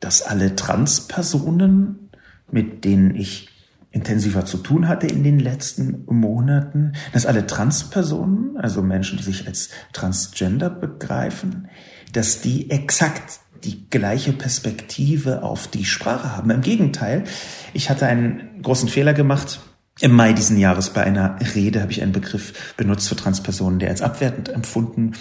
dass 0.00 0.22
alle 0.22 0.56
Transpersonen, 0.56 2.10
mit 2.50 2.84
denen 2.84 3.14
ich 3.14 3.48
intensiver 3.92 4.44
zu 4.44 4.58
tun 4.58 4.88
hatte 4.88 5.06
in 5.06 5.22
den 5.22 5.38
letzten 5.38 6.04
Monaten, 6.06 6.92
dass 7.12 7.26
alle 7.26 7.46
Transpersonen, 7.46 8.56
also 8.56 8.82
Menschen, 8.82 9.18
die 9.18 9.24
sich 9.24 9.46
als 9.46 9.68
Transgender 9.92 10.70
begreifen, 10.70 11.68
dass 12.12 12.40
die 12.40 12.70
exakt 12.70 13.40
die 13.64 13.88
gleiche 13.90 14.32
Perspektive 14.32 15.42
auf 15.42 15.68
die 15.68 15.84
Sprache 15.84 16.36
haben. 16.36 16.50
Im 16.50 16.60
Gegenteil, 16.60 17.24
ich 17.72 17.90
hatte 17.90 18.06
einen 18.06 18.62
großen 18.62 18.88
Fehler 18.88 19.14
gemacht. 19.14 19.60
Im 20.00 20.12
Mai 20.12 20.32
diesen 20.32 20.58
Jahres 20.58 20.90
bei 20.90 21.04
einer 21.04 21.36
Rede 21.54 21.80
habe 21.82 21.92
ich 21.92 22.02
einen 22.02 22.12
Begriff 22.12 22.74
benutzt 22.76 23.08
für 23.08 23.16
Transpersonen, 23.16 23.78
der 23.78 23.90
als 23.90 24.02
abwertend 24.02 24.48
empfunden 24.48 25.12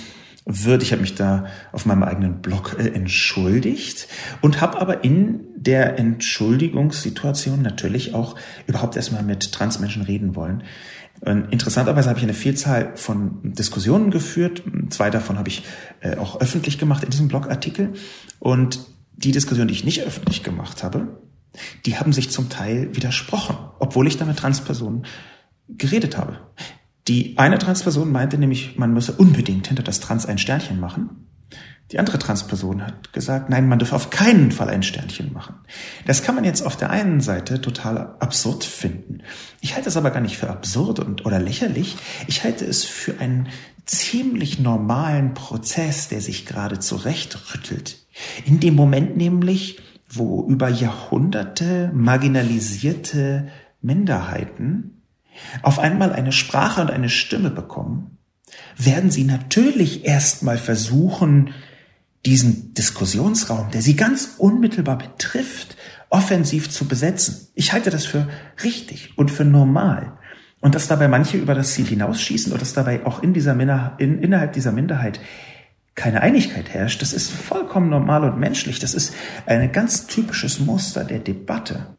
wird. 0.45 0.81
Ich 0.81 0.91
habe 0.91 1.01
mich 1.01 1.15
da 1.15 1.45
auf 1.71 1.85
meinem 1.85 2.03
eigenen 2.03 2.41
Blog 2.41 2.77
äh, 2.79 2.87
entschuldigt 2.87 4.07
und 4.41 4.61
habe 4.61 4.79
aber 4.79 5.03
in 5.03 5.41
der 5.55 5.99
Entschuldigungssituation 5.99 7.61
natürlich 7.61 8.15
auch 8.15 8.35
überhaupt 8.65 8.95
erstmal 8.95 9.23
mit 9.23 9.51
Transmenschen 9.51 10.01
reden 10.01 10.35
wollen. 10.35 10.63
Und 11.22 11.51
interessanterweise 11.51 12.09
habe 12.09 12.17
ich 12.17 12.24
eine 12.24 12.34
Vielzahl 12.34 12.93
von 12.95 13.53
Diskussionen 13.53 14.09
geführt. 14.09 14.63
Zwei 14.89 15.09
davon 15.11 15.38
habe 15.38 15.49
ich 15.49 15.63
äh, 16.01 16.17
auch 16.17 16.41
öffentlich 16.41 16.80
gemacht 16.80 17.03
in 17.03 17.11
diesem 17.11 17.28
Blogartikel. 17.28 17.93
Und 18.39 18.80
die 19.13 19.32
Diskussion, 19.32 19.67
die 19.67 19.74
ich 19.74 19.86
nicht 19.86 20.01
öffentlich 20.01 20.43
gemacht 20.43 20.84
habe, 20.84 21.22
die 21.86 21.97
haben 21.97 22.11
sich 22.11 22.32
zum 22.32 22.49
Teil 22.49 22.95
widersprochen, 22.95 23.55
obwohl 23.80 24.07
ich 24.07 24.17
da 24.17 24.26
mit 24.26 24.38
Transpersonen 24.38 25.05
geredet 25.67 26.17
habe. 26.17 26.39
Die 27.07 27.38
eine 27.38 27.59
Transperson 27.59 28.11
meinte 28.11 28.38
nämlich, 28.38 28.78
man 28.78 28.93
müsse 28.93 29.13
unbedingt 29.13 29.67
hinter 29.67 29.84
das 29.84 29.99
Trans 29.99 30.26
ein 30.26 30.38
Sternchen 30.38 30.80
machen. 30.80 31.28
Die 31.91 31.99
andere 31.99 32.19
Transperson 32.19 32.85
hat 32.85 33.11
gesagt, 33.11 33.49
nein, 33.49 33.67
man 33.67 33.77
dürfe 33.77 33.95
auf 33.95 34.09
keinen 34.09 34.51
Fall 34.51 34.69
ein 34.69 34.83
Sternchen 34.83 35.33
machen. 35.33 35.55
Das 36.05 36.23
kann 36.23 36.35
man 36.35 36.45
jetzt 36.45 36.61
auf 36.61 36.77
der 36.77 36.89
einen 36.89 37.19
Seite 37.19 37.59
total 37.59 38.15
absurd 38.19 38.63
finden. 38.63 39.23
Ich 39.59 39.75
halte 39.75 39.89
es 39.89 39.97
aber 39.97 40.11
gar 40.11 40.21
nicht 40.21 40.37
für 40.37 40.49
absurd 40.49 40.99
und, 40.99 41.25
oder 41.25 41.39
lächerlich. 41.39 41.97
Ich 42.27 42.45
halte 42.45 42.65
es 42.65 42.85
für 42.85 43.19
einen 43.19 43.49
ziemlich 43.85 44.59
normalen 44.59 45.33
Prozess, 45.33 46.07
der 46.07 46.21
sich 46.21 46.45
gerade 46.45 46.79
zurechtrüttelt. 46.79 47.97
In 48.45 48.61
dem 48.61 48.75
Moment 48.75 49.17
nämlich, 49.17 49.79
wo 50.07 50.47
über 50.47 50.69
Jahrhunderte 50.69 51.91
marginalisierte 51.93 53.49
Minderheiten 53.81 55.03
auf 55.61 55.79
einmal 55.79 56.13
eine 56.13 56.31
Sprache 56.31 56.81
und 56.81 56.91
eine 56.91 57.09
Stimme 57.09 57.49
bekommen, 57.49 58.17
werden 58.77 59.11
sie 59.11 59.23
natürlich 59.25 60.05
erstmal 60.05 60.57
versuchen, 60.57 61.53
diesen 62.26 62.74
Diskussionsraum, 62.74 63.72
der 63.72 63.82
sie 63.82 63.95
ganz 63.95 64.36
unmittelbar 64.38 64.97
betrifft, 64.97 65.76
offensiv 66.09 66.69
zu 66.69 66.88
besetzen. 66.88 67.47
Ich 67.55 67.74
halte 67.74 67.89
das 67.89 68.05
für 68.05 68.28
richtig 68.63 69.17
und 69.17 69.32
für 69.32 69.45
normal. 69.45 70.17
Und 70.59 70.76
dass 70.76 70.88
dabei 70.88 71.07
manche 71.07 71.38
über 71.38 71.55
das 71.55 71.74
Ziel 71.74 71.88
hinausschießen 71.88 72.51
oder 72.51 72.59
dass 72.59 72.74
dabei 72.74 73.05
auch 73.05 73.24
in 73.24 73.34
dieser 73.34 73.55
Minder, 73.55 73.95
in, 73.97 74.22
innerhalb 74.22 74.53
dieser 74.53 74.72
Minderheit 74.72 75.19
keine 75.95 76.22
Einigkeit 76.22 76.69
herrscht, 76.69 77.01
das 77.01 77.13
ist 77.13 77.32
vollkommen 77.32 77.89
normal 77.89 78.24
und 78.24 78.39
menschlich. 78.39 78.80
Das 78.80 78.93
ist 78.93 79.13
ein 79.45 79.72
ganz 79.72 80.05
typisches 80.05 80.59
Muster 80.59 81.03
der 81.03 81.19
Debatte. 81.19 81.97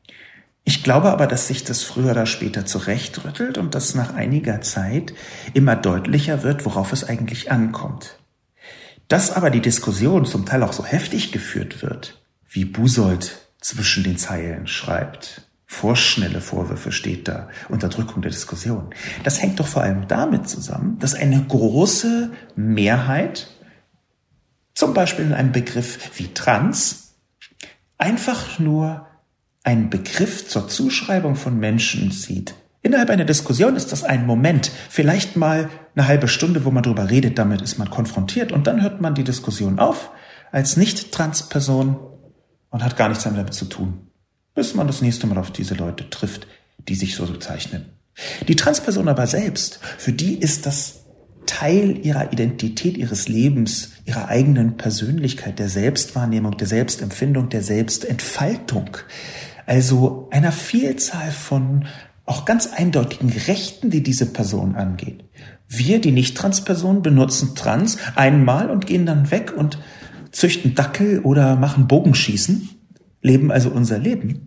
Ich 0.64 0.84
glaube 0.84 1.10
aber, 1.10 1.26
dass 1.26 1.48
sich 1.48 1.64
das 1.64 1.82
früher 1.82 2.12
oder 2.12 2.26
später 2.26 2.64
zurechtrüttelt 2.64 3.58
und 3.58 3.74
dass 3.74 3.96
nach 3.96 4.14
einiger 4.14 4.60
Zeit 4.60 5.12
immer 5.54 5.74
deutlicher 5.74 6.44
wird, 6.44 6.64
worauf 6.64 6.92
es 6.92 7.02
eigentlich 7.02 7.50
ankommt. 7.50 8.21
Dass 9.08 9.30
aber 9.30 9.50
die 9.50 9.60
Diskussion 9.60 10.24
zum 10.24 10.46
Teil 10.46 10.62
auch 10.62 10.72
so 10.72 10.84
heftig 10.84 11.32
geführt 11.32 11.82
wird, 11.82 12.22
wie 12.48 12.64
Busold 12.64 13.36
zwischen 13.60 14.04
den 14.04 14.18
Zeilen 14.18 14.66
schreibt, 14.66 15.48
vorschnelle 15.66 16.40
Vorwürfe 16.40 16.92
steht 16.92 17.28
da, 17.28 17.48
Unterdrückung 17.68 18.20
der 18.20 18.30
Diskussion. 18.30 18.90
Das 19.24 19.40
hängt 19.40 19.58
doch 19.58 19.66
vor 19.66 19.82
allem 19.82 20.06
damit 20.06 20.48
zusammen, 20.48 20.98
dass 20.98 21.14
eine 21.14 21.42
große 21.42 22.30
Mehrheit, 22.56 23.48
zum 24.74 24.92
Beispiel 24.92 25.24
in 25.24 25.32
einem 25.32 25.52
Begriff 25.52 26.10
wie 26.18 26.32
Trans, 26.34 27.14
einfach 27.96 28.58
nur 28.58 29.06
einen 29.64 29.90
Begriff 29.90 30.48
zur 30.48 30.68
Zuschreibung 30.68 31.36
von 31.36 31.58
Menschen 31.58 32.10
sieht. 32.10 32.54
Innerhalb 32.82 33.10
einer 33.10 33.24
Diskussion 33.24 33.76
ist 33.76 33.92
das 33.92 34.02
ein 34.04 34.26
Moment, 34.26 34.70
vielleicht 34.90 35.36
mal 35.36 35.70
eine 35.94 36.08
halbe 36.08 36.28
Stunde, 36.28 36.64
wo 36.64 36.70
man 36.70 36.82
drüber 36.82 37.10
redet, 37.10 37.38
damit 37.38 37.60
ist 37.62 37.78
man 37.78 37.90
konfrontiert 37.90 38.52
und 38.52 38.66
dann 38.66 38.82
hört 38.82 39.00
man 39.00 39.14
die 39.14 39.24
Diskussion 39.24 39.78
auf 39.78 40.10
als 40.50 40.76
Nicht-Trans-Person 40.76 41.96
und 42.70 42.84
hat 42.84 42.96
gar 42.96 43.08
nichts 43.08 43.24
damit 43.24 43.52
zu 43.54 43.66
tun, 43.66 44.06
bis 44.54 44.74
man 44.74 44.86
das 44.86 45.02
nächste 45.02 45.26
Mal 45.26 45.38
auf 45.38 45.50
diese 45.50 45.74
Leute 45.74 46.08
trifft, 46.10 46.46
die 46.88 46.94
sich 46.94 47.14
so 47.14 47.26
bezeichnen. 47.26 47.86
Die 48.48 48.56
Transperson 48.56 49.08
aber 49.08 49.26
selbst, 49.26 49.80
für 49.98 50.12
die 50.12 50.36
ist 50.38 50.66
das 50.66 51.02
Teil 51.46 51.98
ihrer 52.04 52.32
Identität, 52.32 52.96
ihres 52.96 53.28
Lebens, 53.28 53.92
ihrer 54.04 54.28
eigenen 54.28 54.76
Persönlichkeit, 54.76 55.58
der 55.58 55.68
Selbstwahrnehmung, 55.68 56.56
der 56.56 56.66
Selbstempfindung, 56.66 57.48
der 57.48 57.62
Selbstentfaltung. 57.62 58.96
Also 59.66 60.28
einer 60.30 60.52
Vielzahl 60.52 61.30
von 61.30 61.86
auch 62.24 62.44
ganz 62.44 62.68
eindeutigen 62.68 63.30
Rechten, 63.30 63.90
die 63.90 64.02
diese 64.02 64.26
Person 64.26 64.76
angeht. 64.76 65.24
Wir, 65.74 66.00
die 66.00 66.12
Nicht-Trans-Personen, 66.12 67.02
benutzen 67.02 67.54
Trans 67.54 67.96
einmal 68.14 68.68
und 68.70 68.86
gehen 68.86 69.06
dann 69.06 69.30
weg 69.30 69.54
und 69.56 69.78
züchten 70.30 70.74
Dackel 70.74 71.20
oder 71.20 71.56
machen 71.56 71.88
Bogenschießen, 71.88 72.68
leben 73.22 73.50
also 73.50 73.70
unser 73.70 73.98
Leben. 73.98 74.46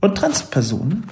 Und 0.00 0.16
Transpersonen 0.16 1.04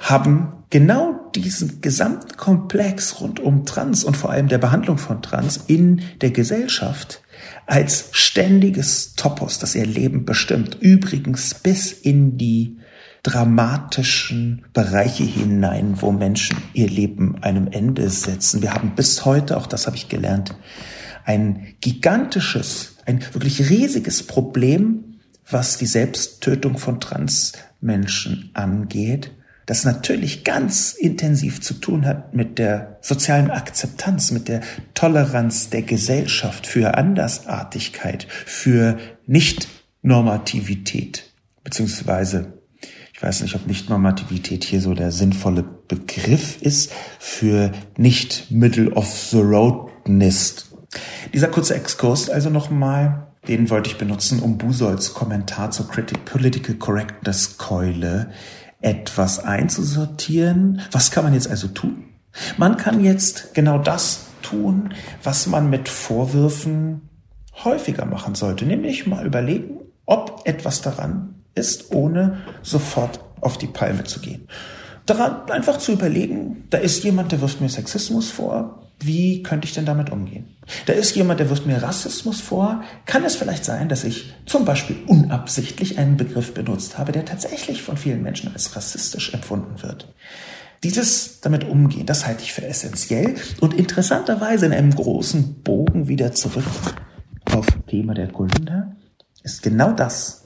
haben 0.00 0.52
genau 0.70 1.30
diesen 1.34 1.80
gesamten 1.80 2.36
Komplex 2.36 3.20
rund 3.20 3.40
um 3.40 3.64
Trans 3.64 4.04
und 4.04 4.16
vor 4.16 4.30
allem 4.30 4.48
der 4.48 4.58
Behandlung 4.58 4.98
von 4.98 5.22
Trans 5.22 5.58
in 5.66 6.02
der 6.20 6.30
Gesellschaft 6.30 7.22
als 7.66 8.08
ständiges 8.12 9.14
Topos, 9.14 9.58
das 9.58 9.74
ihr 9.74 9.86
Leben 9.86 10.24
bestimmt. 10.24 10.76
Übrigens 10.80 11.54
bis 11.54 11.92
in 11.92 12.36
die 12.36 12.78
dramatischen 13.22 14.64
Bereiche 14.72 15.24
hinein, 15.24 16.00
wo 16.00 16.12
Menschen 16.12 16.56
ihr 16.72 16.88
Leben 16.88 17.42
einem 17.42 17.68
Ende 17.68 18.08
setzen. 18.10 18.62
Wir 18.62 18.74
haben 18.74 18.94
bis 18.94 19.24
heute, 19.24 19.56
auch 19.56 19.66
das 19.66 19.86
habe 19.86 19.96
ich 19.96 20.08
gelernt, 20.08 20.54
ein 21.24 21.74
gigantisches, 21.80 22.96
ein 23.04 23.22
wirklich 23.32 23.70
riesiges 23.70 24.26
Problem, 24.26 25.20
was 25.50 25.78
die 25.78 25.86
Selbsttötung 25.86 26.76
von 26.78 27.00
Transmenschen 27.00 28.50
angeht, 28.54 29.32
das 29.66 29.84
natürlich 29.84 30.44
ganz 30.44 30.94
intensiv 30.94 31.60
zu 31.60 31.74
tun 31.74 32.06
hat 32.06 32.34
mit 32.34 32.58
der 32.58 32.98
sozialen 33.02 33.50
Akzeptanz, 33.50 34.30
mit 34.30 34.48
der 34.48 34.62
Toleranz 34.94 35.68
der 35.68 35.82
Gesellschaft 35.82 36.66
für 36.66 36.96
Andersartigkeit, 36.96 38.26
für 38.30 38.96
Nicht-Normativität, 39.26 41.24
beziehungsweise 41.64 42.57
ich 43.18 43.22
weiß 43.24 43.42
nicht, 43.42 43.56
ob 43.56 43.66
Nicht-Normativität 43.66 44.62
hier 44.62 44.80
so 44.80 44.94
der 44.94 45.10
sinnvolle 45.10 45.64
Begriff 45.88 46.62
ist 46.62 46.92
für 47.18 47.72
nicht 47.96 48.48
Middle 48.52 48.92
of 48.92 49.12
the 49.12 49.40
Roadness. 49.40 50.66
Dieser 51.34 51.48
kurze 51.48 51.74
Exkurs 51.74 52.30
also 52.30 52.48
nochmal, 52.48 53.26
den 53.48 53.70
wollte 53.70 53.90
ich 53.90 53.98
benutzen, 53.98 54.38
um 54.38 54.56
Busols 54.56 55.14
Kommentar 55.14 55.72
zur 55.72 55.88
Political 55.88 56.76
Correctness 56.76 57.58
Keule 57.58 58.30
etwas 58.80 59.40
einzusortieren. 59.40 60.82
Was 60.92 61.10
kann 61.10 61.24
man 61.24 61.34
jetzt 61.34 61.50
also 61.50 61.66
tun? 61.66 62.04
Man 62.56 62.76
kann 62.76 63.02
jetzt 63.02 63.52
genau 63.52 63.78
das 63.78 64.26
tun, 64.42 64.94
was 65.24 65.48
man 65.48 65.68
mit 65.68 65.88
Vorwürfen 65.88 67.08
häufiger 67.64 68.06
machen 68.06 68.36
sollte, 68.36 68.64
nämlich 68.64 69.08
mal 69.08 69.26
überlegen, 69.26 69.80
ob 70.06 70.42
etwas 70.44 70.82
daran 70.82 71.34
ist, 71.58 71.92
ohne 71.92 72.38
sofort 72.62 73.20
auf 73.40 73.58
die 73.58 73.66
Palme 73.66 74.04
zu 74.04 74.20
gehen. 74.20 74.48
Daran 75.06 75.50
einfach 75.50 75.78
zu 75.78 75.92
überlegen, 75.92 76.64
da 76.70 76.78
ist 76.78 77.02
jemand, 77.04 77.32
der 77.32 77.40
wirft 77.40 77.60
mir 77.60 77.68
Sexismus 77.68 78.30
vor, 78.30 78.88
wie 79.00 79.42
könnte 79.42 79.66
ich 79.66 79.74
denn 79.74 79.86
damit 79.86 80.10
umgehen? 80.10 80.56
Da 80.86 80.92
ist 80.92 81.14
jemand, 81.14 81.38
der 81.40 81.48
wirft 81.50 81.66
mir 81.66 81.82
Rassismus 81.82 82.40
vor. 82.40 82.82
Kann 83.06 83.24
es 83.24 83.36
vielleicht 83.36 83.64
sein, 83.64 83.88
dass 83.88 84.02
ich 84.02 84.34
zum 84.44 84.64
Beispiel 84.64 84.96
unabsichtlich 85.06 85.98
einen 85.98 86.16
Begriff 86.16 86.52
benutzt 86.52 86.98
habe, 86.98 87.12
der 87.12 87.24
tatsächlich 87.24 87.80
von 87.82 87.96
vielen 87.96 88.22
Menschen 88.22 88.52
als 88.52 88.74
rassistisch 88.74 89.32
empfunden 89.32 89.82
wird? 89.82 90.12
Dieses 90.82 91.40
damit 91.40 91.64
umgehen, 91.64 92.06
das 92.06 92.26
halte 92.26 92.42
ich 92.42 92.52
für 92.52 92.66
essentiell 92.66 93.36
und 93.60 93.74
interessanterweise 93.74 94.66
in 94.66 94.72
einem 94.72 94.94
großen 94.94 95.62
Bogen 95.62 96.08
wieder 96.08 96.32
zurück 96.32 96.64
auf 97.52 97.66
Thema 97.88 98.14
der 98.14 98.28
Kunde 98.28 98.96
ist 99.42 99.62
genau 99.62 99.92
das 99.92 100.37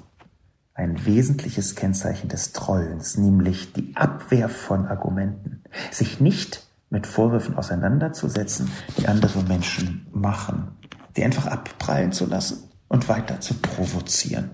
ein 0.74 1.04
wesentliches 1.04 1.74
Kennzeichen 1.74 2.28
des 2.28 2.52
Trollens, 2.52 3.16
nämlich 3.16 3.72
die 3.72 3.94
Abwehr 3.94 4.48
von 4.48 4.86
Argumenten, 4.86 5.62
sich 5.90 6.20
nicht 6.20 6.66
mit 6.90 7.06
Vorwürfen 7.06 7.56
auseinanderzusetzen, 7.56 8.70
die 8.98 9.08
andere 9.08 9.42
Menschen 9.42 10.06
machen, 10.12 10.72
die 11.16 11.24
einfach 11.24 11.46
abprallen 11.46 12.12
zu 12.12 12.26
lassen 12.26 12.70
und 12.88 13.08
weiter 13.08 13.40
zu 13.40 13.54
provozieren. 13.54 14.50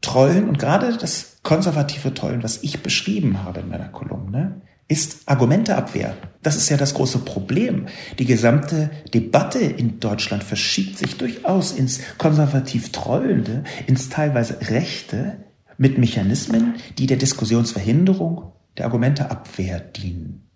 Trollen 0.00 0.48
und 0.48 0.58
gerade 0.58 0.96
das 0.96 1.38
konservative 1.42 2.14
Trollen, 2.14 2.42
was 2.42 2.62
ich 2.62 2.82
beschrieben 2.82 3.42
habe 3.44 3.60
in 3.60 3.68
meiner 3.68 3.88
Kolumne, 3.88 4.62
ist 4.90 5.20
Argumenteabwehr. 5.26 6.16
Das 6.42 6.56
ist 6.56 6.68
ja 6.68 6.76
das 6.76 6.94
große 6.94 7.20
Problem. 7.20 7.86
Die 8.18 8.24
gesamte 8.24 8.90
Debatte 9.14 9.60
in 9.60 10.00
Deutschland 10.00 10.42
verschiebt 10.42 10.98
sich 10.98 11.16
durchaus 11.16 11.70
ins 11.70 12.00
konservativ 12.18 12.90
Trollende, 12.90 13.62
ins 13.86 14.08
teilweise 14.08 14.58
Rechte 14.68 15.36
mit 15.78 15.96
Mechanismen, 15.96 16.74
die 16.98 17.06
der 17.06 17.18
Diskussionsverhinderung, 17.18 18.52
der 18.76 18.86
Argumenteabwehr 18.86 19.78
dienen. 19.78 20.50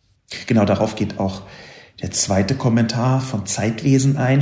Genau 0.47 0.64
darauf 0.64 0.97
geht 0.97 1.20
auch 1.20 1.43
der 2.03 2.11
zweite 2.11 2.57
Kommentar 2.57 3.20
von 3.20 3.47
Zeitwesen 3.47 4.16
ein. 4.16 4.41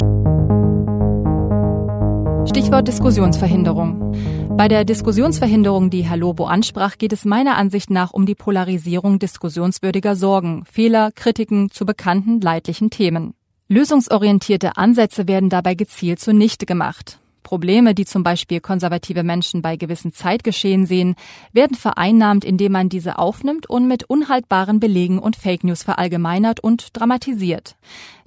Stichwort 2.48 2.88
Diskussionsverhinderung. 2.88 4.41
Bei 4.62 4.68
der 4.68 4.84
Diskussionsverhinderung, 4.84 5.90
die 5.90 6.02
Herr 6.02 6.16
Lobo 6.16 6.44
ansprach, 6.44 6.96
geht 6.96 7.12
es 7.12 7.24
meiner 7.24 7.56
Ansicht 7.56 7.90
nach 7.90 8.12
um 8.12 8.26
die 8.26 8.36
Polarisierung 8.36 9.18
diskussionswürdiger 9.18 10.14
Sorgen, 10.14 10.64
Fehler, 10.70 11.10
Kritiken 11.10 11.72
zu 11.72 11.84
bekannten 11.84 12.40
leidlichen 12.40 12.88
Themen. 12.88 13.34
Lösungsorientierte 13.66 14.76
Ansätze 14.76 15.26
werden 15.26 15.50
dabei 15.50 15.74
gezielt 15.74 16.20
zunichte 16.20 16.64
gemacht. 16.64 17.18
Probleme, 17.42 17.92
die 17.92 18.04
zum 18.04 18.22
Beispiel 18.22 18.60
konservative 18.60 19.24
Menschen 19.24 19.62
bei 19.62 19.76
gewissen 19.76 20.12
Zeitgeschehen 20.12 20.86
sehen, 20.86 21.16
werden 21.52 21.76
vereinnahmt, 21.76 22.44
indem 22.44 22.70
man 22.70 22.88
diese 22.88 23.18
aufnimmt 23.18 23.68
und 23.68 23.88
mit 23.88 24.04
unhaltbaren 24.04 24.78
Belegen 24.78 25.18
und 25.18 25.34
Fake 25.34 25.64
News 25.64 25.82
verallgemeinert 25.82 26.60
und 26.60 26.96
dramatisiert. 26.96 27.74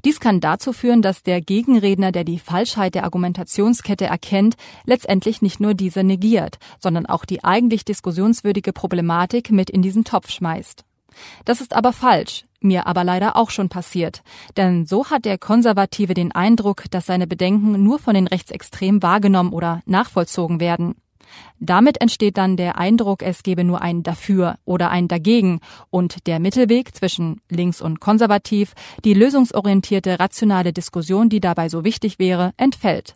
Dies 0.05 0.19
kann 0.19 0.39
dazu 0.39 0.71
führen, 0.71 1.01
dass 1.01 1.23
der 1.23 1.41
Gegenredner, 1.41 2.11
der 2.11 2.23
die 2.23 2.37
Falschheit 2.37 2.93
der 2.93 3.05
Argumentationskette 3.05 4.05
erkennt, 4.05 4.55
letztendlich 4.85 5.41
nicht 5.41 5.59
nur 5.59 5.73
diese 5.73 6.03
negiert, 6.03 6.59
sondern 6.79 7.07
auch 7.07 7.25
die 7.25 7.43
eigentlich 7.43 7.85
diskussionswürdige 7.85 8.71
Problematik 8.71 9.49
mit 9.49 9.71
in 9.71 9.81
diesen 9.81 10.03
Topf 10.03 10.29
schmeißt. 10.29 10.85
Das 11.43 11.59
ist 11.59 11.75
aber 11.75 11.91
falsch, 11.91 12.45
mir 12.59 12.85
aber 12.85 13.03
leider 13.03 13.35
auch 13.35 13.49
schon 13.49 13.69
passiert. 13.69 14.21
Denn 14.57 14.85
so 14.85 15.09
hat 15.09 15.25
der 15.25 15.39
Konservative 15.39 16.13
den 16.13 16.31
Eindruck, 16.31 16.83
dass 16.91 17.07
seine 17.07 17.25
Bedenken 17.25 17.81
nur 17.83 17.97
von 17.97 18.13
den 18.13 18.27
Rechtsextremen 18.27 19.01
wahrgenommen 19.01 19.53
oder 19.53 19.81
nachvollzogen 19.87 20.59
werden. 20.59 20.95
Damit 21.59 22.01
entsteht 22.01 22.37
dann 22.37 22.57
der 22.57 22.77
Eindruck, 22.77 23.21
es 23.21 23.43
gebe 23.43 23.63
nur 23.63 23.81
ein 23.81 24.03
Dafür 24.03 24.57
oder 24.65 24.89
ein 24.89 25.07
Dagegen 25.07 25.59
und 25.89 26.27
der 26.27 26.39
Mittelweg 26.39 26.95
zwischen 26.95 27.41
links 27.49 27.81
und 27.81 27.99
konservativ, 27.99 28.73
die 29.03 29.13
lösungsorientierte 29.13 30.19
rationale 30.19 30.73
Diskussion, 30.73 31.29
die 31.29 31.39
dabei 31.39 31.69
so 31.69 31.83
wichtig 31.83 32.19
wäre, 32.19 32.51
entfällt. 32.57 33.15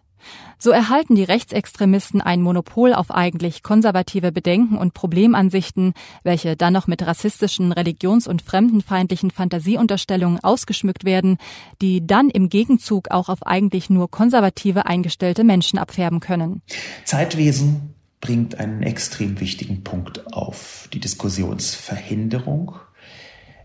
So 0.58 0.72
erhalten 0.72 1.16
die 1.16 1.24
Rechtsextremisten 1.24 2.22
ein 2.22 2.42
Monopol 2.42 2.94
auf 2.94 3.12
eigentlich 3.12 3.64
konservative 3.64 4.32
Bedenken 4.32 4.78
und 4.78 4.94
Problemansichten, 4.94 5.94
welche 6.24 6.58
dann 6.58 6.74
noch 6.74 6.88
mit 6.88 7.06
rassistischen, 7.06 7.72
religions- 7.72 8.28
und 8.28 8.42
fremdenfeindlichen 8.42 9.32
Fantasieunterstellungen 9.32 10.44
ausgeschmückt 10.44 11.06
werden, 11.06 11.38
die 11.82 12.06
dann 12.06 12.30
im 12.30 12.50
Gegenzug 12.50 13.10
auch 13.12 13.30
auf 13.30 13.46
eigentlich 13.46 13.90
nur 13.90 14.12
konservative 14.12 14.86
eingestellte 14.86 15.44
Menschen 15.44 15.80
abfärben 15.80 16.20
können. 16.20 16.62
Zeitwesen 17.06 17.96
bringt 18.22 18.60
einen 18.60 18.84
extrem 18.84 19.40
wichtigen 19.40 19.84
Punkt 19.84 20.34
auf, 20.34 20.90
die 20.94 21.00
Diskussionsverhinderung. 21.00 22.76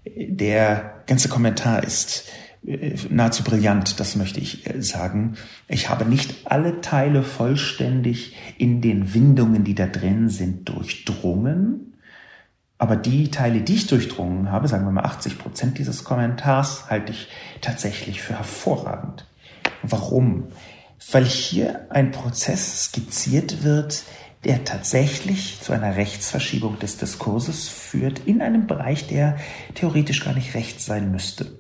Der 0.07 1.03
ganze 1.07 1.29
Kommentar 1.29 1.83
ist 1.83 2.29
äh, 2.67 2.95
nahezu 3.11 3.43
brillant, 3.43 3.99
das 4.01 4.17
möchte 4.17 4.41
ich 4.41 4.69
äh, 4.69 4.81
sagen. 4.83 5.37
Ich 5.69 5.89
habe 5.89 6.05
nicht 6.05 6.47
alle 6.47 6.81
Teile 6.81 7.23
vollständig 7.23 8.37
in 8.59 8.81
den 8.81 9.15
Windungen, 9.15 9.65
die 9.65 9.75
da 9.75 9.87
drin 9.87 10.29
sind, 10.29 10.69
durchdrungen. 10.69 11.95
Aber 12.79 12.97
die 12.97 13.31
Teile, 13.31 13.61
die 13.61 13.75
ich 13.75 13.87
durchdrungen 13.87 14.51
habe, 14.51 14.69
sagen 14.69 14.85
wir 14.85 14.91
mal 14.91 15.05
80 15.05 15.39
Prozent 15.39 15.79
dieses 15.79 16.05
Kommentars, 16.05 16.91
halte 16.91 17.13
ich 17.13 17.29
tatsächlich 17.61 18.21
für 18.21 18.37
hervorragend. 18.37 19.27
Warum? 19.83 20.49
Weil 21.11 21.25
hier 21.25 21.87
ein 21.91 22.11
Prozess 22.11 22.85
skizziert 22.85 23.63
wird, 23.63 24.05
der 24.45 24.65
tatsächlich 24.65 25.61
zu 25.61 25.73
einer 25.73 25.97
Rechtsverschiebung 25.97 26.79
des 26.79 26.99
Diskurses 26.99 27.69
führt 27.69 28.21
in 28.27 28.43
einem 28.43 28.67
Bereich, 28.67 29.07
der 29.07 29.37
theoretisch 29.75 30.25
gar 30.25 30.35
nicht 30.35 30.55
rechts 30.55 30.85
sein 30.87 31.11
müsste. 31.11 31.59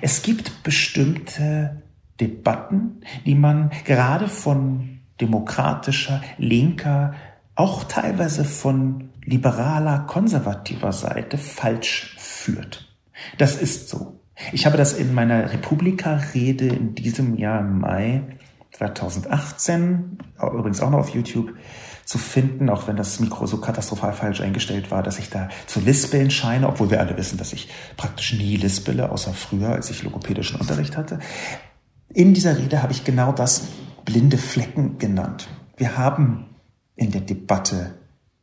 Es 0.00 0.22
gibt 0.22 0.62
bestimmte 0.62 1.82
Debatten, 2.20 3.00
die 3.26 3.34
man 3.34 3.70
gerade 3.84 4.28
von 4.28 5.00
demokratischer, 5.20 6.22
linker, 6.38 7.14
auch 7.54 7.84
teilweise 7.84 8.44
von 8.44 9.10
liberaler, 9.24 10.00
konservativer 10.00 10.92
Seite 10.92 11.38
falsch 11.38 12.16
führt. 12.18 12.94
Das 13.38 13.56
ist 13.56 13.88
so. 13.88 14.20
Ich 14.52 14.66
habe 14.66 14.76
das 14.76 14.92
in 14.92 15.14
meiner 15.14 15.52
Republika-Rede 15.52 16.66
in 16.66 16.94
diesem 16.94 17.36
Jahr 17.36 17.60
im 17.60 17.80
Mai 17.80 18.22
2018, 18.72 20.18
übrigens 20.40 20.80
auch 20.80 20.90
noch 20.90 20.98
auf 20.98 21.10
YouTube, 21.10 21.54
zu 22.04 22.18
finden, 22.18 22.68
auch 22.68 22.86
wenn 22.86 22.96
das 22.96 23.20
Mikro 23.20 23.46
so 23.46 23.58
katastrophal 23.58 24.12
falsch 24.12 24.40
eingestellt 24.40 24.90
war, 24.90 25.02
dass 25.02 25.18
ich 25.18 25.30
da 25.30 25.48
zu 25.66 25.80
lispeln 25.80 26.30
scheine, 26.30 26.68
obwohl 26.68 26.90
wir 26.90 27.00
alle 27.00 27.16
wissen, 27.16 27.38
dass 27.38 27.52
ich 27.52 27.68
praktisch 27.96 28.34
nie 28.34 28.56
lispele, 28.56 29.10
außer 29.10 29.32
früher, 29.32 29.70
als 29.70 29.90
ich 29.90 30.02
logopädischen 30.02 30.60
Unterricht 30.60 30.96
hatte. 30.96 31.18
In 32.12 32.34
dieser 32.34 32.58
Rede 32.58 32.82
habe 32.82 32.92
ich 32.92 33.04
genau 33.04 33.32
das 33.32 33.68
blinde 34.04 34.38
Flecken 34.38 34.98
genannt. 34.98 35.48
Wir 35.76 35.96
haben 35.96 36.56
in 36.96 37.10
der 37.10 37.22
Debatte 37.22 37.94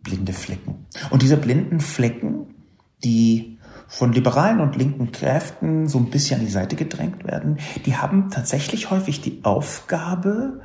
blinde 0.01 0.33
Flecken. 0.33 0.87
Und 1.09 1.21
diese 1.21 1.37
blinden 1.37 1.79
Flecken, 1.79 2.55
die 3.03 3.59
von 3.87 4.13
liberalen 4.13 4.61
und 4.61 4.75
linken 4.75 5.11
Kräften 5.11 5.87
so 5.87 5.99
ein 5.99 6.09
bisschen 6.09 6.39
an 6.39 6.45
die 6.45 6.51
Seite 6.51 6.75
gedrängt 6.75 7.25
werden, 7.25 7.59
die 7.85 7.97
haben 7.97 8.29
tatsächlich 8.29 8.89
häufig 8.89 9.21
die 9.21 9.41
Aufgabe, 9.43 10.61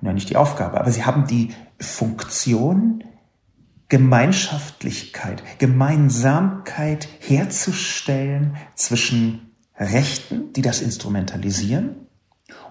na 0.00 0.12
nicht 0.12 0.30
die 0.30 0.36
Aufgabe, 0.36 0.80
aber 0.80 0.90
sie 0.90 1.04
haben 1.04 1.26
die 1.26 1.54
Funktion, 1.80 3.04
Gemeinschaftlichkeit, 3.88 5.42
Gemeinsamkeit 5.58 7.08
herzustellen 7.20 8.56
zwischen 8.74 9.52
Rechten, 9.78 10.52
die 10.52 10.62
das 10.62 10.80
instrumentalisieren, 10.80 12.06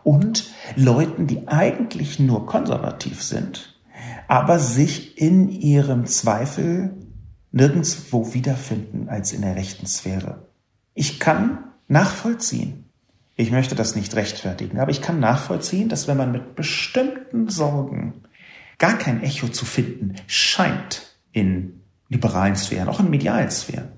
und 0.04 0.52
Leuten, 0.76 1.26
die 1.26 1.48
eigentlich 1.48 2.20
nur 2.20 2.46
konservativ 2.46 3.24
sind, 3.24 3.80
aber 4.28 4.60
sich 4.60 5.18
in 5.18 5.50
ihrem 5.50 6.06
Zweifel 6.06 6.96
nirgendswo 7.52 8.34
wiederfinden 8.34 9.10
als 9.10 9.34
in 9.34 9.42
der 9.42 9.56
rechten 9.56 9.88
Sphäre. 9.88 10.48
Ich 10.94 11.20
kann 11.20 11.64
nachvollziehen, 11.88 12.85
ich 13.36 13.52
möchte 13.52 13.76
das 13.76 13.96
nicht 13.96 14.16
rechtfertigen, 14.16 14.80
aber 14.80 14.92
ich 14.92 15.02
kann 15.02 15.20
nachvollziehen, 15.20 15.90
dass 15.90 16.08
wenn 16.08 16.18
man 16.18 16.32
mit 16.32 16.56
bestimmten 16.56 17.50
Sorgen 17.50 18.24
gar 18.78 18.98
kein 18.98 19.24
Echo 19.24 19.48
zu 19.50 19.66
finden 19.66 20.16
scheint 20.28 21.16
in 21.32 21.82
liberalen 22.08 22.56
Sphären, 22.56 22.88
auch 22.88 23.00
in 23.00 23.10
medialen 23.10 23.52
Sphären, 23.52 23.90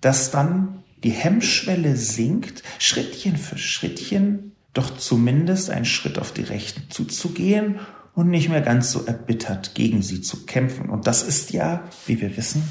dass 0.00 0.30
dann 0.30 0.82
die 1.02 1.10
Hemmschwelle 1.10 1.96
sinkt, 1.96 2.62
Schrittchen 2.78 3.36
für 3.36 3.58
Schrittchen 3.58 4.52
doch 4.72 4.96
zumindest 4.96 5.70
einen 5.70 5.84
Schritt 5.84 6.18
auf 6.18 6.32
die 6.32 6.42
Rechten 6.42 6.90
zuzugehen 6.90 7.78
und 8.14 8.28
nicht 8.28 8.48
mehr 8.48 8.60
ganz 8.60 8.90
so 8.90 9.04
erbittert 9.04 9.74
gegen 9.74 10.02
sie 10.02 10.20
zu 10.20 10.44
kämpfen. 10.46 10.90
Und 10.90 11.06
das 11.06 11.22
ist 11.22 11.52
ja, 11.52 11.84
wie 12.06 12.20
wir 12.20 12.36
wissen, 12.36 12.62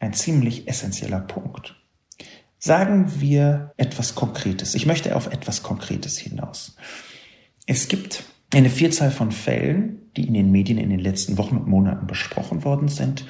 ein 0.00 0.12
ziemlich 0.12 0.68
essentieller 0.68 1.20
Punkt. 1.20 1.77
Sagen 2.58 3.20
wir 3.20 3.72
etwas 3.76 4.14
Konkretes. 4.14 4.74
Ich 4.74 4.86
möchte 4.86 5.14
auf 5.14 5.28
etwas 5.28 5.62
Konkretes 5.62 6.18
hinaus. 6.18 6.76
Es 7.66 7.88
gibt 7.88 8.24
eine 8.52 8.70
Vielzahl 8.70 9.10
von 9.10 9.30
Fällen, 9.30 10.10
die 10.16 10.26
in 10.26 10.34
den 10.34 10.50
Medien 10.50 10.78
in 10.78 10.90
den 10.90 10.98
letzten 10.98 11.38
Wochen 11.38 11.56
und 11.56 11.68
Monaten 11.68 12.06
besprochen 12.06 12.64
worden 12.64 12.88
sind, 12.88 13.24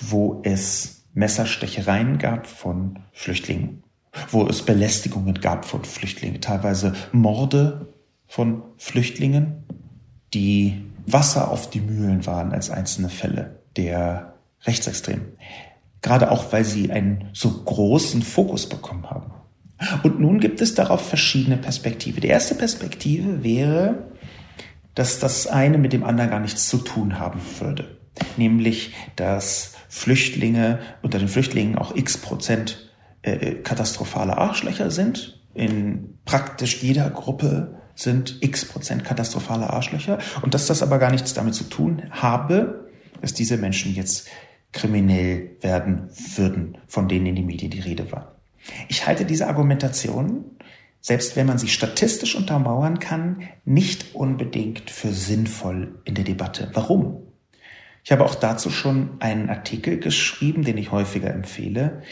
wo 0.00 0.40
es 0.44 1.04
Messerstechereien 1.14 2.18
gab 2.18 2.46
von 2.46 3.00
Flüchtlingen, 3.12 3.82
wo 4.30 4.46
es 4.46 4.62
Belästigungen 4.62 5.40
gab 5.40 5.64
von 5.64 5.84
Flüchtlingen, 5.84 6.40
teilweise 6.40 6.94
Morde 7.12 7.92
von 8.26 8.62
Flüchtlingen, 8.76 9.64
die 10.34 10.84
Wasser 11.06 11.50
auf 11.50 11.70
die 11.70 11.80
Mühlen 11.80 12.26
waren 12.26 12.52
als 12.52 12.70
einzelne 12.70 13.08
Fälle 13.08 13.62
der 13.76 14.34
Rechtsextremen. 14.64 15.32
Gerade 16.02 16.30
auch, 16.30 16.52
weil 16.52 16.64
sie 16.64 16.90
einen 16.90 17.28
so 17.32 17.50
großen 17.50 18.22
Fokus 18.22 18.68
bekommen 18.68 19.10
haben. 19.10 19.32
Und 20.02 20.20
nun 20.20 20.40
gibt 20.40 20.60
es 20.60 20.74
darauf 20.74 21.06
verschiedene 21.06 21.56
Perspektiven. 21.56 22.20
Die 22.20 22.28
erste 22.28 22.54
Perspektive 22.54 23.44
wäre, 23.44 24.08
dass 24.94 25.20
das 25.20 25.46
eine 25.46 25.78
mit 25.78 25.92
dem 25.92 26.04
anderen 26.04 26.30
gar 26.30 26.40
nichts 26.40 26.68
zu 26.68 26.78
tun 26.78 27.18
haben 27.18 27.40
würde. 27.60 27.98
Nämlich, 28.36 28.94
dass 29.14 29.74
Flüchtlinge 29.88 30.80
unter 31.02 31.18
den 31.18 31.28
Flüchtlingen 31.28 31.78
auch 31.78 31.94
x 31.94 32.18
Prozent 32.18 32.90
äh, 33.22 33.54
katastrophale 33.54 34.36
Arschlöcher 34.36 34.90
sind. 34.90 35.40
In 35.54 36.18
praktisch 36.24 36.82
jeder 36.82 37.08
Gruppe 37.10 37.78
sind 37.94 38.38
x 38.40 38.64
Prozent 38.64 39.04
katastrophale 39.04 39.70
Arschlöcher 39.70 40.18
und 40.42 40.54
dass 40.54 40.66
das 40.66 40.82
aber 40.82 40.98
gar 40.98 41.10
nichts 41.10 41.34
damit 41.34 41.54
zu 41.54 41.64
tun 41.64 42.02
habe, 42.10 42.88
dass 43.20 43.34
diese 43.34 43.56
Menschen 43.56 43.94
jetzt 43.94 44.28
kriminell 44.78 45.56
werden 45.60 46.08
würden, 46.36 46.78
von 46.86 47.08
denen 47.08 47.26
in 47.26 47.34
die 47.34 47.42
Medien 47.42 47.70
die 47.70 47.80
Rede 47.80 48.10
war. 48.12 48.36
Ich 48.88 49.06
halte 49.06 49.24
diese 49.24 49.48
Argumentation, 49.48 50.44
selbst 51.00 51.36
wenn 51.36 51.46
man 51.46 51.58
sie 51.58 51.68
statistisch 51.68 52.36
untermauern 52.36 52.98
kann, 52.98 53.42
nicht 53.64 54.14
unbedingt 54.14 54.90
für 54.90 55.12
sinnvoll 55.12 56.00
in 56.04 56.14
der 56.14 56.24
Debatte. 56.24 56.70
Warum? 56.74 57.22
Ich 58.04 58.12
habe 58.12 58.24
auch 58.24 58.36
dazu 58.36 58.70
schon 58.70 59.20
einen 59.20 59.50
Artikel 59.50 59.98
geschrieben, 59.98 60.64
den 60.64 60.78
ich 60.78 60.92
häufiger 60.92 61.32
empfehle. 61.32 62.02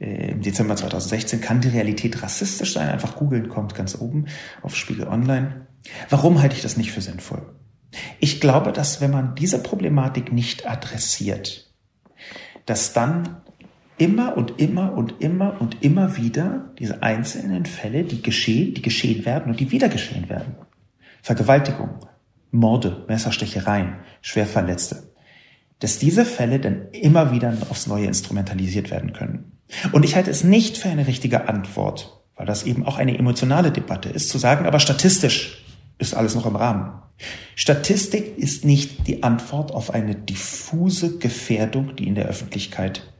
Äh, 0.00 0.30
Im 0.30 0.42
Dezember 0.42 0.76
2016 0.76 1.40
kann 1.40 1.60
die 1.60 1.68
Realität 1.68 2.22
rassistisch 2.22 2.72
sein. 2.72 2.88
Einfach 2.88 3.16
googeln 3.16 3.48
kommt 3.48 3.74
ganz 3.74 4.00
oben 4.00 4.26
auf 4.62 4.76
Spiegel 4.76 5.08
Online. 5.08 5.66
Warum 6.08 6.40
halte 6.40 6.56
ich 6.56 6.62
das 6.62 6.76
nicht 6.76 6.92
für 6.92 7.00
sinnvoll? 7.00 7.42
Ich 8.18 8.40
glaube, 8.40 8.72
dass 8.72 9.00
wenn 9.00 9.10
man 9.10 9.34
diese 9.34 9.62
Problematik 9.62 10.32
nicht 10.32 10.68
adressiert, 10.68 11.71
dass 12.66 12.92
dann 12.92 13.36
immer 13.98 14.36
und 14.36 14.60
immer 14.60 14.94
und 14.94 15.20
immer 15.20 15.60
und 15.60 15.82
immer 15.82 16.16
wieder 16.16 16.70
diese 16.78 17.02
einzelnen 17.02 17.66
Fälle, 17.66 18.04
die 18.04 18.22
geschehen, 18.22 18.74
die 18.74 18.82
geschehen 18.82 19.24
werden 19.24 19.50
und 19.50 19.60
die 19.60 19.70
wieder 19.70 19.88
geschehen 19.88 20.28
werden. 20.28 20.56
Vergewaltigung, 21.22 22.00
Morde, 22.50 23.04
Messerstechereien, 23.08 23.94
Schwerverletzte. 24.20 25.12
Dass 25.78 25.98
diese 25.98 26.24
Fälle 26.24 26.58
dann 26.58 26.88
immer 26.92 27.32
wieder 27.32 27.56
aufs 27.70 27.86
Neue 27.86 28.06
instrumentalisiert 28.06 28.90
werden 28.90 29.12
können. 29.12 29.58
Und 29.92 30.04
ich 30.04 30.16
halte 30.16 30.30
es 30.30 30.44
nicht 30.44 30.78
für 30.78 30.88
eine 30.88 31.06
richtige 31.06 31.48
Antwort, 31.48 32.20
weil 32.36 32.46
das 32.46 32.64
eben 32.64 32.84
auch 32.84 32.98
eine 32.98 33.16
emotionale 33.18 33.70
Debatte 33.70 34.08
ist, 34.08 34.28
zu 34.28 34.38
sagen, 34.38 34.66
aber 34.66 34.80
statistisch 34.80 35.64
ist 35.98 36.14
alles 36.14 36.34
noch 36.34 36.46
im 36.46 36.56
Rahmen. 36.56 37.02
Statistik 37.54 38.38
ist 38.38 38.64
nicht 38.64 39.06
die 39.06 39.22
Antwort 39.22 39.72
auf 39.72 39.92
eine 39.92 40.14
diffuse 40.14 41.18
Gefährdung, 41.18 41.96
die 41.96 42.08
in 42.08 42.14
der 42.14 42.26
Öffentlichkeit 42.26 43.12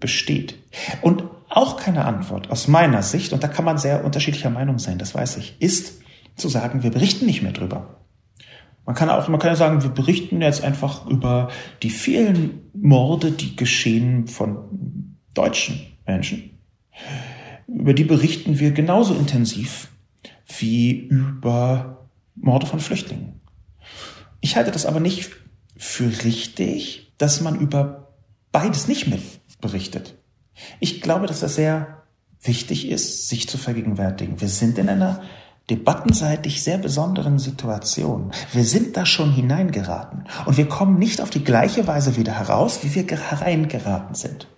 besteht. 0.00 0.58
Und 1.02 1.24
auch 1.48 1.76
keine 1.76 2.04
Antwort 2.04 2.50
aus 2.50 2.68
meiner 2.68 3.02
Sicht, 3.02 3.32
und 3.32 3.42
da 3.42 3.48
kann 3.48 3.64
man 3.64 3.78
sehr 3.78 4.04
unterschiedlicher 4.04 4.50
Meinung 4.50 4.78
sein, 4.78 4.98
das 4.98 5.14
weiß 5.14 5.38
ich, 5.38 5.56
ist 5.60 6.00
zu 6.36 6.48
sagen, 6.48 6.82
wir 6.82 6.90
berichten 6.90 7.26
nicht 7.26 7.42
mehr 7.42 7.52
drüber. 7.52 7.98
Man 8.84 8.94
kann 8.94 9.10
auch, 9.10 9.28
man 9.28 9.38
kann 9.38 9.50
ja 9.50 9.56
sagen, 9.56 9.82
wir 9.82 9.90
berichten 9.90 10.40
jetzt 10.40 10.64
einfach 10.64 11.06
über 11.06 11.50
die 11.82 11.90
vielen 11.90 12.70
Morde, 12.72 13.32
die 13.32 13.54
geschehen 13.56 14.28
von 14.28 15.16
deutschen 15.34 15.80
Menschen. 16.06 16.58
Über 17.66 17.92
die 17.92 18.04
berichten 18.04 18.58
wir 18.58 18.70
genauso 18.70 19.14
intensiv 19.14 19.88
wie 20.58 20.92
über 20.92 22.08
Morde 22.34 22.66
von 22.66 22.80
Flüchtlingen. 22.80 23.40
Ich 24.40 24.56
halte 24.56 24.70
das 24.70 24.86
aber 24.86 25.00
nicht 25.00 25.30
für 25.76 26.24
richtig, 26.24 27.12
dass 27.18 27.40
man 27.40 27.58
über 27.58 28.14
beides 28.52 28.88
nicht 28.88 29.06
mehr 29.06 29.18
berichtet. 29.60 30.14
Ich 30.80 31.00
glaube, 31.00 31.26
dass 31.26 31.40
das 31.40 31.54
sehr 31.54 32.02
wichtig 32.42 32.88
ist, 32.88 33.28
sich 33.28 33.48
zu 33.48 33.58
vergegenwärtigen. 33.58 34.40
Wir 34.40 34.48
sind 34.48 34.78
in 34.78 34.88
einer 34.88 35.22
debattenseitig 35.70 36.62
sehr 36.62 36.78
besonderen 36.78 37.38
Situation. 37.38 38.32
Wir 38.52 38.64
sind 38.64 38.96
da 38.96 39.04
schon 39.04 39.32
hineingeraten 39.32 40.24
und 40.46 40.56
wir 40.56 40.66
kommen 40.66 40.98
nicht 40.98 41.20
auf 41.20 41.30
die 41.30 41.44
gleiche 41.44 41.86
Weise 41.86 42.16
wieder 42.16 42.32
heraus, 42.32 42.80
wie 42.82 42.94
wir 42.94 43.04
hereingeraten 43.06 44.14
sind. 44.14 44.48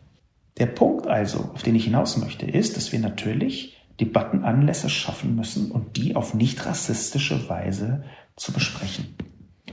Der 0.59 0.67
Punkt 0.67 1.07
also, 1.07 1.51
auf 1.55 1.63
den 1.63 1.75
ich 1.75 1.85
hinaus 1.85 2.17
möchte, 2.17 2.47
ist, 2.47 2.77
dass 2.77 2.93
wir 2.93 3.01
natürlich 3.01 3.77
Debattenanlässe 3.99 4.89
schaffen 4.89 5.35
müssen 5.35 5.71
und 5.71 5.97
die 5.97 6.17
auf 6.17 6.35
nicht 6.35 6.65
rassistische 6.65 7.49
Weise 7.49 8.05
zu 8.37 8.53
besprechen. 8.53 9.15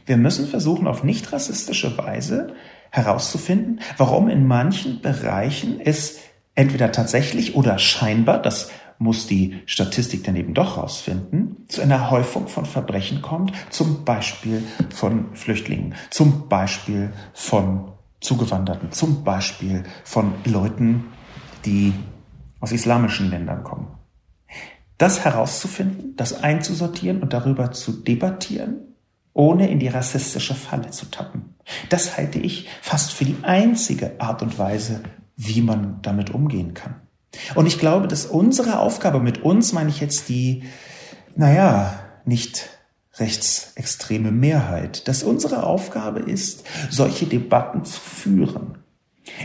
Wir 0.06 0.18
müssen 0.18 0.48
versuchen, 0.48 0.88
auf 0.88 1.04
nicht 1.04 1.32
rassistische 1.32 1.98
Weise 1.98 2.54
herauszufinden, 2.92 3.82
warum 3.98 4.30
in 4.30 4.48
manchen 4.48 5.02
Bereichen 5.02 5.80
es 5.80 6.20
entweder 6.56 6.92
tatsächlich 6.92 7.56
oder 7.56 7.78
scheinbar, 7.78 8.42
das 8.42 8.72
muss 9.00 9.28
die 9.28 9.62
Statistik 9.66 10.24
dann 10.24 10.36
eben 10.36 10.54
doch 10.54 10.78
rausfinden, 10.78 11.66
zu 11.68 11.82
einer 11.82 12.10
Häufung 12.10 12.48
von 12.48 12.66
Verbrechen 12.66 13.22
kommt, 13.22 13.54
zum 13.70 14.04
Beispiel 14.06 14.64
von 14.90 15.36
Flüchtlingen, 15.36 15.94
zum 16.10 16.50
Beispiel 16.50 17.12
von 17.34 17.92
Zugewanderten, 18.22 18.92
zum 18.92 19.24
Beispiel 19.24 19.84
von 20.04 20.34
Leuten, 20.46 21.06
die 21.66 21.94
aus 22.60 22.72
islamischen 22.72 23.30
Ländern 23.30 23.64
kommen. 23.64 23.88
Das 24.98 25.24
herauszufinden, 25.24 26.16
das 26.16 26.44
einzusortieren 26.44 27.22
und 27.22 27.34
darüber 27.34 27.72
zu 27.72 27.92
debattieren, 27.92 28.87
ohne 29.38 29.70
in 29.70 29.80
die 29.80 29.88
rassistische 29.88 30.56
Falle 30.56 30.90
zu 30.90 31.06
tappen. 31.12 31.54
Das 31.90 32.18
halte 32.18 32.40
ich 32.40 32.68
fast 32.82 33.14
für 33.14 33.24
die 33.24 33.38
einzige 33.44 34.20
Art 34.20 34.42
und 34.42 34.58
Weise, 34.58 35.04
wie 35.36 35.62
man 35.62 36.00
damit 36.02 36.32
umgehen 36.32 36.74
kann. 36.74 36.96
Und 37.54 37.68
ich 37.68 37.78
glaube, 37.78 38.08
dass 38.08 38.26
unsere 38.26 38.80
Aufgabe 38.80 39.20
mit 39.20 39.44
uns, 39.44 39.74
meine 39.74 39.90
ich 39.90 40.00
jetzt 40.00 40.28
die, 40.28 40.64
naja, 41.36 42.00
nicht 42.26 42.70
rechtsextreme 43.20 44.32
Mehrheit, 44.32 45.08
dass 45.08 45.22
unsere 45.22 45.64
Aufgabe 45.64 46.20
ist, 46.20 46.64
solche 46.90 47.28
Debatten 47.28 47.86
zu 47.86 48.00
führen. 48.00 48.80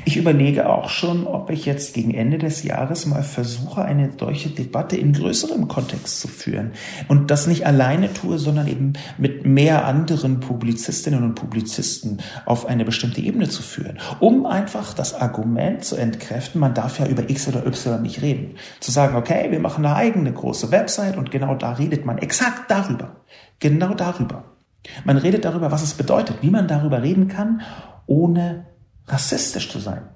Ich 0.05 0.17
überlege 0.17 0.69
auch 0.69 0.89
schon, 0.89 1.27
ob 1.27 1.51
ich 1.51 1.67
jetzt 1.67 1.95
gegen 1.95 2.15
Ende 2.15 2.39
des 2.39 2.63
Jahres 2.63 3.07
mal 3.07 3.23
versuche, 3.23 3.83
eine 3.83 4.11
solche 4.19 4.51
Debatte 4.51 4.97
in 4.97 5.13
größerem 5.13 5.69
Kontext 5.69 6.21
zu 6.21 6.29
führen 6.29 6.73
und 7.09 7.31
das 7.31 7.47
nicht 7.47 7.67
alleine 7.67 8.13
tue, 8.13 8.39
sondern 8.39 8.67
eben 8.69 8.93
mit 9.19 9.47
mehr 9.47 9.85
anderen 9.85 10.41
Publizistinnen 10.41 11.23
und 11.23 11.35
Publizisten 11.35 12.19
auf 12.47 12.67
eine 12.67 12.85
bestimmte 12.85 13.21
Ebene 13.21 13.49
zu 13.49 13.63
führen, 13.63 13.99
um 14.21 14.47
einfach 14.47 14.95
das 14.95 15.15
Argument 15.15 15.85
zu 15.85 15.97
entkräften, 15.97 16.61
man 16.61 16.75
darf 16.75 16.99
ja 16.99 17.07
über 17.07 17.29
X 17.29 17.49
oder 17.49 17.67
Y 17.67 18.03
nicht 18.03 18.23
reden. 18.23 18.57
Zu 18.81 18.91
sagen, 18.91 19.17
okay, 19.17 19.51
wir 19.51 19.61
machen 19.61 19.85
eine 19.85 19.97
eigene 19.97 20.33
große 20.33 20.71
Website 20.71 21.17
und 21.17 21.31
genau 21.31 21.55
da 21.55 21.73
redet 21.73 22.07
man 22.07 22.19
exakt 22.19 22.71
darüber. 22.71 23.17
Genau 23.59 23.95
darüber. 23.95 24.45
Man 25.05 25.17
redet 25.17 25.45
darüber, 25.45 25.71
was 25.71 25.83
es 25.83 25.95
bedeutet, 25.95 26.39
wie 26.41 26.51
man 26.51 26.67
darüber 26.67 27.03
reden 27.03 27.29
kann, 27.29 27.63
ohne 28.07 28.67
rassistisch 29.13 29.71
zu 29.71 29.79
sein. 29.79 30.09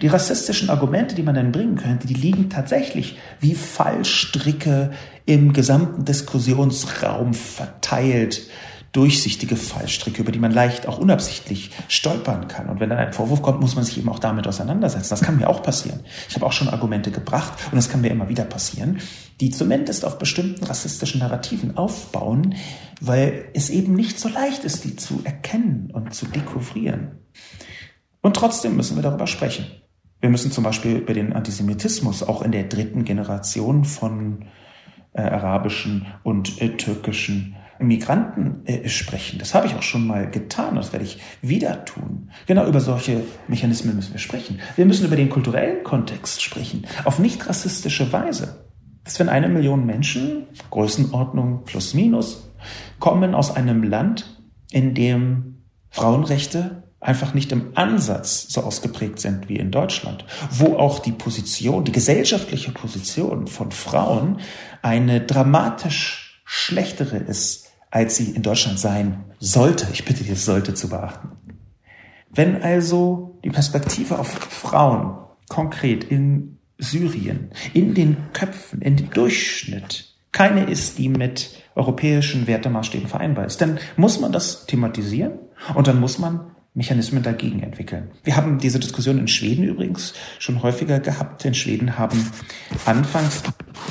Die 0.00 0.06
rassistischen 0.06 0.70
Argumente, 0.70 1.14
die 1.14 1.22
man 1.22 1.34
dann 1.34 1.52
bringen 1.52 1.76
könnte, 1.76 2.06
die 2.06 2.14
liegen 2.14 2.48
tatsächlich 2.48 3.18
wie 3.40 3.54
Fallstricke 3.54 4.92
im 5.26 5.52
gesamten 5.52 6.06
Diskussionsraum 6.06 7.34
verteilt, 7.34 8.48
durchsichtige 8.92 9.56
Fallstricke, 9.56 10.22
über 10.22 10.30
die 10.30 10.38
man 10.38 10.52
leicht 10.52 10.86
auch 10.86 10.98
unabsichtlich 10.98 11.72
stolpern 11.88 12.48
kann. 12.48 12.68
Und 12.68 12.80
wenn 12.80 12.88
dann 12.88 12.98
ein 12.98 13.12
Vorwurf 13.12 13.42
kommt, 13.42 13.60
muss 13.60 13.74
man 13.74 13.84
sich 13.84 13.98
eben 13.98 14.08
auch 14.08 14.20
damit 14.20 14.46
auseinandersetzen. 14.46 15.10
Das 15.10 15.20
kann 15.20 15.36
mir 15.36 15.50
auch 15.50 15.62
passieren. 15.62 16.00
Ich 16.28 16.36
habe 16.36 16.46
auch 16.46 16.52
schon 16.52 16.68
Argumente 16.68 17.10
gebracht 17.10 17.52
und 17.70 17.76
das 17.76 17.88
kann 17.90 18.02
mir 18.02 18.10
immer 18.10 18.28
wieder 18.28 18.44
passieren, 18.44 19.00
die 19.40 19.50
zumindest 19.50 20.04
auf 20.04 20.18
bestimmten 20.18 20.64
rassistischen 20.64 21.20
Narrativen 21.20 21.76
aufbauen, 21.76 22.54
weil 23.00 23.46
es 23.52 23.68
eben 23.68 23.94
nicht 23.94 24.18
so 24.20 24.28
leicht 24.28 24.64
ist, 24.64 24.84
die 24.84 24.94
zu 24.94 25.20
erkennen 25.24 25.90
und 25.92 26.14
zu 26.14 26.26
dekouvrieren. 26.26 27.18
Und 28.24 28.36
trotzdem 28.36 28.74
müssen 28.74 28.96
wir 28.96 29.02
darüber 29.02 29.26
sprechen. 29.26 29.66
Wir 30.22 30.30
müssen 30.30 30.50
zum 30.50 30.64
Beispiel 30.64 30.96
über 30.96 31.12
den 31.12 31.34
Antisemitismus 31.34 32.22
auch 32.22 32.40
in 32.40 32.52
der 32.52 32.64
dritten 32.64 33.04
Generation 33.04 33.84
von 33.84 34.46
äh, 35.12 35.20
arabischen 35.20 36.06
und 36.22 36.62
äh, 36.62 36.70
türkischen 36.70 37.54
Migranten 37.78 38.64
äh, 38.64 38.88
sprechen. 38.88 39.38
Das 39.38 39.54
habe 39.54 39.66
ich 39.66 39.74
auch 39.74 39.82
schon 39.82 40.06
mal 40.06 40.30
getan, 40.30 40.76
das 40.76 40.94
werde 40.94 41.04
ich 41.04 41.20
wieder 41.42 41.84
tun. 41.84 42.30
Genau 42.46 42.66
über 42.66 42.80
solche 42.80 43.24
Mechanismen 43.46 43.94
müssen 43.94 44.14
wir 44.14 44.20
sprechen. 44.20 44.58
Wir 44.74 44.86
müssen 44.86 45.04
über 45.04 45.16
den 45.16 45.28
kulturellen 45.28 45.84
Kontext 45.84 46.40
sprechen, 46.40 46.86
auf 47.04 47.18
nicht 47.18 47.46
rassistische 47.46 48.10
Weise. 48.10 48.70
Dass 49.04 49.20
wenn 49.20 49.28
eine 49.28 49.50
Million 49.50 49.84
Menschen, 49.84 50.46
Größenordnung 50.70 51.64
plus 51.64 51.92
minus, 51.92 52.50
kommen 53.00 53.34
aus 53.34 53.54
einem 53.54 53.82
Land, 53.82 54.40
in 54.70 54.94
dem 54.94 55.66
Frauenrechte 55.90 56.83
einfach 57.04 57.34
nicht 57.34 57.52
im 57.52 57.72
Ansatz 57.74 58.46
so 58.48 58.62
ausgeprägt 58.62 59.20
sind 59.20 59.48
wie 59.48 59.56
in 59.56 59.70
Deutschland, 59.70 60.24
wo 60.50 60.76
auch 60.76 60.98
die 60.98 61.12
Position, 61.12 61.84
die 61.84 61.92
gesellschaftliche 61.92 62.72
Position 62.72 63.46
von 63.46 63.72
Frauen 63.72 64.40
eine 64.82 65.20
dramatisch 65.20 66.42
schlechtere 66.44 67.18
ist, 67.18 67.70
als 67.90 68.16
sie 68.16 68.30
in 68.30 68.42
Deutschland 68.42 68.78
sein 68.78 69.24
sollte. 69.38 69.86
Ich 69.92 70.04
bitte 70.04 70.24
dir, 70.24 70.34
sollte 70.34 70.74
zu 70.74 70.88
beachten. 70.88 71.32
Wenn 72.30 72.62
also 72.62 73.38
die 73.44 73.50
Perspektive 73.50 74.18
auf 74.18 74.28
Frauen 74.28 75.18
konkret 75.48 76.04
in 76.04 76.58
Syrien, 76.78 77.50
in 77.74 77.94
den 77.94 78.16
Köpfen, 78.32 78.82
in 78.82 78.96
den 78.96 79.10
Durchschnitt 79.10 80.12
keine 80.32 80.64
ist, 80.64 80.98
die 80.98 81.08
mit 81.08 81.62
europäischen 81.76 82.48
Wertemaßstäben 82.48 83.08
vereinbar 83.08 83.44
ist, 83.44 83.60
dann 83.60 83.78
muss 83.96 84.20
man 84.20 84.32
das 84.32 84.66
thematisieren 84.66 85.38
und 85.74 85.86
dann 85.86 86.00
muss 86.00 86.18
man 86.18 86.53
Mechanismen 86.76 87.22
dagegen 87.22 87.62
entwickeln. 87.62 88.10
Wir 88.24 88.34
haben 88.34 88.58
diese 88.58 88.80
Diskussion 88.80 89.16
in 89.18 89.28
Schweden 89.28 89.62
übrigens 89.62 90.12
schon 90.40 90.60
häufiger 90.60 90.98
gehabt. 90.98 91.44
In 91.44 91.54
Schweden 91.54 91.98
haben 91.98 92.28
anfangs, 92.84 93.44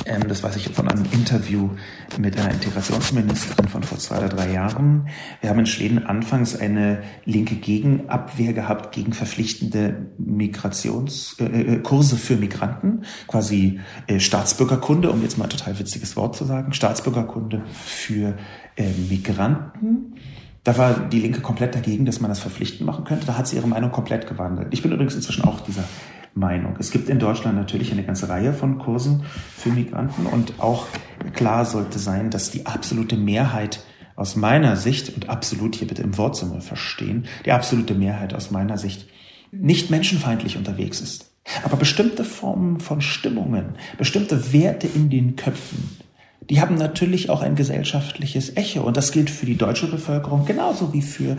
ähm, 0.04 0.28
das 0.28 0.42
weiß 0.42 0.56
ich 0.56 0.68
von 0.68 0.88
einem 0.88 1.06
Interview 1.10 1.70
mit 2.18 2.38
einer 2.38 2.50
Integrationsministerin 2.50 3.68
von 3.68 3.82
vor 3.84 3.96
zwei 3.96 4.18
oder 4.18 4.28
drei 4.28 4.52
Jahren, 4.52 5.08
wir 5.40 5.48
haben 5.48 5.60
in 5.60 5.66
Schweden 5.66 6.04
anfangs 6.04 6.54
eine 6.54 7.02
linke 7.24 7.54
Gegenabwehr 7.54 8.52
gehabt 8.52 8.94
gegen 8.94 9.14
verpflichtende 9.14 10.10
Migrationskurse 10.18 12.14
äh, 12.14 12.18
äh 12.18 12.18
für 12.18 12.36
Migranten, 12.36 13.04
quasi 13.26 13.80
äh, 14.08 14.20
Staatsbürgerkunde, 14.20 15.10
um 15.10 15.22
jetzt 15.22 15.38
mal 15.38 15.44
ein 15.44 15.50
total 15.50 15.78
witziges 15.78 16.16
Wort 16.16 16.36
zu 16.36 16.44
sagen, 16.44 16.74
Staatsbürgerkunde 16.74 17.62
für 17.72 18.36
äh, 18.76 18.90
Migranten 19.08 20.16
da 20.64 20.78
war 20.78 20.94
die 20.94 21.20
Linke 21.20 21.40
komplett 21.40 21.74
dagegen, 21.74 22.06
dass 22.06 22.20
man 22.20 22.30
das 22.30 22.40
verpflichtend 22.40 22.86
machen 22.86 23.04
könnte. 23.04 23.26
Da 23.26 23.36
hat 23.36 23.46
sie 23.46 23.56
ihre 23.56 23.68
Meinung 23.68 23.92
komplett 23.92 24.26
gewandelt. 24.26 24.68
Ich 24.70 24.82
bin 24.82 24.92
übrigens 24.92 25.14
inzwischen 25.14 25.44
auch 25.44 25.60
dieser 25.60 25.84
Meinung. 26.34 26.76
Es 26.78 26.90
gibt 26.90 27.08
in 27.08 27.18
Deutschland 27.18 27.56
natürlich 27.56 27.92
eine 27.92 28.02
ganze 28.02 28.28
Reihe 28.28 28.52
von 28.54 28.78
Kursen 28.78 29.24
für 29.56 29.68
Migranten 29.68 30.26
und 30.26 30.54
auch 30.58 30.86
klar 31.34 31.64
sollte 31.64 31.98
sein, 31.98 32.30
dass 32.30 32.50
die 32.50 32.66
absolute 32.66 33.16
Mehrheit 33.16 33.84
aus 34.16 34.36
meiner 34.36 34.76
Sicht, 34.76 35.14
und 35.14 35.28
absolut 35.28 35.76
hier 35.76 35.88
bitte 35.88 36.02
im 36.02 36.16
Wortsumme 36.16 36.60
verstehen, 36.60 37.26
die 37.44 37.52
absolute 37.52 37.94
Mehrheit 37.94 38.32
aus 38.32 38.50
meiner 38.50 38.78
Sicht 38.78 39.08
nicht 39.50 39.90
menschenfeindlich 39.90 40.56
unterwegs 40.56 41.00
ist. 41.00 41.30
Aber 41.62 41.76
bestimmte 41.76 42.24
Formen 42.24 42.80
von 42.80 43.00
Stimmungen, 43.00 43.76
bestimmte 43.98 44.52
Werte 44.52 44.86
in 44.86 45.10
den 45.10 45.36
Köpfen, 45.36 45.90
die 46.50 46.60
haben 46.60 46.76
natürlich 46.76 47.30
auch 47.30 47.42
ein 47.42 47.54
gesellschaftliches 47.54 48.56
Echo. 48.56 48.82
Und 48.82 48.96
das 48.96 49.12
gilt 49.12 49.30
für 49.30 49.46
die 49.46 49.56
deutsche 49.56 49.90
Bevölkerung 49.90 50.44
genauso 50.44 50.92
wie 50.92 51.02
für 51.02 51.36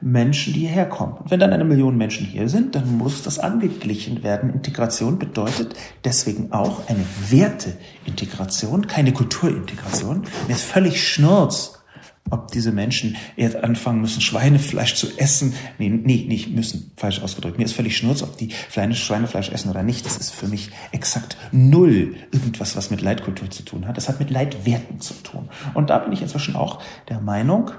Menschen, 0.00 0.52
die 0.52 0.60
hierher 0.60 0.86
kommen. 0.86 1.14
Und 1.14 1.30
wenn 1.30 1.40
dann 1.40 1.52
eine 1.52 1.64
Million 1.64 1.96
Menschen 1.96 2.26
hier 2.26 2.48
sind, 2.48 2.74
dann 2.74 2.98
muss 2.98 3.22
das 3.22 3.38
angeglichen 3.38 4.22
werden. 4.22 4.52
Integration 4.52 5.18
bedeutet 5.18 5.74
deswegen 6.04 6.52
auch 6.52 6.88
eine 6.88 7.04
Werteintegration, 7.30 8.86
keine 8.86 9.12
Kulturintegration. 9.12 10.24
Mir 10.46 10.54
ist 10.54 10.64
völlig 10.64 11.08
schnurz, 11.08 11.83
ob 12.30 12.50
diese 12.50 12.72
Menschen 12.72 13.16
jetzt 13.36 13.56
anfangen 13.56 14.00
müssen, 14.00 14.20
Schweinefleisch 14.20 14.94
zu 14.94 15.18
essen. 15.18 15.54
Nee, 15.78 15.90
nee, 15.90 16.24
nicht 16.26 16.50
müssen, 16.50 16.92
falsch 16.96 17.20
ausgedrückt. 17.20 17.58
Mir 17.58 17.64
ist 17.64 17.74
völlig 17.74 17.96
schnurz, 17.96 18.22
ob 18.22 18.36
die 18.36 18.50
Schweinefleisch 18.70 19.50
essen 19.50 19.70
oder 19.70 19.82
nicht. 19.82 20.06
Das 20.06 20.16
ist 20.16 20.30
für 20.30 20.48
mich 20.48 20.70
exakt 20.92 21.36
null 21.52 22.16
irgendwas, 22.32 22.76
was 22.76 22.90
mit 22.90 23.02
Leitkultur 23.02 23.50
zu 23.50 23.62
tun 23.62 23.86
hat. 23.86 23.96
Das 23.96 24.08
hat 24.08 24.20
mit 24.20 24.30
Leitwerten 24.30 25.00
zu 25.00 25.14
tun. 25.22 25.50
Und 25.74 25.90
da 25.90 25.98
bin 25.98 26.12
ich 26.12 26.22
inzwischen 26.22 26.56
auch 26.56 26.82
der 27.08 27.20
Meinung, 27.20 27.70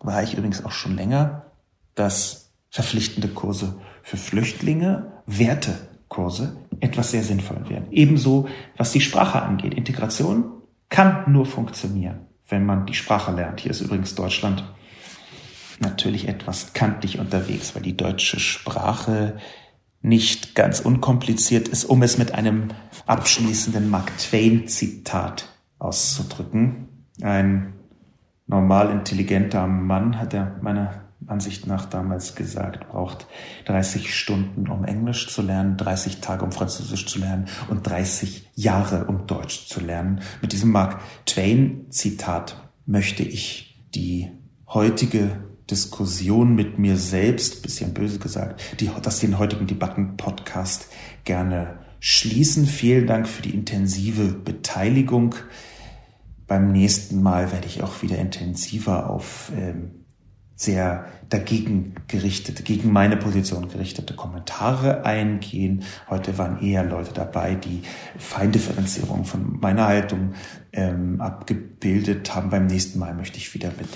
war 0.00 0.22
ich 0.22 0.34
übrigens 0.34 0.64
auch 0.64 0.72
schon 0.72 0.96
länger, 0.96 1.46
dass 1.94 2.50
verpflichtende 2.70 3.28
Kurse 3.28 3.76
für 4.02 4.18
Flüchtlinge, 4.18 5.12
Wertekurse, 5.24 6.56
etwas 6.80 7.10
sehr 7.10 7.22
sinnvoll 7.22 7.68
wären. 7.68 7.90
Ebenso, 7.90 8.48
was 8.76 8.92
die 8.92 9.00
Sprache 9.00 9.42
angeht. 9.42 9.72
Integration 9.72 10.52
kann 10.90 11.32
nur 11.32 11.46
funktionieren 11.46 12.26
wenn 12.48 12.64
man 12.64 12.86
die 12.86 12.94
Sprache 12.94 13.32
lernt. 13.32 13.60
Hier 13.60 13.70
ist 13.70 13.80
übrigens 13.80 14.14
Deutschland 14.14 14.64
natürlich 15.80 16.28
etwas 16.28 16.72
kantig 16.72 17.18
unterwegs, 17.18 17.74
weil 17.74 17.82
die 17.82 17.96
deutsche 17.96 18.40
Sprache 18.40 19.36
nicht 20.00 20.54
ganz 20.54 20.80
unkompliziert 20.80 21.68
ist, 21.68 21.84
um 21.84 22.02
es 22.02 22.18
mit 22.18 22.32
einem 22.32 22.68
abschließenden 23.06 23.90
Mark 23.90 24.16
Twain-Zitat 24.18 25.48
auszudrücken. 25.78 27.06
Ein 27.20 27.74
normal 28.46 28.90
intelligenter 28.90 29.66
Mann, 29.66 30.18
hat 30.18 30.32
er 30.32 30.58
meiner 30.62 31.05
Ansicht 31.26 31.66
nach 31.66 31.86
damals 31.86 32.34
gesagt, 32.34 32.88
braucht 32.88 33.26
30 33.64 34.14
Stunden, 34.14 34.68
um 34.68 34.84
Englisch 34.84 35.28
zu 35.32 35.42
lernen, 35.42 35.76
30 35.76 36.20
Tage, 36.20 36.44
um 36.44 36.52
Französisch 36.52 37.06
zu 37.06 37.18
lernen 37.18 37.46
und 37.68 37.86
30 37.86 38.50
Jahre, 38.54 39.06
um 39.06 39.26
Deutsch 39.26 39.66
zu 39.66 39.80
lernen. 39.80 40.20
Mit 40.40 40.52
diesem 40.52 40.70
Mark 40.70 41.00
Twain-Zitat 41.24 42.56
möchte 42.84 43.22
ich 43.22 43.86
die 43.94 44.30
heutige 44.68 45.38
Diskussion 45.70 46.54
mit 46.54 46.78
mir 46.78 46.96
selbst, 46.96 47.62
bisschen 47.62 47.92
böse 47.92 48.18
gesagt, 48.18 48.80
die, 48.80 48.90
das 49.02 49.18
den 49.18 49.38
heutigen 49.38 49.66
Debatten-Podcast 49.66 50.88
gerne 51.24 51.80
schließen. 51.98 52.66
Vielen 52.66 53.06
Dank 53.06 53.26
für 53.26 53.42
die 53.42 53.54
intensive 53.54 54.32
Beteiligung. 54.32 55.34
Beim 56.46 56.70
nächsten 56.70 57.20
Mal 57.20 57.50
werde 57.50 57.66
ich 57.66 57.82
auch 57.82 58.02
wieder 58.02 58.18
intensiver 58.18 59.10
auf 59.10 59.50
ähm, 59.56 60.05
sehr 60.56 61.04
dagegen 61.28 61.94
gerichtete, 62.08 62.62
gegen 62.62 62.90
meine 62.90 63.16
Position 63.18 63.68
gerichtete 63.68 64.14
Kommentare 64.14 65.04
eingehen. 65.04 65.84
Heute 66.08 66.38
waren 66.38 66.62
eher 66.62 66.82
Leute 66.82 67.12
dabei, 67.12 67.54
die 67.54 67.82
Feindifferenzierung 68.18 69.26
von 69.26 69.60
meiner 69.60 69.86
Haltung 69.86 70.32
ähm, 70.72 71.20
abgebildet 71.20 72.34
haben. 72.34 72.48
Beim 72.48 72.66
nächsten 72.66 72.98
Mal 72.98 73.14
möchte 73.14 73.36
ich 73.36 73.52
wieder 73.52 73.68
mit 73.76 73.88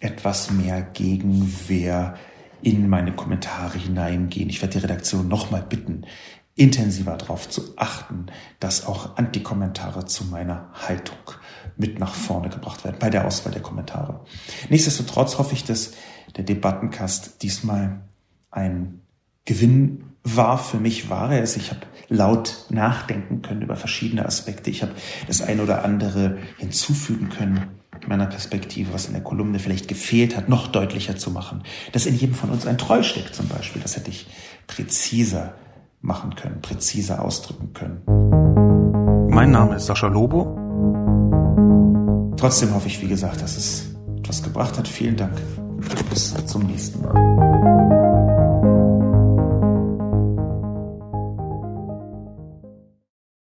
etwas 0.00 0.50
mehr 0.50 0.82
Gegenwehr 0.82 2.14
in 2.60 2.88
meine 2.88 3.12
Kommentare 3.12 3.78
hineingehen. 3.78 4.50
Ich 4.50 4.60
werde 4.60 4.78
die 4.78 4.84
Redaktion 4.84 5.28
nochmal 5.28 5.62
bitten, 5.62 6.02
intensiver 6.54 7.16
darauf 7.16 7.48
zu 7.48 7.76
achten, 7.76 8.26
dass 8.60 8.86
auch 8.86 9.16
Antikommentare 9.16 10.04
zu 10.04 10.26
meiner 10.26 10.70
Haltung 10.72 11.16
mit 11.76 11.98
nach 11.98 12.14
vorne 12.14 12.48
gebracht 12.48 12.84
werden 12.84 12.96
bei 12.98 13.10
der 13.10 13.26
Auswahl 13.26 13.52
der 13.52 13.62
Kommentare. 13.62 14.20
Nichtsdestotrotz 14.68 15.38
hoffe 15.38 15.54
ich, 15.54 15.64
dass 15.64 15.92
der 16.36 16.44
Debattencast 16.44 17.42
diesmal 17.42 18.00
ein 18.50 19.00
Gewinn 19.44 20.04
war 20.22 20.56
für 20.56 20.78
mich, 20.78 21.10
war 21.10 21.32
er 21.32 21.42
es. 21.42 21.56
Ich 21.56 21.70
habe 21.70 21.80
laut 22.08 22.66
nachdenken 22.70 23.42
können 23.42 23.62
über 23.62 23.76
verschiedene 23.76 24.24
Aspekte. 24.24 24.70
Ich 24.70 24.82
habe 24.82 24.92
das 25.26 25.42
eine 25.42 25.62
oder 25.62 25.84
andere 25.84 26.38
hinzufügen 26.58 27.28
können 27.28 27.68
meiner 28.06 28.26
Perspektive, 28.26 28.92
was 28.92 29.06
in 29.06 29.12
der 29.12 29.22
Kolumne 29.22 29.58
vielleicht 29.58 29.88
gefehlt 29.88 30.36
hat, 30.36 30.48
noch 30.48 30.68
deutlicher 30.68 31.16
zu 31.16 31.30
machen. 31.30 31.62
Dass 31.92 32.06
in 32.06 32.14
jedem 32.14 32.34
von 32.34 32.50
uns 32.50 32.66
ein 32.66 32.78
Treu 32.78 33.02
steckt 33.02 33.34
zum 33.34 33.48
Beispiel. 33.48 33.82
Das 33.82 33.96
hätte 33.96 34.10
ich 34.10 34.26
präziser 34.66 35.54
machen 36.00 36.34
können, 36.34 36.60
präziser 36.60 37.24
ausdrücken 37.24 37.72
können. 37.72 39.30
Mein 39.30 39.50
Name 39.50 39.76
ist 39.76 39.86
Sascha 39.86 40.06
Lobo. 40.06 40.63
Trotzdem 42.44 42.74
hoffe 42.74 42.88
ich, 42.88 43.00
wie 43.00 43.08
gesagt, 43.08 43.40
dass 43.40 43.56
es 43.56 43.84
etwas 44.18 44.42
gebracht 44.42 44.76
hat. 44.76 44.86
Vielen 44.86 45.16
Dank. 45.16 45.32
Bis 46.10 46.34
zum 46.44 46.66
nächsten 46.66 47.00
Mal. 47.00 48.03